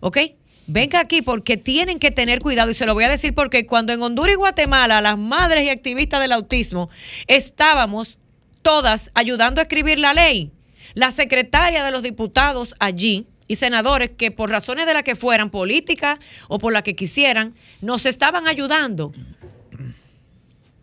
¿ok? 0.00 0.18
Venga 0.66 1.00
aquí 1.00 1.22
porque 1.22 1.56
tienen 1.56 1.98
que 1.98 2.10
tener 2.10 2.40
cuidado 2.40 2.70
y 2.70 2.74
se 2.74 2.86
lo 2.86 2.94
voy 2.94 3.04
a 3.04 3.08
decir 3.08 3.34
porque 3.34 3.66
cuando 3.66 3.92
en 3.92 4.02
Honduras 4.02 4.32
y 4.32 4.36
Guatemala 4.36 5.00
las 5.00 5.18
madres 5.18 5.64
y 5.64 5.70
activistas 5.70 6.20
del 6.20 6.32
autismo 6.32 6.90
estábamos 7.26 8.18
todas 8.62 9.10
ayudando 9.14 9.60
a 9.60 9.62
escribir 9.62 9.98
la 9.98 10.14
ley, 10.14 10.50
la 10.94 11.10
secretaria 11.10 11.84
de 11.84 11.90
los 11.90 12.02
diputados 12.02 12.74
allí 12.78 13.26
y 13.46 13.56
senadores 13.56 14.10
que 14.16 14.30
por 14.30 14.50
razones 14.50 14.86
de 14.86 14.94
las 14.94 15.02
que 15.02 15.14
fueran 15.14 15.50
políticas 15.50 16.18
o 16.48 16.58
por 16.58 16.72
las 16.72 16.82
que 16.82 16.96
quisieran, 16.96 17.54
nos 17.82 18.06
estaban 18.06 18.46
ayudando 18.46 19.12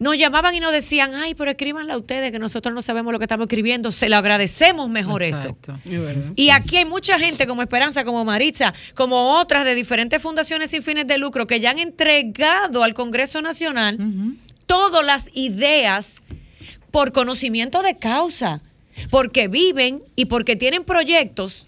nos 0.01 0.17
llamaban 0.17 0.55
y 0.55 0.59
nos 0.59 0.71
decían, 0.71 1.13
ay, 1.13 1.35
pero 1.35 1.51
escríbanla 1.51 1.95
ustedes, 1.95 2.31
que 2.31 2.39
nosotros 2.39 2.73
no 2.73 2.81
sabemos 2.81 3.13
lo 3.13 3.19
que 3.19 3.25
estamos 3.25 3.45
escribiendo. 3.45 3.91
Se 3.91 4.09
lo 4.09 4.17
agradecemos 4.17 4.89
mejor 4.89 5.21
eso. 5.21 5.55
Y 6.35 6.49
aquí 6.49 6.77
hay 6.77 6.85
mucha 6.85 7.19
gente 7.19 7.45
como 7.45 7.61
Esperanza, 7.61 8.03
como 8.03 8.25
Maritza, 8.25 8.73
como 8.95 9.37
otras 9.37 9.63
de 9.63 9.75
diferentes 9.75 10.19
fundaciones 10.19 10.71
sin 10.71 10.81
fines 10.81 11.05
de 11.05 11.19
lucro 11.19 11.45
que 11.45 11.59
ya 11.59 11.69
han 11.69 11.77
entregado 11.77 12.83
al 12.83 12.95
Congreso 12.95 13.43
Nacional 13.43 13.99
todas 14.65 15.05
las 15.05 15.25
ideas 15.35 16.23
por 16.89 17.11
conocimiento 17.11 17.83
de 17.83 17.95
causa, 17.95 18.59
porque 19.11 19.49
viven 19.49 20.01
y 20.15 20.25
porque 20.25 20.55
tienen 20.55 20.83
proyectos 20.83 21.67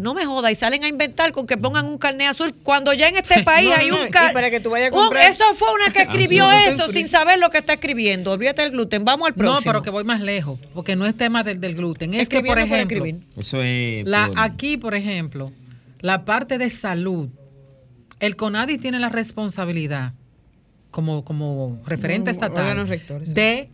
no 0.00 0.14
me 0.14 0.24
joda, 0.24 0.50
y 0.50 0.54
salen 0.54 0.82
a 0.82 0.88
inventar 0.88 1.30
con 1.32 1.46
que 1.46 1.56
pongan 1.56 1.86
un 1.86 1.98
carnet 1.98 2.28
azul 2.28 2.54
cuando 2.62 2.92
ya 2.94 3.08
en 3.08 3.16
este 3.16 3.42
país 3.44 3.70
hay 3.76 3.90
un 3.90 4.08
carnet. 4.08 4.32
para 4.32 4.50
que 4.50 4.60
tú 4.60 4.70
vayas 4.70 4.88
a 4.88 4.90
comprar. 4.90 5.30
eso 5.30 5.44
fue 5.54 5.68
una 5.74 5.92
que 5.92 6.02
escribió 6.02 6.50
eso 6.50 6.90
sin 6.90 7.06
saber 7.08 7.38
lo 7.38 7.50
que 7.50 7.58
está 7.58 7.74
escribiendo. 7.74 8.32
Olvídate 8.32 8.62
del 8.62 8.70
gluten. 8.72 9.04
Vamos 9.04 9.28
al 9.28 9.34
próximo. 9.34 9.56
No, 9.56 9.62
pero 9.62 9.82
que 9.82 9.90
voy 9.90 10.04
más 10.04 10.20
lejos, 10.20 10.58
porque 10.74 10.96
no 10.96 11.06
es 11.06 11.16
tema 11.16 11.44
del, 11.44 11.58
gluten. 11.74 12.14
Es 12.14 12.28
que, 12.28 12.40
por 12.42 12.58
ejemplo, 12.58 13.04
eso 13.36 13.62
es 13.62 14.06
la, 14.06 14.30
aquí, 14.36 14.76
por 14.76 14.94
ejemplo, 14.94 15.52
la 16.00 16.24
parte 16.24 16.56
de 16.56 16.70
salud, 16.70 17.28
el 18.20 18.36
CONADIS 18.36 18.80
tiene 18.80 18.98
la 18.98 19.10
responsabilidad, 19.10 20.14
como, 20.90 21.24
como 21.24 21.80
referente 21.84 22.30
estatal, 22.30 22.86
de 23.34 23.68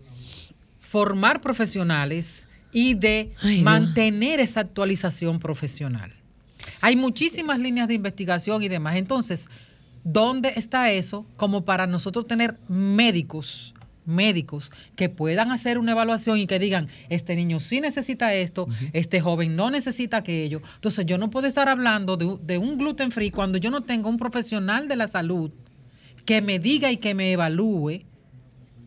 formar 0.81 1.41
profesionales 1.41 2.47
y 2.73 2.95
de 2.95 3.33
mantener 3.63 4.41
esa 4.41 4.61
actualización 4.61 5.39
profesional. 5.39 6.16
Hay 6.87 6.95
muchísimas 6.95 7.59
líneas 7.59 7.89
de 7.89 7.95
investigación 7.95 8.63
y 8.63 8.69
demás. 8.69 8.95
Entonces, 8.95 9.51
¿dónde 10.05 10.53
está 10.55 10.93
eso 10.93 11.27
como 11.37 11.65
para 11.65 11.89
nosotros 11.89 12.29
tener 12.29 12.59
médicos? 12.69 13.75
médicos 14.05 14.71
que 14.95 15.09
puedan 15.09 15.51
hacer 15.51 15.79
una 15.79 15.91
evaluación 15.91 16.39
y 16.39 16.47
que 16.47 16.61
digan, 16.61 16.87
este 17.09 17.35
niño 17.35 17.59
sí 17.59 17.81
necesita 17.81 18.33
esto, 18.35 18.69
este 18.93 19.21
joven 19.21 19.57
no 19.57 19.69
necesita 19.69 20.19
aquello. 20.19 20.63
Entonces 20.77 21.07
yo 21.07 21.19
no 21.19 21.29
puedo 21.29 21.49
estar 21.49 21.69
hablando 21.69 22.17
de, 22.17 22.39
de, 22.41 22.57
un 22.57 22.79
gluten 22.79 23.11
free 23.11 23.33
cuando 23.33 23.59
yo 23.59 23.69
no 23.73 23.81
tengo 23.81 24.09
un 24.09 24.17
profesional 24.17 24.87
de 24.87 24.95
la 24.95 25.09
salud 25.09 25.51
que 26.25 26.41
me 26.41 26.61
diga 26.61 26.93
y 26.93 26.99
que 26.99 27.15
me 27.15 27.33
evalúe 27.33 28.05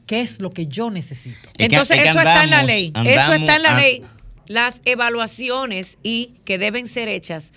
qué 0.08 0.22
es 0.22 0.40
lo 0.40 0.52
que 0.52 0.68
yo 0.68 0.90
necesito. 0.90 1.50
Entonces 1.58 2.00
eso 2.00 2.18
está 2.20 2.46
en 2.46 2.50
la 2.52 2.64
ley. 2.64 2.94
eso 2.96 3.34
está 3.34 3.58
en 3.58 3.64
la 3.64 3.76
ley. 3.76 4.04
Las 4.48 4.80
evaluaciones 4.86 5.98
y 6.02 6.36
que 6.46 6.58
deben 6.58 6.88
ser 6.88 7.10
hechas 7.10 7.52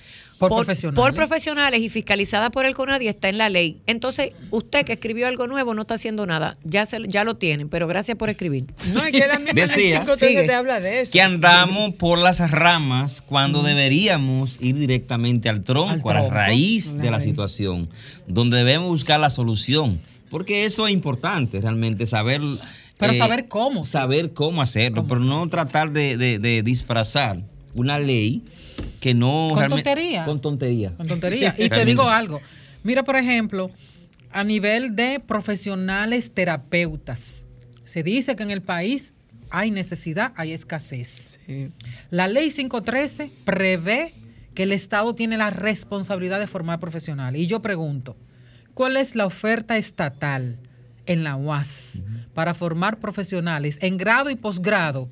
por, 0.48 1.14
profesionales. 1.14 1.80
y 1.80 1.88
fiscalizada 1.88 2.50
por 2.50 2.66
el 2.66 2.74
CONADI 2.74 3.08
está 3.08 3.28
en 3.28 3.38
la 3.38 3.48
ley. 3.48 3.80
Entonces, 3.86 4.32
usted 4.50 4.84
que 4.84 4.94
escribió 4.94 5.26
algo 5.28 5.46
nuevo 5.46 5.74
no 5.74 5.82
está 5.82 5.94
haciendo 5.94 6.26
nada. 6.26 6.56
Ya 6.64 6.86
se, 6.86 6.98
ya 7.06 7.24
lo 7.24 7.36
tienen, 7.36 7.68
pero 7.68 7.86
gracias 7.86 8.16
por 8.16 8.30
escribir. 8.30 8.66
No, 8.92 9.02
es 9.04 9.12
que 9.12 9.26
la 9.26 9.38
misma 9.38 9.52
Decía, 9.52 10.04
te 10.04 10.54
habla 10.54 10.80
de 10.80 11.02
eso. 11.02 11.12
Que 11.12 11.22
andamos 11.22 11.94
por 11.94 12.18
las 12.18 12.50
ramas 12.50 13.22
cuando 13.22 13.62
deberíamos 13.62 14.58
ir 14.60 14.76
directamente 14.76 15.48
al 15.48 15.62
tronco, 15.62 16.10
a 16.10 16.14
la 16.14 16.28
raíz 16.28 16.96
de 16.96 17.10
la 17.10 17.20
situación, 17.20 17.88
donde 18.26 18.58
debemos 18.58 18.88
buscar 18.88 19.20
la 19.20 19.30
solución 19.30 20.00
Porque 20.30 20.64
eso 20.64 20.86
es 20.86 20.92
importante, 20.92 21.60
realmente, 21.60 22.06
saber... 22.06 22.40
Pero 22.98 23.12
eh, 23.12 23.16
saber 23.16 23.48
cómo. 23.48 23.84
Saber 23.84 24.32
cómo 24.32 24.62
hacerlo, 24.62 25.06
pero 25.06 25.20
no 25.20 25.48
tratar 25.48 25.90
de, 25.90 26.62
disfrazar 26.64 27.40
una 27.74 27.98
ley 27.98 28.42
que 29.02 29.14
no... 29.14 29.50
Con 29.52 29.68
tontería. 29.68 30.24
Con 30.24 30.40
tontería. 30.40 30.96
Con 30.96 31.08
tontería. 31.08 31.56
Y 31.58 31.68
te 31.68 31.84
digo 31.84 32.08
algo. 32.08 32.40
Mira, 32.84 33.02
por 33.02 33.16
ejemplo, 33.16 33.68
a 34.30 34.44
nivel 34.44 34.94
de 34.94 35.18
profesionales 35.18 36.30
terapeutas, 36.32 37.44
se 37.82 38.04
dice 38.04 38.36
que 38.36 38.44
en 38.44 38.52
el 38.52 38.62
país 38.62 39.14
hay 39.50 39.72
necesidad, 39.72 40.32
hay 40.36 40.52
escasez. 40.52 41.40
La 42.10 42.28
ley 42.28 42.48
513 42.48 43.32
prevé 43.44 44.14
que 44.54 44.62
el 44.62 44.70
Estado 44.72 45.16
tiene 45.16 45.36
la 45.36 45.50
responsabilidad 45.50 46.38
de 46.38 46.46
formar 46.46 46.78
profesionales. 46.78 47.40
Y 47.40 47.48
yo 47.48 47.60
pregunto, 47.60 48.16
¿cuál 48.72 48.96
es 48.96 49.16
la 49.16 49.26
oferta 49.26 49.76
estatal 49.76 50.60
en 51.06 51.24
la 51.24 51.34
UAS 51.34 52.00
para 52.34 52.54
formar 52.54 53.00
profesionales 53.00 53.78
en 53.82 53.96
grado 53.96 54.30
y 54.30 54.36
posgrado 54.36 55.10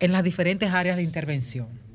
en 0.00 0.10
las 0.10 0.24
diferentes 0.24 0.72
áreas 0.72 0.96
de 0.96 1.04
intervención? 1.04 1.86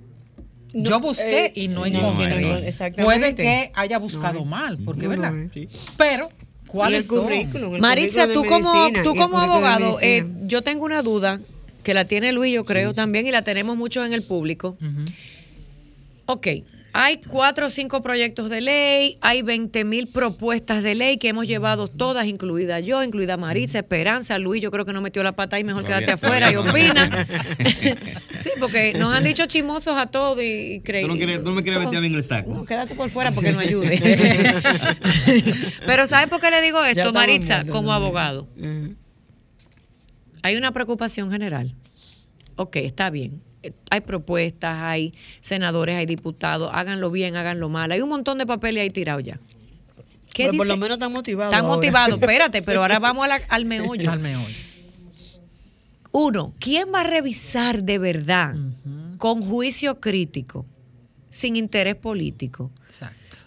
Yo 0.74 1.00
busqué 1.00 1.46
eh, 1.46 1.54
y 1.56 1.68
no 1.68 1.86
encontré. 1.86 2.74
Puede 3.02 3.36
que 3.36 3.72
haya 3.74 3.98
buscado 4.00 4.44
mal, 4.46 4.80
porque 4.84 5.08
verdad. 5.08 5.34
Pero 5.98 6.30
¿Cuál 6.68 6.96
es 6.96 7.12
el 7.12 7.20
currículum? 7.20 7.80
Maritza, 7.80 8.28
tú 8.34 8.44
como, 8.44 8.90
tú 9.04 9.16
como 9.16 9.38
abogado, 9.38 10.00
eh, 10.02 10.26
yo 10.46 10.64
tengo 10.64 10.86
una 10.86 11.04
duda 11.04 11.40
que 11.84 11.94
la 11.94 12.06
tiene 12.06 12.32
Luis, 12.32 12.54
yo 12.54 12.66
creo 12.66 12.94
también, 12.94 13.28
y 13.28 13.32
la 13.32 13.44
tenemos 13.44 13.78
mucho 13.78 14.04
en 14.04 14.14
el 14.14 14.24
público. 14.24 14.76
Ok, 16.26 16.48
hay 16.96 17.18
cuatro 17.18 17.66
o 17.66 17.70
cinco 17.72 18.04
proyectos 18.04 18.52
de 18.52 18.62
ley, 18.62 19.18
hay 19.20 19.42
20 19.42 19.84
mil 19.84 20.08
propuestas 20.08 20.84
de 20.84 20.94
ley 20.94 21.18
que 21.18 21.28
hemos 21.28 21.48
llevado 21.48 21.88
todas, 21.88 22.28
incluida 22.28 22.80
yo, 22.80 23.04
incluida 23.04 23.36
Marisa, 23.36 23.80
Esperanza, 23.80 24.38
Luis, 24.38 24.62
yo 24.62 24.70
creo 24.70 24.86
que 24.86 24.94
no 24.94 25.02
metió 25.02 25.24
la 25.24 25.32
pata 25.32 25.56
ahí, 25.56 25.64
mejor 25.64 25.84
quédate 25.86 26.12
afuera 26.12 26.52
y 26.52 26.56
opina. 26.56 27.10
sí, 28.38 28.52
porque 28.60 28.94
nos 28.94 29.12
han 29.12 29.24
dicho 29.24 29.48
chimosos 29.48 29.98
a 29.98 30.06
todos 30.06 30.38
y, 30.44 30.82
creí. 30.82 31.02
¿Tú 31.02 31.08
no, 31.08 31.16
me 31.16 31.64
quieres 31.64 31.84
meter 31.84 31.98
a 31.98 32.02
mí 32.02 32.08
en 32.08 32.16
el 32.16 32.24
saco? 32.24 32.54
No, 32.54 32.64
quédate 32.64 32.94
por 32.94 33.10
fuera 33.10 33.32
porque 33.32 33.52
no 33.52 33.60
ayude. 33.60 34.00
Pero 35.88 36.06
¿sabes 36.06 36.30
por 36.30 36.40
qué 36.40 36.52
le 36.52 36.62
digo 36.62 36.84
esto, 36.86 37.12
Maritza, 37.12 37.66
como 37.66 37.92
abogado? 37.92 38.48
Hay 40.44 40.56
una 40.58 40.72
preocupación 40.72 41.32
general. 41.32 41.74
Ok, 42.56 42.76
está 42.76 43.10
bien 43.10 43.42
hay 43.90 44.02
propuestas, 44.02 44.82
hay 44.82 45.14
senadores, 45.42 45.96
hay 45.96 46.06
diputados, 46.06 46.70
háganlo 46.74 47.12
bien, 47.12 47.36
háganlo 47.36 47.70
mal. 47.70 47.92
Hay 47.92 48.02
un 48.02 48.10
montón 48.10 48.38
de 48.38 48.46
papeles 48.46 48.82
ahí 48.82 48.90
tirados 48.90 49.24
ya. 49.24 49.40
pero 50.36 50.54
por 50.54 50.68
lo 50.68 50.78
menos 50.78 50.98
están 50.98 51.14
motivados. 51.14 51.54
Están 51.54 51.68
motivados, 51.68 52.20
espérate, 52.20 52.62
pero 52.62 52.82
ahora 52.82 53.00
vamos 53.00 53.28
al 53.50 53.66
meollo. 53.66 54.12
Al 54.12 54.20
meollo. 54.20 54.56
Uno, 56.12 56.54
¿quién 56.60 56.94
va 56.94 57.02
a 57.02 57.04
revisar 57.04 57.84
de 57.84 57.98
verdad, 57.98 58.56
con 59.18 59.42
juicio 59.42 60.00
crítico, 60.00 60.66
sin 61.30 61.56
interés 61.56 61.96
político, 61.96 62.70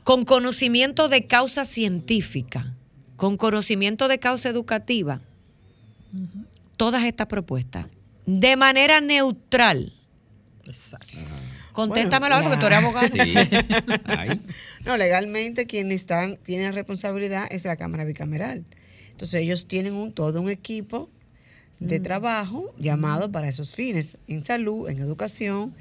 con 0.03 0.25
conocimiento 0.25 1.09
de 1.09 1.27
causa 1.27 1.65
científica, 1.65 2.75
con 3.17 3.37
conocimiento 3.37 4.09
de 4.09 4.19
causa 4.19 4.49
educativa, 4.49 5.21
todas 6.77 7.05
estas 7.05 7.29
propuestas, 7.29 7.87
de 8.27 8.57
manera 8.57 9.01
neutral? 9.01 9.96
Exacto. 10.71 11.19
Contéstame 11.73 12.29
bueno, 12.29 12.43
porque 12.43 12.59
tú 12.59 12.67
eres 12.67 12.79
abogado. 12.79 13.09
Sí. 13.09 13.35
no, 14.85 14.97
legalmente 14.97 15.67
quien 15.67 15.93
están, 15.93 16.37
tiene 16.39 16.73
responsabilidad 16.73 17.47
es 17.51 17.65
la 17.65 17.77
Cámara 17.77 18.05
Bicameral. 18.05 18.65
Entonces 19.11 19.43
ellos 19.43 19.67
tienen 19.67 19.95
un, 19.95 20.13
todo 20.13 20.41
un 20.41 20.51
equipo 20.51 21.09
de 21.79 22.01
mm. 22.01 22.03
trabajo 22.03 22.75
llamado 22.79 23.31
para 23.33 23.49
esos 23.49 23.73
fines, 23.73 24.19
en 24.29 24.45
salud, 24.45 24.89
en 24.89 24.99
educación, 24.99 25.75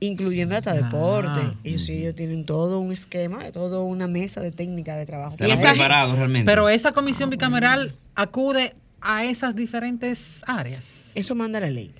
incluyendo 0.00 0.56
hasta 0.56 0.74
deporte. 0.74 1.40
Ah. 1.40 1.54
Ellos, 1.64 1.88
ellos 1.88 2.14
tienen 2.14 2.44
todo 2.44 2.80
un 2.80 2.92
esquema, 2.92 3.50
toda 3.52 3.80
una 3.80 4.06
mesa 4.06 4.40
de 4.40 4.50
técnica 4.50 4.96
de 4.96 5.06
trabajo. 5.06 5.36
Están 5.38 5.74
preparados 5.74 6.16
realmente. 6.16 6.46
Pero 6.46 6.68
esa 6.68 6.92
comisión 6.92 7.30
bicameral 7.30 7.94
acude 8.14 8.74
a 9.00 9.24
esas 9.24 9.54
diferentes 9.54 10.42
áreas. 10.46 11.10
Eso 11.14 11.34
manda 11.34 11.60
la 11.60 11.70
ley. 11.70 11.94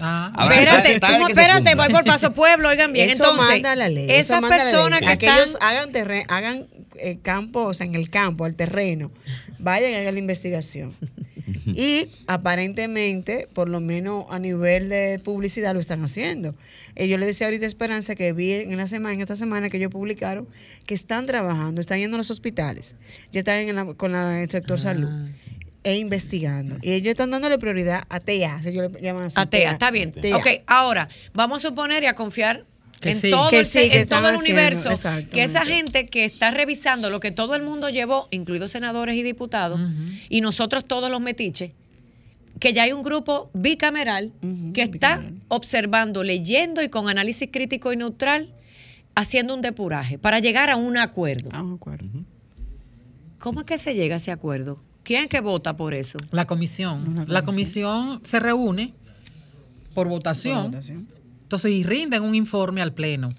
Ah. 0.00 0.32
espérate, 0.50 1.00
espérate, 1.28 1.74
voy 1.74 1.88
por 1.88 2.04
paso 2.04 2.32
pueblo, 2.32 2.68
oigan 2.68 2.92
bien. 2.92 3.06
Eso 3.10 3.24
Entonces, 3.24 3.54
manda 3.54 3.76
la 3.76 3.88
ley. 3.88 4.10
Esas 4.10 4.42
personas 4.42 5.00
que 5.00 5.06
Aquellos 5.06 5.56
hagan, 5.60 5.90
hagan 6.28 6.66
eh, 6.96 7.18
campo, 7.22 7.62
o 7.64 7.74
sea, 7.74 7.86
en 7.86 7.94
el 7.94 8.10
campo, 8.10 8.44
al 8.44 8.54
terreno, 8.54 9.10
vayan 9.58 9.94
a 9.94 9.98
hacer 10.00 10.12
la 10.12 10.18
investigación. 10.18 10.94
Y 11.66 12.10
aparentemente, 12.28 13.48
por 13.52 13.68
lo 13.68 13.80
menos 13.80 14.26
a 14.30 14.38
nivel 14.38 14.88
de 14.88 15.20
publicidad, 15.22 15.74
lo 15.74 15.80
están 15.80 16.02
haciendo. 16.04 16.54
Eh, 16.94 17.08
yo 17.08 17.18
le 17.18 17.26
decía 17.26 17.48
ahorita 17.48 17.64
a 17.64 17.68
Esperanza 17.68 18.14
que 18.14 18.32
vi 18.32 18.52
en 18.52 18.76
la 18.76 18.86
semana, 18.86 19.14
en 19.14 19.20
esta 19.20 19.34
semana 19.34 19.68
que 19.68 19.76
ellos 19.76 19.90
publicaron, 19.90 20.48
que 20.86 20.94
están 20.94 21.26
trabajando, 21.26 21.80
están 21.80 21.98
yendo 21.98 22.16
a 22.16 22.18
los 22.18 22.30
hospitales, 22.30 22.94
ya 23.32 23.40
están 23.40 23.56
en 23.56 23.94
con 23.94 24.14
el 24.14 24.48
sector 24.48 24.78
salud 24.78 25.08
ah 25.10 25.26
e 25.86 25.98
investigando. 25.98 26.78
Y 26.82 26.94
ellos 26.94 27.10
están 27.10 27.30
dándole 27.30 27.58
prioridad 27.58 28.02
a 28.08 28.18
TEA, 28.18 28.60
si 28.60 28.70
ellos 28.70 28.90
le 28.90 29.00
llaman 29.00 29.22
así. 29.22 29.36
A 29.38 29.46
TEA, 29.46 29.70
está 29.70 29.92
bien. 29.92 30.12
Ok, 30.34 30.64
ahora, 30.66 31.08
vamos 31.32 31.64
a 31.64 31.68
suponer 31.68 32.02
y 32.02 32.06
a 32.06 32.14
confiar 32.14 32.64
en 33.02 33.20
todo, 33.20 33.50
el, 33.50 34.36
universo, 34.36 34.90
que 35.30 35.44
esa 35.44 35.64
gente 35.64 36.06
que 36.06 36.24
está 36.24 36.50
revisando 36.50 37.08
lo 37.08 37.20
que 37.20 37.30
todo 37.30 37.54
el 37.54 37.62
mundo 37.62 37.88
llevó, 37.88 38.26
incluidos 38.32 38.72
senadores 38.72 39.16
y 39.16 39.22
diputados, 39.22 39.80
y 40.28 40.40
nosotros 40.40 40.84
todos 40.84 41.08
los 41.08 41.20
metiches, 41.20 41.70
que 42.58 42.72
ya 42.72 42.82
hay 42.82 42.92
un 42.92 43.02
grupo 43.02 43.50
bicameral 43.54 44.32
que 44.74 44.82
está 44.82 45.22
observando, 45.46 46.24
leyendo 46.24 46.82
y 46.82 46.88
con 46.88 47.08
análisis 47.08 47.48
crítico 47.52 47.92
y 47.92 47.96
neutral, 47.96 48.52
haciendo 49.14 49.54
un 49.54 49.60
depuraje 49.60 50.18
para 50.18 50.40
llegar 50.40 50.68
a 50.68 50.74
un 50.74 50.96
acuerdo. 50.96 51.50
A 51.52 51.62
un 51.62 51.74
acuerdo. 51.74 52.08
¿Cómo 53.38 53.60
es 53.60 53.66
que 53.66 53.78
se 53.78 53.94
llega 53.94 54.16
a 54.16 54.18
ese 54.18 54.32
acuerdo? 54.32 54.82
¿Quién 55.06 55.22
es 55.22 55.28
que 55.28 55.38
vota 55.38 55.76
por 55.76 55.94
eso? 55.94 56.18
La 56.32 56.48
comisión. 56.48 57.26
La 57.28 57.42
comisión 57.42 58.20
se 58.24 58.40
reúne 58.40 58.92
por 59.94 60.08
votación. 60.08 60.74
Entonces, 60.74 61.70
y 61.70 61.84
rinden 61.84 62.24
un 62.24 62.34
informe 62.34 62.82
al 62.82 62.92
Pleno. 62.92 63.32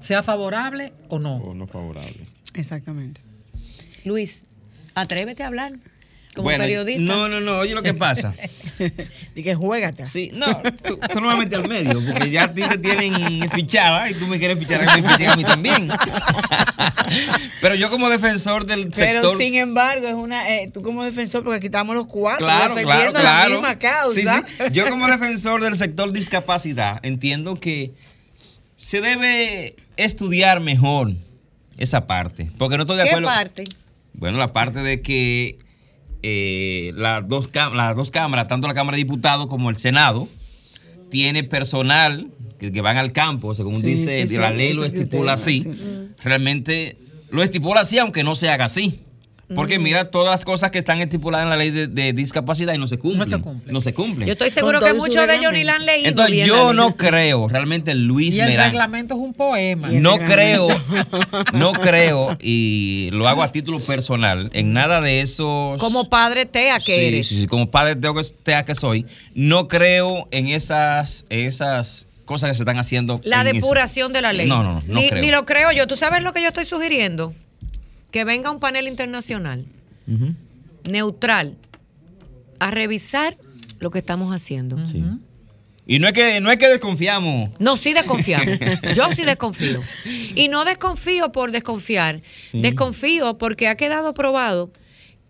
Sea 0.00 0.24
favorable 0.24 0.92
o 1.08 1.20
no. 1.20 1.36
O 1.36 1.54
no 1.54 1.68
favorable. 1.68 2.24
Exactamente. 2.54 3.20
Luis, 4.04 4.42
atrévete 4.96 5.44
a 5.44 5.46
hablar 5.46 5.78
como 6.34 6.48
periodista. 6.48 7.02
No, 7.02 7.28
no, 7.28 7.40
no, 7.40 7.58
oye 7.58 7.74
lo 7.74 7.82
que 7.82 7.94
pasa. 7.94 8.34
Dije, 9.34 9.54
juégate. 9.54 10.06
Sí, 10.06 10.30
no, 10.34 10.46
tú, 10.84 10.98
no 11.20 11.30
me 11.30 11.36
metes 11.36 11.58
al 11.58 11.68
medio, 11.68 12.00
porque 12.04 12.30
ya 12.30 12.44
a 12.44 12.54
ti 12.54 12.62
te 12.62 12.78
tienen 12.78 13.48
fichada 13.50 14.08
y 14.10 14.14
tú 14.14 14.26
me 14.26 14.38
quieres 14.38 14.58
fichar 14.58 14.88
a 14.88 14.96
mí, 14.96 15.24
a 15.26 15.36
mí 15.36 15.44
también. 15.44 15.88
Pero 17.60 17.74
yo 17.74 17.90
como 17.90 18.08
defensor 18.08 18.66
del 18.66 18.84
sector... 18.84 19.04
Pero 19.04 19.36
sin 19.36 19.54
embargo, 19.54 20.06
es 20.06 20.14
una, 20.14 20.48
eh, 20.48 20.70
tú 20.72 20.82
como 20.82 21.04
defensor, 21.04 21.42
porque 21.42 21.56
aquí 21.56 21.66
estamos 21.66 21.96
los 21.96 22.06
cuatro 22.06 22.46
defendiendo 22.46 23.22
la 23.22 23.48
misma 23.48 23.78
causa. 23.78 24.44
Sí, 24.46 24.64
Yo 24.72 24.88
como 24.88 25.06
defensor 25.06 25.62
del 25.62 25.76
sector 25.76 26.12
discapacidad 26.12 27.00
entiendo 27.02 27.56
que 27.56 27.92
se 28.76 29.00
debe 29.00 29.76
estudiar 29.96 30.60
mejor 30.60 31.12
esa 31.78 32.06
parte, 32.06 32.50
porque 32.58 32.76
no 32.76 32.82
estoy 32.82 32.96
de 32.96 33.02
acuerdo... 33.04 33.28
¿Qué 33.28 33.34
parte? 33.34 33.64
Bueno, 34.12 34.38
la 34.38 34.48
parte 34.48 34.80
de 34.80 35.00
que 35.00 35.58
eh, 36.22 36.92
las, 36.96 37.26
dos 37.28 37.50
las 37.54 37.96
dos 37.96 38.10
cámaras, 38.10 38.48
tanto 38.48 38.66
la 38.66 38.74
Cámara 38.74 38.96
de 38.96 39.04
Diputados 39.04 39.46
como 39.46 39.70
el 39.70 39.76
Senado, 39.76 40.28
tiene 41.10 41.44
personal 41.44 42.30
que, 42.58 42.80
van 42.80 42.96
al 42.96 43.12
campo, 43.12 43.54
según 43.54 43.80
dice 43.80 44.26
la 44.38 44.50
ley 44.50 44.74
lo 44.74 44.84
estipula 44.84 45.34
así. 45.34 45.64
Realmente 46.22 46.96
lo 47.30 47.42
estipula 47.42 47.80
así, 47.80 47.98
aunque 47.98 48.24
no 48.24 48.34
se 48.34 48.48
haga 48.48 48.66
así. 48.66 49.00
Porque 49.54 49.78
mira 49.78 50.10
todas 50.10 50.30
las 50.30 50.44
cosas 50.44 50.70
que 50.70 50.78
están 50.78 51.00
estipuladas 51.00 51.44
en 51.44 51.50
la 51.50 51.56
ley 51.56 51.70
de, 51.70 52.12
discapacidad 52.12 52.74
y 52.74 52.78
no 52.78 52.86
se 52.86 52.98
cumplen. 52.98 53.28
No 53.66 53.80
se 53.80 53.94
cumplen. 53.94 54.26
Yo 54.26 54.32
estoy 54.32 54.50
seguro 54.50 54.80
que 54.80 54.92
muchos 54.92 55.26
de 55.26 55.36
ellos 55.36 55.52
ni 55.52 55.64
la 55.64 55.76
han 55.76 55.86
leído. 55.86 56.08
Entonces 56.08 56.46
yo 56.46 56.72
no 56.72 56.96
creo, 56.96 57.48
realmente 57.48 57.94
Luis 57.94 58.36
Y 58.36 58.40
el 58.40 58.56
reglamento 58.56 59.14
es 59.14 59.20
un 59.20 59.32
poema. 59.32 59.88
No 59.90 60.18
creo, 60.18 60.68
no 61.54 61.72
creo, 61.80 62.36
y 62.40 63.08
lo 63.12 63.28
hago 63.28 63.42
a 63.42 63.52
título 63.52 63.80
personal, 63.80 64.50
en 64.52 64.72
nada 64.72 65.00
de 65.00 65.20
esos... 65.20 65.78
Como 65.78 66.08
padre 66.10 66.46
TEA 66.46 66.78
que 66.78 67.08
eres. 67.08 67.28
Sí, 67.28 67.40
sí, 67.40 67.46
como 67.46 67.70
padre 67.70 67.96
TEA 67.96 68.64
que 68.64 68.74
soy, 68.74 69.06
no 69.34 69.68
creo 69.68 70.28
en 70.30 70.48
esas, 70.48 71.24
esas 71.30 72.06
cosas 72.24 72.50
que 72.50 72.54
se 72.54 72.62
están 72.62 72.78
haciendo. 72.78 73.20
La 73.24 73.42
depuración 73.42 74.12
de 74.12 74.22
la 74.22 74.32
ley. 74.32 74.46
No, 74.46 74.62
no, 74.62 74.74
no, 74.74 74.82
no 74.86 75.00
ni, 75.00 75.08
creo. 75.08 75.22
Ni 75.22 75.30
lo 75.30 75.44
creo 75.46 75.72
yo. 75.72 75.86
¿Tú 75.86 75.96
sabes 75.96 76.22
lo 76.22 76.32
que 76.32 76.42
yo 76.42 76.48
estoy 76.48 76.66
sugiriendo? 76.66 77.34
Que 78.10 78.24
venga 78.24 78.50
un 78.50 78.60
panel 78.60 78.88
internacional 78.88 79.66
neutral 80.88 81.56
a 82.58 82.70
revisar 82.70 83.36
lo 83.78 83.90
que 83.90 83.98
estamos 83.98 84.34
haciendo. 84.34 84.76
Y 85.86 85.98
no 85.98 86.06
es 86.08 86.12
que 86.12 86.40
no 86.40 86.50
es 86.50 86.58
que 86.58 86.68
desconfiamos. 86.68 87.50
No, 87.58 87.76
sí 87.76 87.94
desconfiamos. 87.94 88.58
Yo 88.94 89.10
sí 89.12 89.24
desconfío. 89.24 89.80
Y 90.34 90.48
no 90.48 90.64
desconfío 90.64 91.32
por 91.32 91.50
desconfiar. 91.50 92.22
Desconfío 92.52 93.38
porque 93.38 93.68
ha 93.68 93.76
quedado 93.76 94.12
probado 94.14 94.70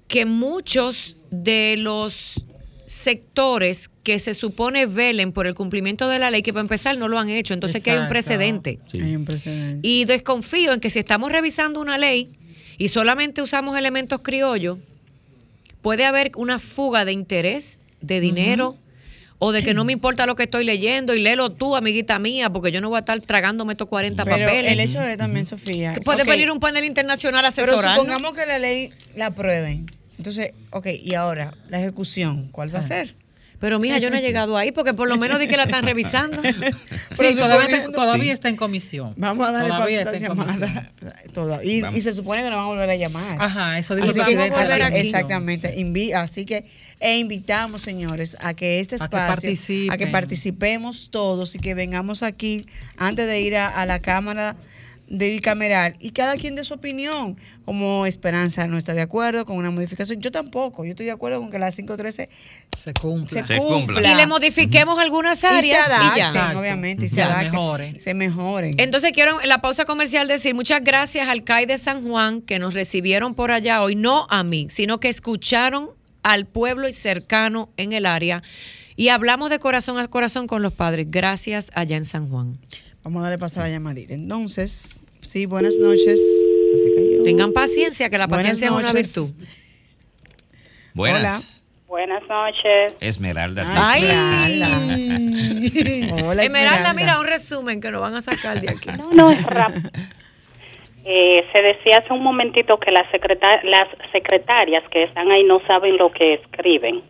que 0.08 0.24
muchos 0.24 1.16
de 1.30 1.76
los 1.78 2.44
sectores 2.86 3.90
que 4.02 4.18
se 4.18 4.32
supone 4.32 4.86
velen 4.86 5.32
por 5.32 5.46
el 5.46 5.54
cumplimiento 5.54 6.08
de 6.08 6.18
la 6.18 6.30
ley, 6.30 6.42
que 6.42 6.52
para 6.52 6.62
empezar 6.62 6.96
no 6.96 7.06
lo 7.06 7.18
han 7.18 7.28
hecho, 7.28 7.52
entonces 7.52 7.82
que 7.84 7.90
hay 7.90 7.98
un 7.98 8.08
precedente. 8.08 8.78
Hay 8.94 9.14
un 9.14 9.26
precedente. 9.26 9.86
Y 9.86 10.06
desconfío 10.06 10.72
en 10.72 10.80
que 10.80 10.88
si 10.88 10.98
estamos 10.98 11.30
revisando 11.30 11.80
una 11.80 11.98
ley 11.98 12.30
y 12.78 12.88
solamente 12.88 13.42
usamos 13.42 13.76
elementos 13.76 14.22
criollos, 14.22 14.78
puede 15.82 16.06
haber 16.06 16.30
una 16.36 16.58
fuga 16.58 17.04
de 17.04 17.12
interés, 17.12 17.78
de 18.00 18.20
dinero. 18.20 18.76
O 19.40 19.52
de 19.52 19.62
que 19.62 19.72
no 19.72 19.84
me 19.84 19.92
importa 19.92 20.26
lo 20.26 20.34
que 20.34 20.42
estoy 20.42 20.64
leyendo 20.64 21.14
y 21.14 21.20
léelo 21.20 21.48
tú, 21.48 21.76
amiguita 21.76 22.18
mía, 22.18 22.50
porque 22.50 22.72
yo 22.72 22.80
no 22.80 22.88
voy 22.88 22.96
a 22.96 23.00
estar 23.00 23.20
tragándome 23.20 23.74
estos 23.74 23.86
40 23.86 24.24
Pero 24.24 24.36
papeles. 24.36 24.72
El 24.72 24.80
hecho 24.80 25.00
de 25.00 25.16
también, 25.16 25.46
Sofía. 25.46 25.94
puede 26.04 26.24
venir 26.24 26.50
un 26.50 26.58
panel 26.58 26.84
internacional 26.84 27.44
a 27.44 27.48
asesorar. 27.48 27.76
Pero 27.78 27.92
supongamos 27.92 28.34
que 28.34 28.44
la 28.46 28.58
ley 28.58 28.90
la 29.14 29.26
aprueben. 29.26 29.86
Entonces, 30.16 30.54
ok, 30.70 30.88
y 31.00 31.14
ahora, 31.14 31.54
la 31.68 31.78
ejecución, 31.78 32.48
¿cuál 32.50 32.74
va 32.74 32.78
a 32.78 32.80
ah. 32.80 32.84
ser? 32.84 33.14
Pero 33.60 33.78
mija, 33.78 33.98
yo 33.98 34.10
no 34.10 34.16
he 34.16 34.20
llegado 34.20 34.56
ahí 34.56 34.70
porque 34.70 34.94
por 34.94 35.08
lo 35.08 35.16
menos 35.16 35.40
di 35.40 35.48
que 35.48 35.56
la 35.56 35.64
están 35.64 35.84
revisando. 35.84 36.40
sí, 37.10 37.34
todavía, 37.92 38.32
está, 38.32 38.48
en 38.48 38.56
comisión. 38.56 39.14
Vamos 39.16 39.48
a 39.48 39.52
darle 39.52 39.70
paso 39.70 39.84
a 39.84 39.90
esta 39.90 40.16
llamada. 40.16 40.90
Y, 41.64 41.84
y, 41.84 42.00
se 42.00 42.14
supone 42.14 42.42
que 42.42 42.50
nos 42.50 42.56
van 42.56 42.64
a 42.64 42.68
volver 42.68 42.90
a 42.90 42.96
llamar. 42.96 43.36
Ajá, 43.40 43.78
eso 43.78 43.96
dijo 43.96 44.10
Exactamente. 44.10 45.74
así 46.14 46.44
que 46.44 46.64
e 47.00 47.18
invitamos, 47.18 47.82
señores, 47.82 48.36
a 48.40 48.54
que 48.54 48.80
este 48.80 48.96
espacio, 48.96 49.50
a 49.90 49.96
que, 49.96 50.06
participemos 50.08 51.10
todos 51.10 51.54
y 51.54 51.58
que 51.58 51.74
vengamos 51.74 52.22
aquí 52.22 52.66
antes 52.96 53.26
de 53.26 53.40
ir 53.40 53.56
a 53.56 53.86
la 53.86 54.00
Cámara 54.00 54.56
de 55.08 55.30
bicameral 55.30 55.94
y 55.98 56.10
cada 56.10 56.36
quien 56.36 56.54
de 56.54 56.64
su 56.64 56.74
opinión. 56.74 57.36
Como 57.64 58.06
Esperanza 58.06 58.66
no 58.66 58.78
está 58.78 58.94
de 58.94 59.00
acuerdo 59.00 59.44
con 59.44 59.56
una 59.56 59.70
modificación, 59.70 60.20
yo 60.20 60.30
tampoco. 60.30 60.84
Yo 60.84 60.90
estoy 60.90 61.06
de 61.06 61.12
acuerdo 61.12 61.40
con 61.40 61.50
que 61.50 61.58
la 61.58 61.70
513 61.70 62.28
se 62.76 62.94
cumpla. 62.94 63.46
Se, 63.46 63.56
cumpla. 63.56 64.12
Y 64.12 64.14
le 64.14 64.26
modifiquemos 64.26 64.98
algunas 64.98 65.42
áreas 65.44 65.64
y, 65.64 65.68
se 65.68 65.76
adapten, 65.76 66.56
obviamente, 66.56 67.06
y 67.06 67.08
se 67.08 67.22
adapten, 67.22 68.00
se 68.00 68.14
mejoren. 68.14 68.74
Entonces 68.78 69.12
quiero 69.12 69.40
en 69.40 69.48
la 69.48 69.60
pausa 69.60 69.84
comercial 69.84 70.28
decir 70.28 70.54
muchas 70.54 70.82
gracias 70.82 71.28
al 71.28 71.44
CAI 71.44 71.66
de 71.66 71.78
San 71.78 72.02
Juan 72.02 72.42
que 72.42 72.58
nos 72.58 72.74
recibieron 72.74 73.34
por 73.34 73.50
allá 73.50 73.82
hoy, 73.82 73.96
no 73.96 74.26
a 74.30 74.42
mí, 74.44 74.68
sino 74.70 75.00
que 75.00 75.08
escucharon 75.08 75.90
al 76.22 76.46
pueblo 76.46 76.88
y 76.88 76.92
cercano 76.92 77.70
en 77.76 77.92
el 77.92 78.06
área 78.06 78.42
y 78.98 79.10
hablamos 79.10 79.48
de 79.48 79.60
corazón 79.60 79.98
a 79.98 80.08
corazón 80.08 80.48
con 80.48 80.60
los 80.60 80.72
padres. 80.72 81.06
Gracias 81.08 81.70
allá 81.72 81.96
en 81.96 82.04
San 82.04 82.28
Juan. 82.28 82.58
Vamos 83.04 83.20
a 83.20 83.24
darle 83.24 83.38
paso 83.38 83.60
a 83.60 83.64
la 83.64 83.70
llamadita. 83.70 84.14
Entonces, 84.14 85.00
sí, 85.20 85.46
buenas 85.46 85.76
noches. 85.78 86.20
Tengan 87.24 87.52
paciencia, 87.52 88.10
que 88.10 88.18
la 88.18 88.28
paciencia 88.28 88.66
es 88.66 88.72
una 88.72 88.92
virtud. 88.92 89.30
Buenas. 90.94 91.62
Hola. 91.62 91.86
Buenas 91.88 92.22
noches. 92.28 92.94
Esmeralda. 93.00 93.64
Ay. 93.66 94.04
Esmeralda. 94.04 94.68
Hola, 96.28 96.42
Esmeralda. 96.44 96.92
mira 96.92 97.18
un 97.20 97.26
resumen 97.26 97.80
que 97.80 97.90
nos 97.90 98.00
van 98.00 98.14
a 98.14 98.22
sacar 98.22 98.60
de 98.60 98.70
aquí. 98.70 98.90
No, 98.98 99.10
no, 99.12 99.30
es 99.30 99.42
rápido. 99.44 99.90
Eh, 101.04 101.42
se 101.52 101.62
decía 101.62 101.98
hace 102.04 102.12
un 102.12 102.22
momentito 102.22 102.78
que 102.78 102.90
las, 102.90 103.06
las 103.64 103.88
secretarias 104.12 104.84
que 104.90 105.04
están 105.04 105.30
ahí 105.30 105.42
no 105.44 105.60
saben 105.66 105.96
lo 105.96 106.12
que 106.12 106.34
escriben. 106.34 107.02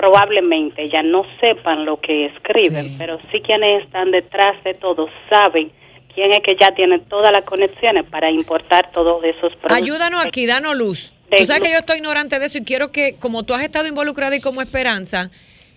Probablemente 0.00 0.88
ya 0.88 1.02
no 1.02 1.26
sepan 1.40 1.84
lo 1.84 2.00
que 2.00 2.24
escriben, 2.24 2.96
pero 2.96 3.18
sí 3.30 3.42
quienes 3.42 3.84
están 3.84 4.10
detrás 4.10 4.56
de 4.64 4.72
todo 4.72 5.10
saben 5.28 5.70
quién 6.14 6.32
es 6.32 6.40
que 6.40 6.56
ya 6.58 6.70
tiene 6.74 7.00
todas 7.00 7.30
las 7.30 7.44
conexiones 7.44 8.06
para 8.06 8.30
importar 8.30 8.90
todos 8.92 9.22
esos 9.22 9.54
productos. 9.56 9.76
Ayúdanos 9.76 10.24
aquí, 10.24 10.46
danos 10.46 10.74
luz. 10.74 11.12
Tú 11.36 11.44
sabes 11.44 11.64
que 11.64 11.72
yo 11.72 11.80
estoy 11.80 11.98
ignorante 11.98 12.38
de 12.38 12.46
eso 12.46 12.56
y 12.56 12.64
quiero 12.64 12.90
que, 12.92 13.16
como 13.20 13.42
tú 13.42 13.52
has 13.52 13.62
estado 13.62 13.88
involucrada 13.88 14.34
y 14.34 14.40
como 14.40 14.62
esperanza, 14.62 15.30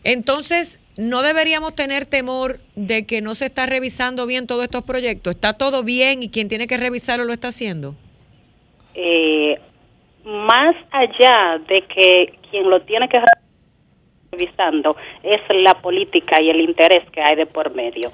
entonces 0.06 0.80
no 0.96 1.22
deberíamos 1.22 1.76
tener 1.76 2.06
temor 2.06 2.60
de 2.76 3.06
que 3.06 3.20
no 3.20 3.36
se 3.36 3.48
está 3.48 3.66
revisando 3.66 4.26
bien 4.26 4.48
todos 4.48 4.64
estos 4.64 4.86
proyectos. 4.86 5.36
¿Está 5.36 5.58
todo 5.58 5.84
bien 5.84 6.24
y 6.24 6.30
quien 6.30 6.48
tiene 6.48 6.68
que 6.68 6.78
revisarlo 6.78 7.26
lo 7.26 7.34
está 7.34 7.50
haciendo? 7.50 7.94
Eh, 8.96 9.60
más 10.24 10.78
allá 10.92 11.60
de 11.68 11.82
que 11.82 12.40
quien 12.50 12.70
lo 12.70 12.80
tiene 12.84 13.10
que 13.10 13.20
revisando 14.34 14.96
es 15.24 15.42
la 15.64 15.76
política 15.76 16.42
y 16.42 16.50
el 16.50 16.62
interés 16.62 17.04
que 17.12 17.22
hay 17.22 17.36
de 17.36 17.46
por 17.46 17.74
medio. 17.74 18.12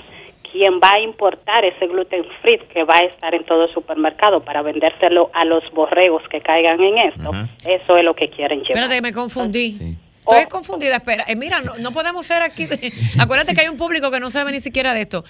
Quien 0.51 0.76
va 0.76 0.93
a 0.93 0.99
importar 0.99 1.63
ese 1.63 1.86
gluten 1.88 2.26
free 2.41 2.59
que 2.74 2.84
va 2.84 2.95
a 2.95 3.05
estar 3.05 3.36
en 3.36 3.43
todo 3.45 3.65
el 3.65 3.74
supermercado 3.74 4.41
para 4.41 4.61
vendérselo 4.63 5.30
a 5.34 5.45
los 5.45 5.63
borregos 5.72 6.24
que 6.30 6.41
caigan 6.41 6.82
en 6.82 6.97
esto, 6.97 7.32
eso 7.67 7.97
es 7.97 8.03
lo 8.03 8.15
que 8.15 8.30
quieren 8.30 8.59
llevar. 8.61 8.84
Espérate, 8.84 9.01
me 9.01 9.13
confundí. 9.13 9.78
Estoy 9.78 10.45
oh. 10.45 10.49
confundida, 10.49 10.97
espera. 10.97 11.24
Eh, 11.28 11.36
mira, 11.36 11.61
no, 11.61 11.91
podemos 11.91 12.26
ser 12.26 12.41
aquí. 12.41 12.67
acuérdate 13.20 13.53
que 13.53 13.61
hay 13.61 13.67
un 13.67 13.78
público 13.78 14.09
que 14.09 14.20
no 14.20 14.30
sabe 14.30 14.51
ni 14.51 14.59
siquiera 14.59 14.93
de 14.93 15.01
esto. 15.01 15.24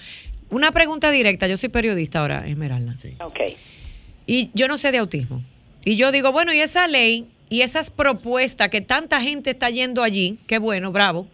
Una 0.50 0.72
pregunta 0.72 1.10
directa. 1.10 1.46
Yo 1.46 1.56
soy 1.56 1.68
periodista 1.68 2.20
ahora, 2.20 2.46
Esmeralda. 2.46 2.94
Sí. 2.94 3.14
Ok. 3.20 3.40
Y 4.26 4.50
yo 4.54 4.68
no 4.68 4.78
sé 4.78 4.90
de 4.90 4.98
autismo. 4.98 5.42
Y 5.84 5.96
yo 5.96 6.12
digo, 6.12 6.32
bueno, 6.32 6.52
¿y 6.52 6.60
esa 6.60 6.86
ley 6.86 7.26
y 7.50 7.62
esas 7.62 7.90
propuestas 7.90 8.70
que 8.70 8.80
tanta 8.80 9.20
gente 9.20 9.50
está 9.50 9.68
yendo 9.68 10.02
allí, 10.02 10.38
qué 10.46 10.58
bueno, 10.58 10.92
bravo, 10.92 11.26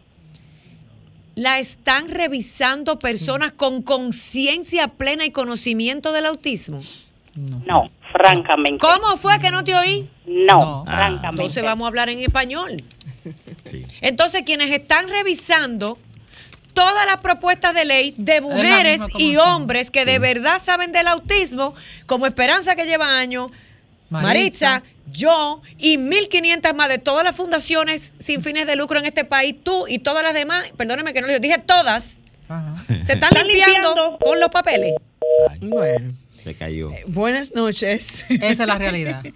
la 1.36 1.58
están 1.58 2.08
revisando 2.08 2.98
personas 2.98 3.52
con 3.52 3.82
conciencia 3.82 4.88
plena 4.88 5.26
y 5.26 5.30
conocimiento 5.30 6.12
del 6.12 6.24
autismo? 6.24 6.80
No. 7.34 7.90
francamente. 8.10 8.78
¿Cómo 8.78 9.18
fue 9.18 9.38
que 9.38 9.50
no 9.50 9.62
te 9.62 9.76
oí? 9.76 10.08
No, 10.26 10.84
ah. 10.86 10.96
francamente. 10.96 11.42
Entonces 11.42 11.62
vamos 11.62 11.84
a 11.84 11.88
hablar 11.88 12.08
en 12.08 12.20
español. 12.20 12.76
Entonces 14.00 14.42
quienes 14.46 14.70
están 14.70 15.08
revisando 15.08 15.98
todas 16.72 17.04
las 17.04 17.18
propuestas 17.18 17.74
de 17.74 17.84
ley 17.84 18.14
de 18.16 18.40
mujeres 18.40 19.02
y 19.18 19.36
hombres 19.36 19.90
que 19.90 20.06
de 20.06 20.18
verdad 20.18 20.62
saben 20.62 20.92
del 20.92 21.08
autismo, 21.08 21.74
como 22.06 22.26
Esperanza 22.26 22.74
que 22.74 22.86
lleva 22.86 23.18
años, 23.18 23.50
Maritza 24.08 24.82
yo 25.06 25.62
y 25.78 25.98
1.500 25.98 26.74
más 26.74 26.88
de 26.88 26.98
todas 26.98 27.24
las 27.24 27.34
fundaciones 27.36 28.14
sin 28.18 28.42
fines 28.42 28.66
de 28.66 28.76
lucro 28.76 28.98
en 28.98 29.06
este 29.06 29.24
país, 29.24 29.56
tú 29.62 29.86
y 29.88 29.98
todas 29.98 30.22
las 30.22 30.34
demás, 30.34 30.70
perdóneme 30.76 31.12
que 31.12 31.20
no 31.20 31.26
lo 31.26 31.38
dije, 31.38 31.58
todas, 31.64 32.18
se 33.06 33.12
están, 33.12 33.30
limpiando, 33.34 34.18
con 34.20 34.38
los 34.40 34.48
papeles. 34.48 34.94
bueno. 35.60 36.08
Se 36.30 36.54
cayó. 36.54 36.92
Eh, 36.92 37.02
buenas 37.08 37.56
noches. 37.56 38.24
Esa 38.30 38.62
es 38.62 38.66
la 38.68 38.78
realidad. 38.78 39.24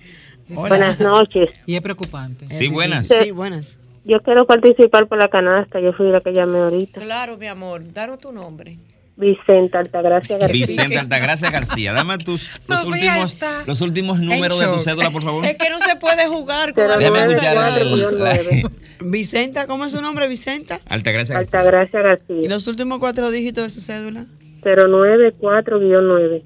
Buenas 0.48 0.98
noches. 0.98 1.50
Y 1.64 1.76
es 1.76 1.80
preocupante. 1.80 2.46
Sí, 2.50 2.66
buenas. 2.66 3.06
Sí, 3.06 3.30
buenas. 3.30 3.78
Yo 4.04 4.20
quiero 4.20 4.46
participar 4.46 5.06
por 5.06 5.18
la 5.18 5.28
canasta, 5.28 5.80
yo 5.80 5.92
fui 5.92 6.10
la 6.10 6.20
que 6.20 6.32
llamé 6.32 6.58
ahorita. 6.58 7.00
Claro, 7.00 7.36
mi 7.36 7.46
amor, 7.46 7.92
daros 7.92 8.18
tu 8.18 8.32
nombre. 8.32 8.76
Vicente 9.20 9.78
Altagracia 9.78 10.38
García. 10.38 10.66
Vicente 10.66 10.98
Altagracia 10.98 11.50
García. 11.50 11.92
Dame 11.92 12.18
tus 12.18 12.50
los 12.68 12.84
últimos, 12.84 13.36
los 13.66 13.80
últimos 13.80 14.18
números 14.20 14.58
de 14.58 14.66
tu 14.66 14.78
cédula, 14.80 15.10
por 15.10 15.22
favor. 15.22 15.44
Es 15.44 15.56
que 15.56 15.70
no 15.70 15.78
se 15.78 15.96
puede 15.96 16.26
jugar 16.26 16.74
con 16.74 16.88
Déjame 16.98 17.20
escuchar 17.26 17.78
el, 17.78 18.70
Vicenta, 19.02 19.66
¿cómo 19.66 19.84
es 19.84 19.92
su 19.92 20.02
nombre, 20.02 20.26
Vicenta? 20.28 20.80
Altagracia 20.86 21.36
García. 21.36 21.58
Altagracia 21.58 22.02
García. 22.02 22.42
¿Y 22.42 22.48
los 22.48 22.66
últimos 22.66 22.98
cuatro 22.98 23.30
dígitos 23.30 23.64
de 23.64 23.70
su 23.70 23.80
cédula? 23.80 24.26
094-9. 24.62 26.42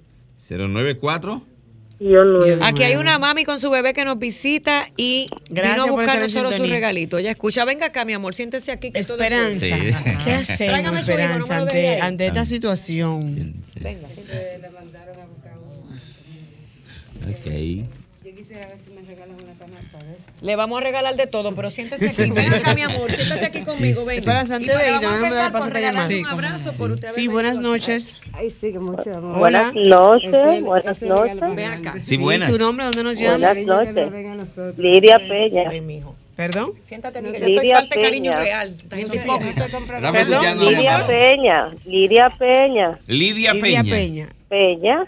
094 0.49 1.54
Aquí 2.63 2.83
hay 2.83 2.97
una 2.97 3.19
mami 3.19 3.45
con 3.45 3.61
su 3.61 3.71
bebé 3.71 3.93
que 3.93 4.05
nos 4.05 4.19
visita 4.19 4.89
y 4.97 5.29
Gracias 5.49 5.75
vino 5.75 5.85
a 5.85 5.91
buscar 5.91 6.21
nosotros 6.21 6.55
su 6.55 6.65
regalito. 6.65 7.19
Ella 7.19 7.31
escucha, 7.31 7.65
venga 7.65 7.87
acá, 7.87 8.05
mi 8.05 8.13
amor, 8.13 8.35
siéntese 8.35 8.73
aquí. 8.73 8.93
esperanza. 8.95 9.67
¿Qué 10.25 10.33
hacemos, 10.35 10.99
Esperanza, 11.01 11.59
ante, 11.59 12.01
ante, 12.01 12.27
esta 12.27 12.45
situación? 12.45 13.55
Venga, 13.81 14.09
le 14.61 14.71
mandaron 14.71 15.21
a 15.21 15.27
buscar 15.27 15.55
Ok. 17.29 17.89
Le 20.41 20.57
vamos 20.57 20.79
a 20.79 20.85
regalar 20.85 21.17
de 21.17 21.27
todo, 21.27 21.55
pero 21.55 21.71
siéntese 21.71 22.11
aquí. 22.11 22.31
Ven 22.31 22.53
acá, 22.53 22.75
mi 22.75 22.83
amor. 22.83 23.11
Siéntate 23.11 23.47
aquí 23.47 23.63
conmigo. 23.63 24.05
Ven. 24.05 24.23
Para 24.23 24.41
antes 24.41 24.59
de 24.59 24.65
ir, 24.65 25.01
déjame 25.01 25.31
dar 25.31 25.53
paso 25.53 25.71
a 25.75 25.81
llamada. 25.81 26.07
Sí, 26.07 26.21
un 26.21 26.27
abrazo 26.27 26.73
por 26.77 26.91
usted. 26.91 27.09
Sí, 27.15 27.29
buenas 27.29 27.61
noches. 27.61 28.25
Ay, 28.33 28.51
sí, 28.51 28.73
que 28.73 28.79
mucho 28.79 29.11
amor. 29.15 29.39
Buenas 29.39 29.75
noches. 29.75 30.63
Buenas 30.63 31.01
noches. 31.03 31.41
Ven 31.41 31.71
acá. 31.71 31.95
Sí, 32.03 32.17
buenas. 32.19 32.51
¿Su 32.51 32.59
nombre? 32.59 32.85
¿Dónde 32.85 33.05
nos 33.05 33.19
llama? 33.19 33.55
Buenas 33.55 33.67
noches. 33.67 34.77
Lidia 34.77 35.19
Peña. 35.19 35.71
¿Perdón? 36.37 36.73
Siéntate 36.85 37.21
aquí, 37.21 37.31
que 37.33 37.39
yo 37.39 37.47
estoy 37.47 37.71
falta 37.71 37.95
de 37.95 38.03
cariño 38.03 38.33
real. 38.33 38.77
Perdón, 38.91 40.67
Lidia 40.67 41.07
Peña. 41.07 41.71
Lidia 41.87 42.31
Peña. 42.37 42.99
Lidia 43.07 43.53
Peña. 43.55 43.55
Lidia 43.55 43.85
Peña. 43.85 44.29
Peña. 44.49 45.05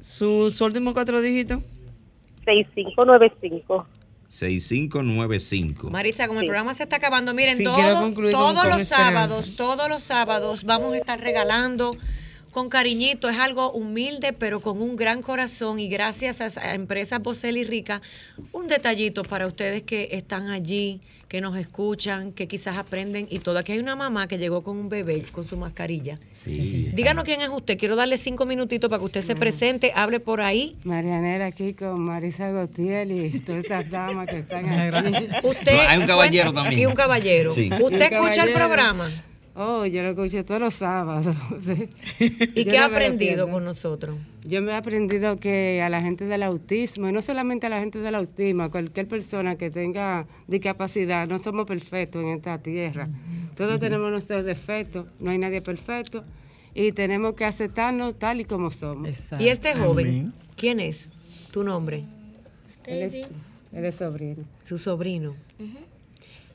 ¿Sus 0.00 0.60
últimos 0.60 0.94
cuatro 0.94 1.20
dígitos? 1.20 1.60
6595. 2.46 3.86
6595. 4.28 5.90
Marisa, 5.90 6.26
como 6.26 6.40
el 6.40 6.46
programa 6.46 6.74
se 6.74 6.84
está 6.84 6.96
acabando, 6.96 7.34
miren, 7.34 7.62
todos 7.62 8.66
los 8.66 8.86
sábados, 8.86 9.56
todos 9.56 9.88
los 9.88 10.02
sábados 10.02 10.64
vamos 10.64 10.94
a 10.94 10.96
estar 10.96 11.20
regalando 11.20 11.90
con 12.50 12.70
cariñito, 12.70 13.28
es 13.28 13.38
algo 13.38 13.70
humilde, 13.70 14.32
pero 14.32 14.60
con 14.60 14.80
un 14.80 14.96
gran 14.96 15.20
corazón 15.20 15.78
y 15.78 15.88
gracias 15.88 16.40
a, 16.40 16.46
esa 16.46 16.74
empresa 16.74 17.18
Bosel 17.18 17.58
y 17.58 17.64
Rica, 17.64 18.00
un 18.52 18.66
detallito 18.66 19.24
para 19.24 19.46
ustedes 19.46 19.82
que 19.82 20.08
están 20.12 20.48
allí, 20.48 21.00
que 21.28 21.40
nos 21.40 21.56
escuchan, 21.56 22.32
que 22.32 22.46
quizás 22.46 22.76
aprenden 22.76 23.26
y 23.30 23.40
todo. 23.40 23.58
Aquí 23.58 23.72
hay 23.72 23.78
una 23.78 23.96
mamá 23.96 24.28
que 24.28 24.38
llegó 24.38 24.62
con 24.62 24.76
un 24.76 24.88
bebé 24.88 25.24
con 25.32 25.46
su 25.46 25.56
mascarilla. 25.56 26.18
Sí. 26.32 26.90
Díganos 26.94 27.24
quién 27.24 27.40
es 27.40 27.48
usted. 27.48 27.76
Quiero 27.78 27.96
darle 27.96 28.16
cinco 28.16 28.46
minutitos 28.46 28.88
para 28.88 29.00
que 29.00 29.06
usted 29.06 29.22
se 29.22 29.34
presente, 29.34 29.92
hable 29.94 30.20
por 30.20 30.40
ahí. 30.40 30.76
Marianela 30.84 31.46
aquí 31.46 31.74
con 31.74 32.00
Marisa 32.00 32.50
Gautier 32.50 33.10
y 33.10 33.40
todas 33.40 33.64
esas 33.64 33.90
damas 33.90 34.28
que 34.28 34.38
están 34.38 34.68
aquí. 34.94 35.26
Usted 35.42 35.78
hay 35.78 35.98
un 35.98 36.06
caballero 36.06 36.52
también. 36.52 36.80
Y 36.80 36.86
un 36.86 36.94
caballero. 36.94 37.50
¿Usted 37.52 38.12
escucha 38.12 38.44
el 38.44 38.52
programa? 38.52 39.08
Oh, 39.58 39.86
yo 39.86 40.02
lo 40.02 40.10
escuché 40.10 40.44
todos 40.44 40.60
los 40.60 40.74
sábados. 40.74 41.34
¿Y 42.20 42.64
qué 42.66 42.76
ha 42.76 42.84
aprendido 42.84 43.50
con 43.50 43.64
nosotros? 43.64 44.18
Yo 44.44 44.60
me 44.60 44.72
he 44.72 44.74
aprendido 44.74 45.36
que 45.36 45.80
a 45.80 45.88
la 45.88 46.02
gente 46.02 46.26
del 46.26 46.42
autismo, 46.42 47.08
y 47.08 47.12
no 47.12 47.22
solamente 47.22 47.66
a 47.66 47.70
la 47.70 47.80
gente 47.80 47.98
del 47.98 48.16
autismo, 48.16 48.64
a 48.64 48.70
cualquier 48.70 49.08
persona 49.08 49.56
que 49.56 49.70
tenga 49.70 50.26
discapacidad, 50.46 51.26
no 51.26 51.42
somos 51.42 51.66
perfectos 51.66 52.22
en 52.22 52.30
esta 52.32 52.58
tierra. 52.58 53.08
Todos 53.56 53.80
tenemos 53.80 54.10
nuestros 54.10 54.44
defectos, 54.44 55.06
no 55.20 55.30
hay 55.30 55.38
nadie 55.38 55.62
perfecto, 55.62 56.22
y 56.74 56.92
tenemos 56.92 57.32
que 57.32 57.46
aceptarnos 57.46 58.18
tal 58.18 58.42
y 58.42 58.44
como 58.44 58.70
somos. 58.70 59.32
¿Y 59.38 59.48
este 59.48 59.74
joven, 59.74 60.34
quién 60.56 60.80
es? 60.80 61.08
¿Tu 61.50 61.64
nombre? 61.64 62.04
Él 62.84 63.26
es, 63.72 63.94
sobrino. 63.94 64.44
Su 64.66 64.76
sobrino. 64.76 65.34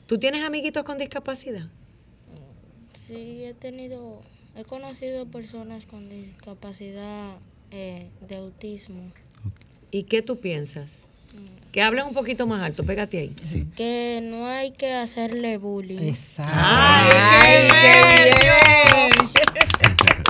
¿Tú 0.06 0.18
tienes 0.18 0.44
amiguitos 0.44 0.84
con 0.84 0.98
discapacidad? 0.98 1.68
Sí, 3.12 3.44
he 3.44 3.52
tenido, 3.52 4.22
he 4.56 4.64
conocido 4.64 5.26
personas 5.26 5.84
con 5.84 6.08
discapacidad 6.08 7.36
eh, 7.70 8.08
de 8.26 8.36
autismo. 8.36 9.02
¿Y 9.90 10.04
qué 10.04 10.22
tú 10.22 10.40
piensas? 10.40 11.02
Que 11.72 11.82
hables 11.82 12.06
un 12.06 12.14
poquito 12.14 12.46
más 12.46 12.62
alto, 12.62 12.84
pégate 12.84 13.18
ahí. 13.18 13.34
Que 13.76 14.20
no 14.22 14.46
hay 14.46 14.70
que 14.70 14.94
hacerle 14.94 15.58
bullying. 15.58 16.08
Exacto. 16.08 16.54
¡Ay, 16.54 17.68
qué, 17.82 18.34
bien! 18.40 19.10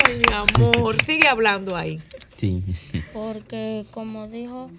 Ay, 0.05 0.21
mi 0.29 0.35
amor, 0.35 0.97
sigue 1.07 1.29
hablando 1.29 1.77
ahí. 1.77 2.01
Sí. 2.37 2.65
Porque 3.13 3.87
como 3.93 4.27
dijo 4.27 4.73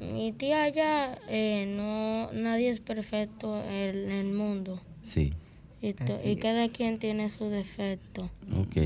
mi 0.00 0.32
tía 0.32 0.66
ya, 0.70 1.18
eh, 1.28 1.66
no, 1.76 2.32
nadie 2.32 2.70
es 2.70 2.80
perfecto 2.80 3.62
en 3.62 4.10
el 4.10 4.32
mundo. 4.32 4.80
Sí. 5.04 5.34
Y, 5.82 6.36
cada 6.36 6.68
quien 6.68 6.98
tiene 6.98 7.30
su 7.30 7.48
defecto. 7.48 8.30
Ok. 8.54 8.76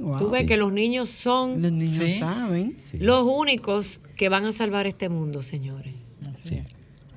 Wow. 0.00 0.18
Tú 0.18 0.30
ves 0.30 0.46
que 0.46 0.58
los 0.58 0.70
niños 0.70 1.08
son. 1.08 1.62
Los 1.62 1.72
niños 1.72 2.10
saben. 2.18 2.76
Los 2.98 3.24
únicos 3.24 4.00
que 4.16 4.28
van 4.28 4.44
a 4.44 4.52
salvar 4.52 4.86
este 4.86 5.08
mundo, 5.08 5.40
señores. 5.40 5.94
Sí. 6.44 6.60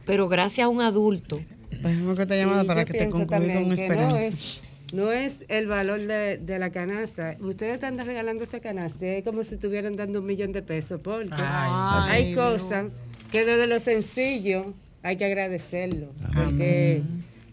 Pero 0.06 0.30
gracias 0.30 0.66
a 0.66 0.70
un 0.70 0.82
adulto. 0.82 1.40
Déjame 1.72 2.16
que 2.16 2.22
esta 2.22 2.36
llamada 2.38 2.64
para 2.64 2.86
que 2.86 2.94
te 2.94 3.10
concluya 3.10 3.54
con 3.54 3.72
esperanza. 3.72 4.62
No 4.94 5.12
es, 5.12 5.44
el 5.50 5.68
valor 5.68 6.00
de, 6.00 6.38
de, 6.38 6.60
la 6.60 6.70
canasta. 6.70 7.36
Ustedes 7.42 7.74
están 7.74 7.98
regalando 7.98 8.44
esa 8.46 8.62
canasta. 8.62 9.06
Es 9.06 9.26
como 9.26 9.44
si 9.44 9.56
estuvieran 9.56 9.98
dando 9.98 10.20
un 10.20 10.26
millón 10.26 10.54
de 10.54 10.62
pesos. 10.62 11.02
Porque 11.04 11.34
hay 11.38 12.34
cosas 12.34 12.86
que 13.32 13.44
desde 13.44 13.68
lo 13.68 13.80
sencillo 13.82 14.66
hay 15.04 15.18
que 15.18 15.26
agradecerlo. 15.26 16.14
Porque. 16.34 17.02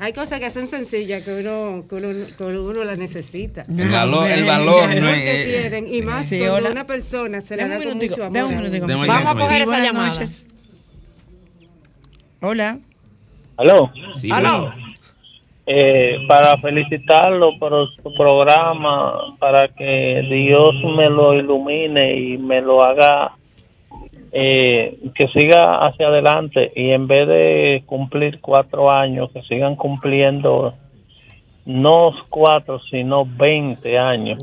Hay 0.03 0.12
cosas 0.12 0.40
que 0.40 0.50
son 0.50 0.66
sencillas 0.66 1.24
que 1.24 1.30
uno, 1.30 1.84
que 1.88 1.94
uno, 1.94 2.09
que 2.36 2.44
uno 2.44 2.82
las 2.82 2.98
necesita. 2.98 3.64
El 3.68 3.88
valor, 3.88 4.28
el 4.28 4.44
valor 4.44 4.88
no 4.96 5.09
es. 5.09 5.22
Que 5.22 5.44
tienen, 5.44 5.94
y 5.94 6.03
más 6.03 6.26
sí, 6.26 6.40
cuando 6.40 6.72
una 6.72 6.84
persona 6.84 7.40
se 7.40 7.57
le 7.57 7.68
da 7.68 7.78
con 7.78 7.98
mucho 7.98 8.24
amor. 8.24 9.07
Vamos 9.07 9.32
a 9.32 9.36
coger 9.36 9.62
esa 9.62 9.78
llamada. 9.78 10.09
Noches. 10.09 10.48
Hola. 12.40 12.80
¿Aló? 13.57 13.92
Sí, 14.16 14.28
¿Aló? 14.32 14.74
Eh, 15.66 16.16
para 16.26 16.59
felicitarlo 16.59 17.57
por 17.61 17.94
su 17.94 18.12
programa, 18.14 19.36
para 19.38 19.68
que 19.68 20.20
Dios 20.28 20.74
me 20.96 21.09
lo 21.11 21.34
ilumine 21.34 22.18
y 22.18 22.38
me 22.38 22.61
lo 22.61 22.82
haga 22.82 23.36
eh, 24.33 24.97
que 25.14 25.28
siga 25.28 25.87
hacia 25.87 26.09
adelante 26.09 26.72
y 26.74 26.91
en 26.91 27.07
vez 27.07 27.28
de 27.28 27.83
cumplir 27.87 28.41
cuatro 28.41 28.91
años, 28.91 29.30
que 29.33 29.43
sigan 29.43 29.76
cumpliendo 29.76 30.74
no 31.66 32.12
cuatro, 32.28 32.80
sino 32.91 33.26
veinte 33.26 33.99
años. 33.99 34.39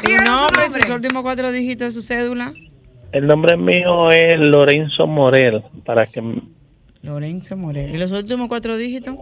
¿Su 0.00 0.12
nombre 0.24 0.68
sus 0.70 0.90
últimos 0.90 1.22
cuatro 1.22 1.52
dígitos 1.52 1.94
de 1.94 2.00
su 2.00 2.06
cédula? 2.06 2.52
El 3.12 3.26
nombre 3.26 3.56
mío 3.56 4.10
es 4.10 4.40
Lorenzo 4.40 5.06
Morel, 5.06 5.62
para 5.84 6.06
que... 6.06 6.22
Lorenzo 7.02 7.56
Morel. 7.56 7.94
¿Y 7.94 7.98
los 7.98 8.12
últimos 8.12 8.48
cuatro 8.48 8.76
dígitos? 8.76 9.16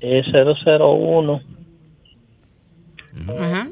Es 0.00 0.26
001. 0.32 1.40
Ajá. 3.38 3.68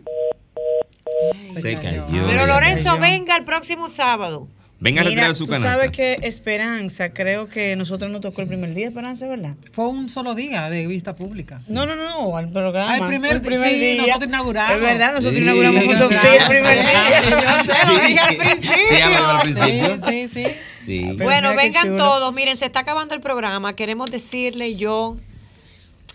Se 1.55 1.75
cayó. 1.75 2.07
Pero 2.11 2.47
Lorenzo, 2.47 2.99
venga 2.99 3.37
el 3.37 3.45
próximo 3.45 3.89
sábado. 3.89 4.49
Venga 4.81 5.01
a 5.01 5.05
retirar 5.05 5.35
su 5.35 5.45
canal. 5.47 5.61
Tú 5.61 5.67
sabes 5.67 5.91
que 5.91 6.17
Esperanza, 6.23 7.13
creo 7.13 7.49
que 7.49 7.75
nosotros 7.75 8.13
nos 8.13 8.21
tocó 8.21 8.43
el 8.43 8.49
primer 8.49 8.75
día, 8.75 8.87
Esperanza, 8.87 9.27
¿verdad? 9.27 9.57
Fue 9.73 9.89
un 9.89 10.09
solo 10.09 10.37
día 10.37 10.71
de 10.71 10.87
vista 10.87 11.17
pública. 11.17 11.61
No, 11.67 11.85
no, 11.85 11.97
no, 11.97 12.37
al 12.37 12.49
programa. 12.51 12.95
Al 12.95 13.09
primer, 13.09 13.33
el 13.33 13.41
primer 13.41 13.71
sí, 13.71 13.79
día. 13.79 14.03
nosotros 14.03 14.29
inauguramos. 14.29 14.77
Es 14.77 14.81
verdad, 14.81 15.13
nosotros 15.15 15.35
sí, 15.35 15.43
inauguramos 15.43 15.85
con 15.85 15.97
Sofía 15.99 16.37
el 16.37 16.49
primer 16.49 16.79
día. 16.79 17.31
Yo 17.31 17.75
sé, 17.75 17.93
lo 17.93 18.07
dije 18.07 18.21
al 18.21 18.37
principio. 18.37 18.87
Sí, 18.87 19.03
al 19.03 19.41
principio. 19.41 20.09
Sí, 20.09 20.29
sí, 20.29 20.45
sí. 20.85 21.13
Bueno, 21.21 21.57
vengan 21.57 21.97
todos. 21.97 22.33
Miren, 22.33 22.57
se 22.57 22.67
está 22.67 22.81
acabando 22.81 23.17
el 23.17 23.21
programa. 23.21 23.75
Queremos 23.75 24.13
decirle 24.13 24.77
yo 24.77 25.17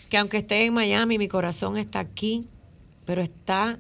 que 0.07 0.17
aunque 0.17 0.37
esté 0.37 0.63
en 0.63 0.73
Miami, 0.73 1.17
mi 1.17 1.27
corazón 1.27 1.77
está 1.77 1.99
aquí, 1.99 2.45
pero 3.05 3.21
está 3.21 3.77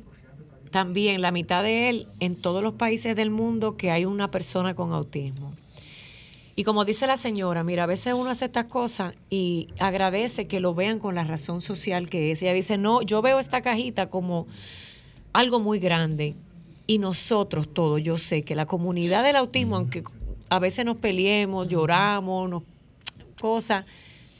también 0.73 1.21
la 1.21 1.29
mitad 1.29 1.61
de 1.61 1.87
él 1.87 2.07
en 2.19 2.35
todos 2.35 2.63
los 2.63 2.73
países 2.73 3.15
del 3.15 3.29
mundo 3.29 3.77
que 3.77 3.91
hay 3.91 4.05
una 4.05 4.31
persona 4.31 4.73
con 4.73 4.91
autismo. 4.91 5.53
Y 6.55 6.63
como 6.63 6.83
dice 6.83 7.05
la 7.05 7.15
señora, 7.15 7.63
mira, 7.63 7.83
a 7.83 7.85
veces 7.85 8.15
uno 8.15 8.31
hace 8.31 8.45
estas 8.45 8.65
cosas 8.65 9.13
y 9.29 9.67
agradece 9.77 10.47
que 10.47 10.59
lo 10.59 10.73
vean 10.73 10.97
con 10.97 11.13
la 11.13 11.25
razón 11.25 11.61
social 11.61 12.09
que 12.09 12.31
es. 12.31 12.41
Ella 12.41 12.53
dice, 12.53 12.79
no, 12.79 13.03
yo 13.03 13.21
veo 13.21 13.37
esta 13.37 13.61
cajita 13.61 14.09
como 14.09 14.47
algo 15.31 15.59
muy 15.59 15.77
grande. 15.77 16.33
Y 16.87 16.97
nosotros 16.97 17.71
todos, 17.71 18.01
yo 18.01 18.17
sé 18.17 18.41
que 18.41 18.55
la 18.55 18.65
comunidad 18.65 19.23
del 19.23 19.35
autismo, 19.35 19.75
aunque 19.75 20.03
a 20.49 20.57
veces 20.57 20.85
nos 20.85 20.97
peleemos, 20.97 21.69
lloramos, 21.69 22.49
nos, 22.49 22.63
cosas, 23.39 23.85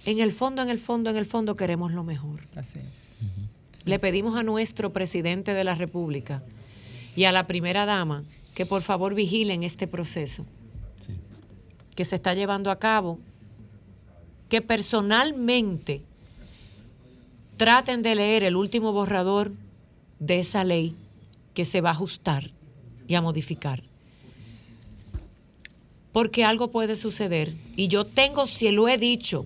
en 0.08 0.20
el 0.20 0.32
fondo, 0.32 0.64
en 0.64 0.70
el 0.70 0.80
fondo, 0.80 1.12
en 1.12 1.18
el 1.18 1.28
fondo 1.28 1.56
queremos 1.56 1.92
lo 1.92 2.04
mejor. 2.04 2.48
Así 2.56 2.80
es 2.80 3.20
le 3.86 4.00
pedimos 4.00 4.38
a 4.38 4.44
nuestro 4.44 4.94
presidente 4.94 5.54
de 5.54 5.64
la 5.64 5.76
República 5.76 6.44
y 7.16 7.26
a 7.26 7.32
la 7.32 7.46
primera 7.46 7.86
dama 7.86 8.24
que 8.56 8.66
por 8.66 8.82
favor 8.82 9.16
vigilen 9.16 9.64
este 9.64 9.88
proceso 9.88 10.46
que 11.96 12.06
se 12.06 12.16
está 12.16 12.34
llevando 12.34 12.72
a 12.72 12.80
cabo, 12.80 13.20
que 14.50 14.62
personalmente 14.62 16.02
traten 17.58 18.02
de 18.02 18.16
leer 18.16 18.44
el 18.44 18.56
último 18.56 18.92
borrador 18.92 19.52
de 20.20 20.40
esa 20.40 20.64
ley 20.64 20.96
que 21.54 21.66
se 21.66 21.82
va 21.82 21.90
a 21.90 21.94
ajustar 21.94 22.52
y 23.08 23.16
a 23.16 23.22
modificar. 23.22 23.84
Porque 26.12 26.44
algo 26.44 26.70
puede 26.70 26.96
suceder. 26.96 27.54
Y 27.76 27.88
yo 27.88 28.06
tengo, 28.06 28.46
si 28.46 28.72
lo 28.72 28.88
he 28.88 28.98
dicho, 28.98 29.46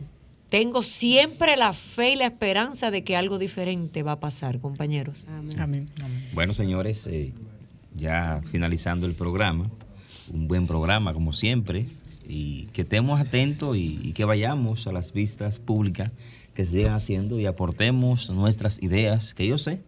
tengo 0.50 0.82
siempre 0.82 1.58
la 1.58 1.74
fe 1.74 2.12
y 2.12 2.16
la 2.16 2.26
esperanza 2.26 2.92
de 2.92 3.04
que 3.04 3.16
algo 3.16 3.38
diferente 3.38 4.04
va 4.04 4.14
a 4.14 4.20
pasar, 4.20 4.60
compañeros. 4.60 5.26
Amén. 5.58 5.88
Bueno, 6.34 6.54
señores, 6.54 7.08
eh, 7.08 7.34
ya 7.96 8.42
finalizando 8.50 9.08
el 9.08 9.14
programa, 9.14 9.70
un 10.32 10.48
buen 10.48 10.68
programa 10.68 11.14
como 11.14 11.34
siempre, 11.34 11.86
y 12.28 12.68
que 12.68 12.82
estemos 12.82 13.20
atentos 13.20 13.78
y, 13.78 14.00
y 14.02 14.14
que 14.14 14.26
vayamos 14.26 14.88
a 14.88 14.92
las 14.92 15.14
vistas 15.14 15.60
públicas 15.60 16.12
que 16.54 16.66
se 16.66 16.72
sigan 16.72 16.94
haciendo 16.94 17.40
y 17.40 17.46
aportemos 17.46 18.30
nuestras 18.30 18.82
ideas, 18.82 19.34
que 19.34 19.48
yo 19.48 19.58
sé 19.58 19.82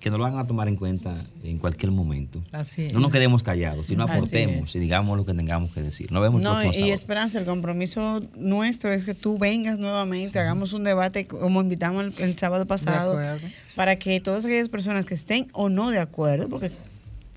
que 0.00 0.10
nos 0.10 0.18
lo 0.18 0.24
van 0.24 0.38
a 0.38 0.46
tomar 0.46 0.68
en 0.68 0.76
cuenta 0.76 1.14
en 1.42 1.58
cualquier 1.58 1.90
momento. 1.90 2.42
Así 2.52 2.88
No 2.92 3.00
nos 3.00 3.10
quedemos 3.10 3.42
callados, 3.42 3.86
sino 3.86 4.04
aportemos 4.04 4.74
y 4.74 4.78
digamos 4.78 5.16
lo 5.16 5.24
que 5.24 5.34
tengamos 5.34 5.72
que 5.72 5.82
decir. 5.82 6.12
Nos 6.12 6.22
vemos 6.22 6.40
no, 6.42 6.62
Y 6.72 6.90
Esperanza, 6.90 7.38
el 7.38 7.44
compromiso 7.44 8.22
nuestro 8.36 8.92
es 8.92 9.04
que 9.04 9.14
tú 9.14 9.38
vengas 9.38 9.78
nuevamente, 9.78 10.38
hagamos 10.38 10.72
un 10.72 10.84
debate 10.84 11.26
como 11.26 11.60
invitamos 11.60 12.18
el, 12.18 12.38
sábado 12.38 12.66
pasado, 12.66 13.18
para 13.74 13.98
que 13.98 14.20
todas 14.20 14.44
aquellas 14.44 14.68
personas 14.68 15.04
que 15.06 15.14
estén 15.14 15.48
o 15.52 15.68
no 15.68 15.90
de 15.90 15.98
acuerdo, 15.98 16.48
porque 16.48 16.70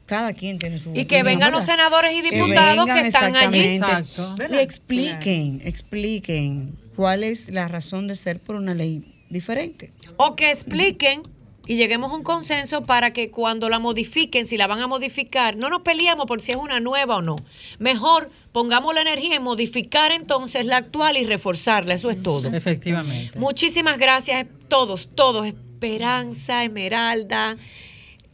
cada 0.06 0.34
quien 0.34 0.58
tiene 0.58 0.80
su 0.80 0.92
y 0.96 1.06
que 1.06 1.22
vengan 1.24 1.52
los 1.52 1.66
senadores 1.66 2.12
y 2.14 2.22
diputados 2.22 2.86
que, 2.86 3.00
están 3.08 3.36
allí. 3.36 3.76
Exacto. 3.76 4.36
y 4.52 4.58
expliquen 4.58 5.62
expliquen 5.64 6.76
cuál 6.96 7.24
es 7.24 7.52
la 7.52 7.68
razón 7.68 8.08
de 8.08 8.16
ser 8.16 8.40
por 8.40 8.56
una 8.56 8.74
ley 8.74 9.04
diferente. 9.30 9.94
O 10.18 10.36
que 10.36 10.52
expliquen 10.52 11.22
y 11.70 11.76
lleguemos 11.76 12.12
a 12.12 12.16
un 12.16 12.24
consenso 12.24 12.82
para 12.82 13.14
que 13.14 13.30
cuando 13.30 13.70
la 13.70 13.78
modifiquen, 13.78 14.48
si 14.48 14.58
la 14.58 14.66
van 14.66 14.82
a 14.82 14.88
modificar, 14.88 15.56
no 15.56 15.70
nos 15.70 15.84
peleemos 15.84 16.26
por 16.26 16.42
si 16.42 16.52
es 16.52 16.58
una 16.58 16.80
nueva 16.80 17.18
o 17.18 17.22
no. 17.22 17.36
Mejor 17.78 18.32
pongamos 18.52 18.96
la 18.96 19.02
energía 19.02 19.36
en 19.36 19.44
modificar 19.44 20.12
entonces 20.12 20.66
la 20.66 20.78
actual 20.78 21.16
y 21.16 21.26
reforzarla. 21.26 21.94
Eso 21.94 22.10
es 22.10 22.24
todo. 22.24 22.52
Efectivamente. 22.52 23.38
Muchísimas 23.38 24.00
gracias 24.00 24.46
a 24.46 24.48
todos, 24.68 25.10
todos. 25.14 25.46
Esperanza, 25.46 26.64
Esmeralda, 26.64 27.56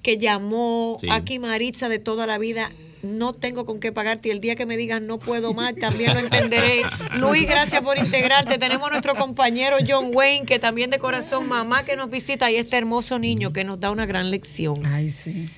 que 0.01 0.17
llamó, 0.17 0.97
aquí 1.11 1.37
Maritza 1.37 1.89
de 1.89 1.99
toda 1.99 2.25
la 2.27 2.37
vida 2.37 2.71
no 3.05 3.33
tengo 3.33 3.65
con 3.65 3.79
qué 3.79 3.91
pagarte 3.91 4.29
y 4.29 4.31
el 4.31 4.41
día 4.41 4.55
que 4.55 4.65
me 4.65 4.77
digas 4.77 5.01
no 5.01 5.19
puedo 5.19 5.53
más, 5.53 5.75
también 5.75 6.13
lo 6.13 6.19
entenderé. 6.19 6.81
Luis, 7.15 7.47
gracias 7.47 7.81
por 7.81 7.97
integrarte. 7.97 8.57
Tenemos 8.57 8.87
a 8.87 8.91
nuestro 8.91 9.15
compañero 9.15 9.77
John 9.87 10.11
Wayne, 10.13 10.45
que 10.45 10.59
también 10.59 10.89
de 10.89 10.99
corazón, 10.99 11.47
mamá 11.47 11.83
que 11.83 11.95
nos 11.95 12.09
visita 12.09 12.51
y 12.51 12.57
este 12.57 12.77
hermoso 12.77 13.19
niño 13.19 13.53
que 13.53 13.63
nos 13.63 13.79
da 13.79 13.91
una 13.91 14.05
gran 14.05 14.31
lección. 14.31 14.85
Ay, 14.85 15.09
sí. 15.09 15.49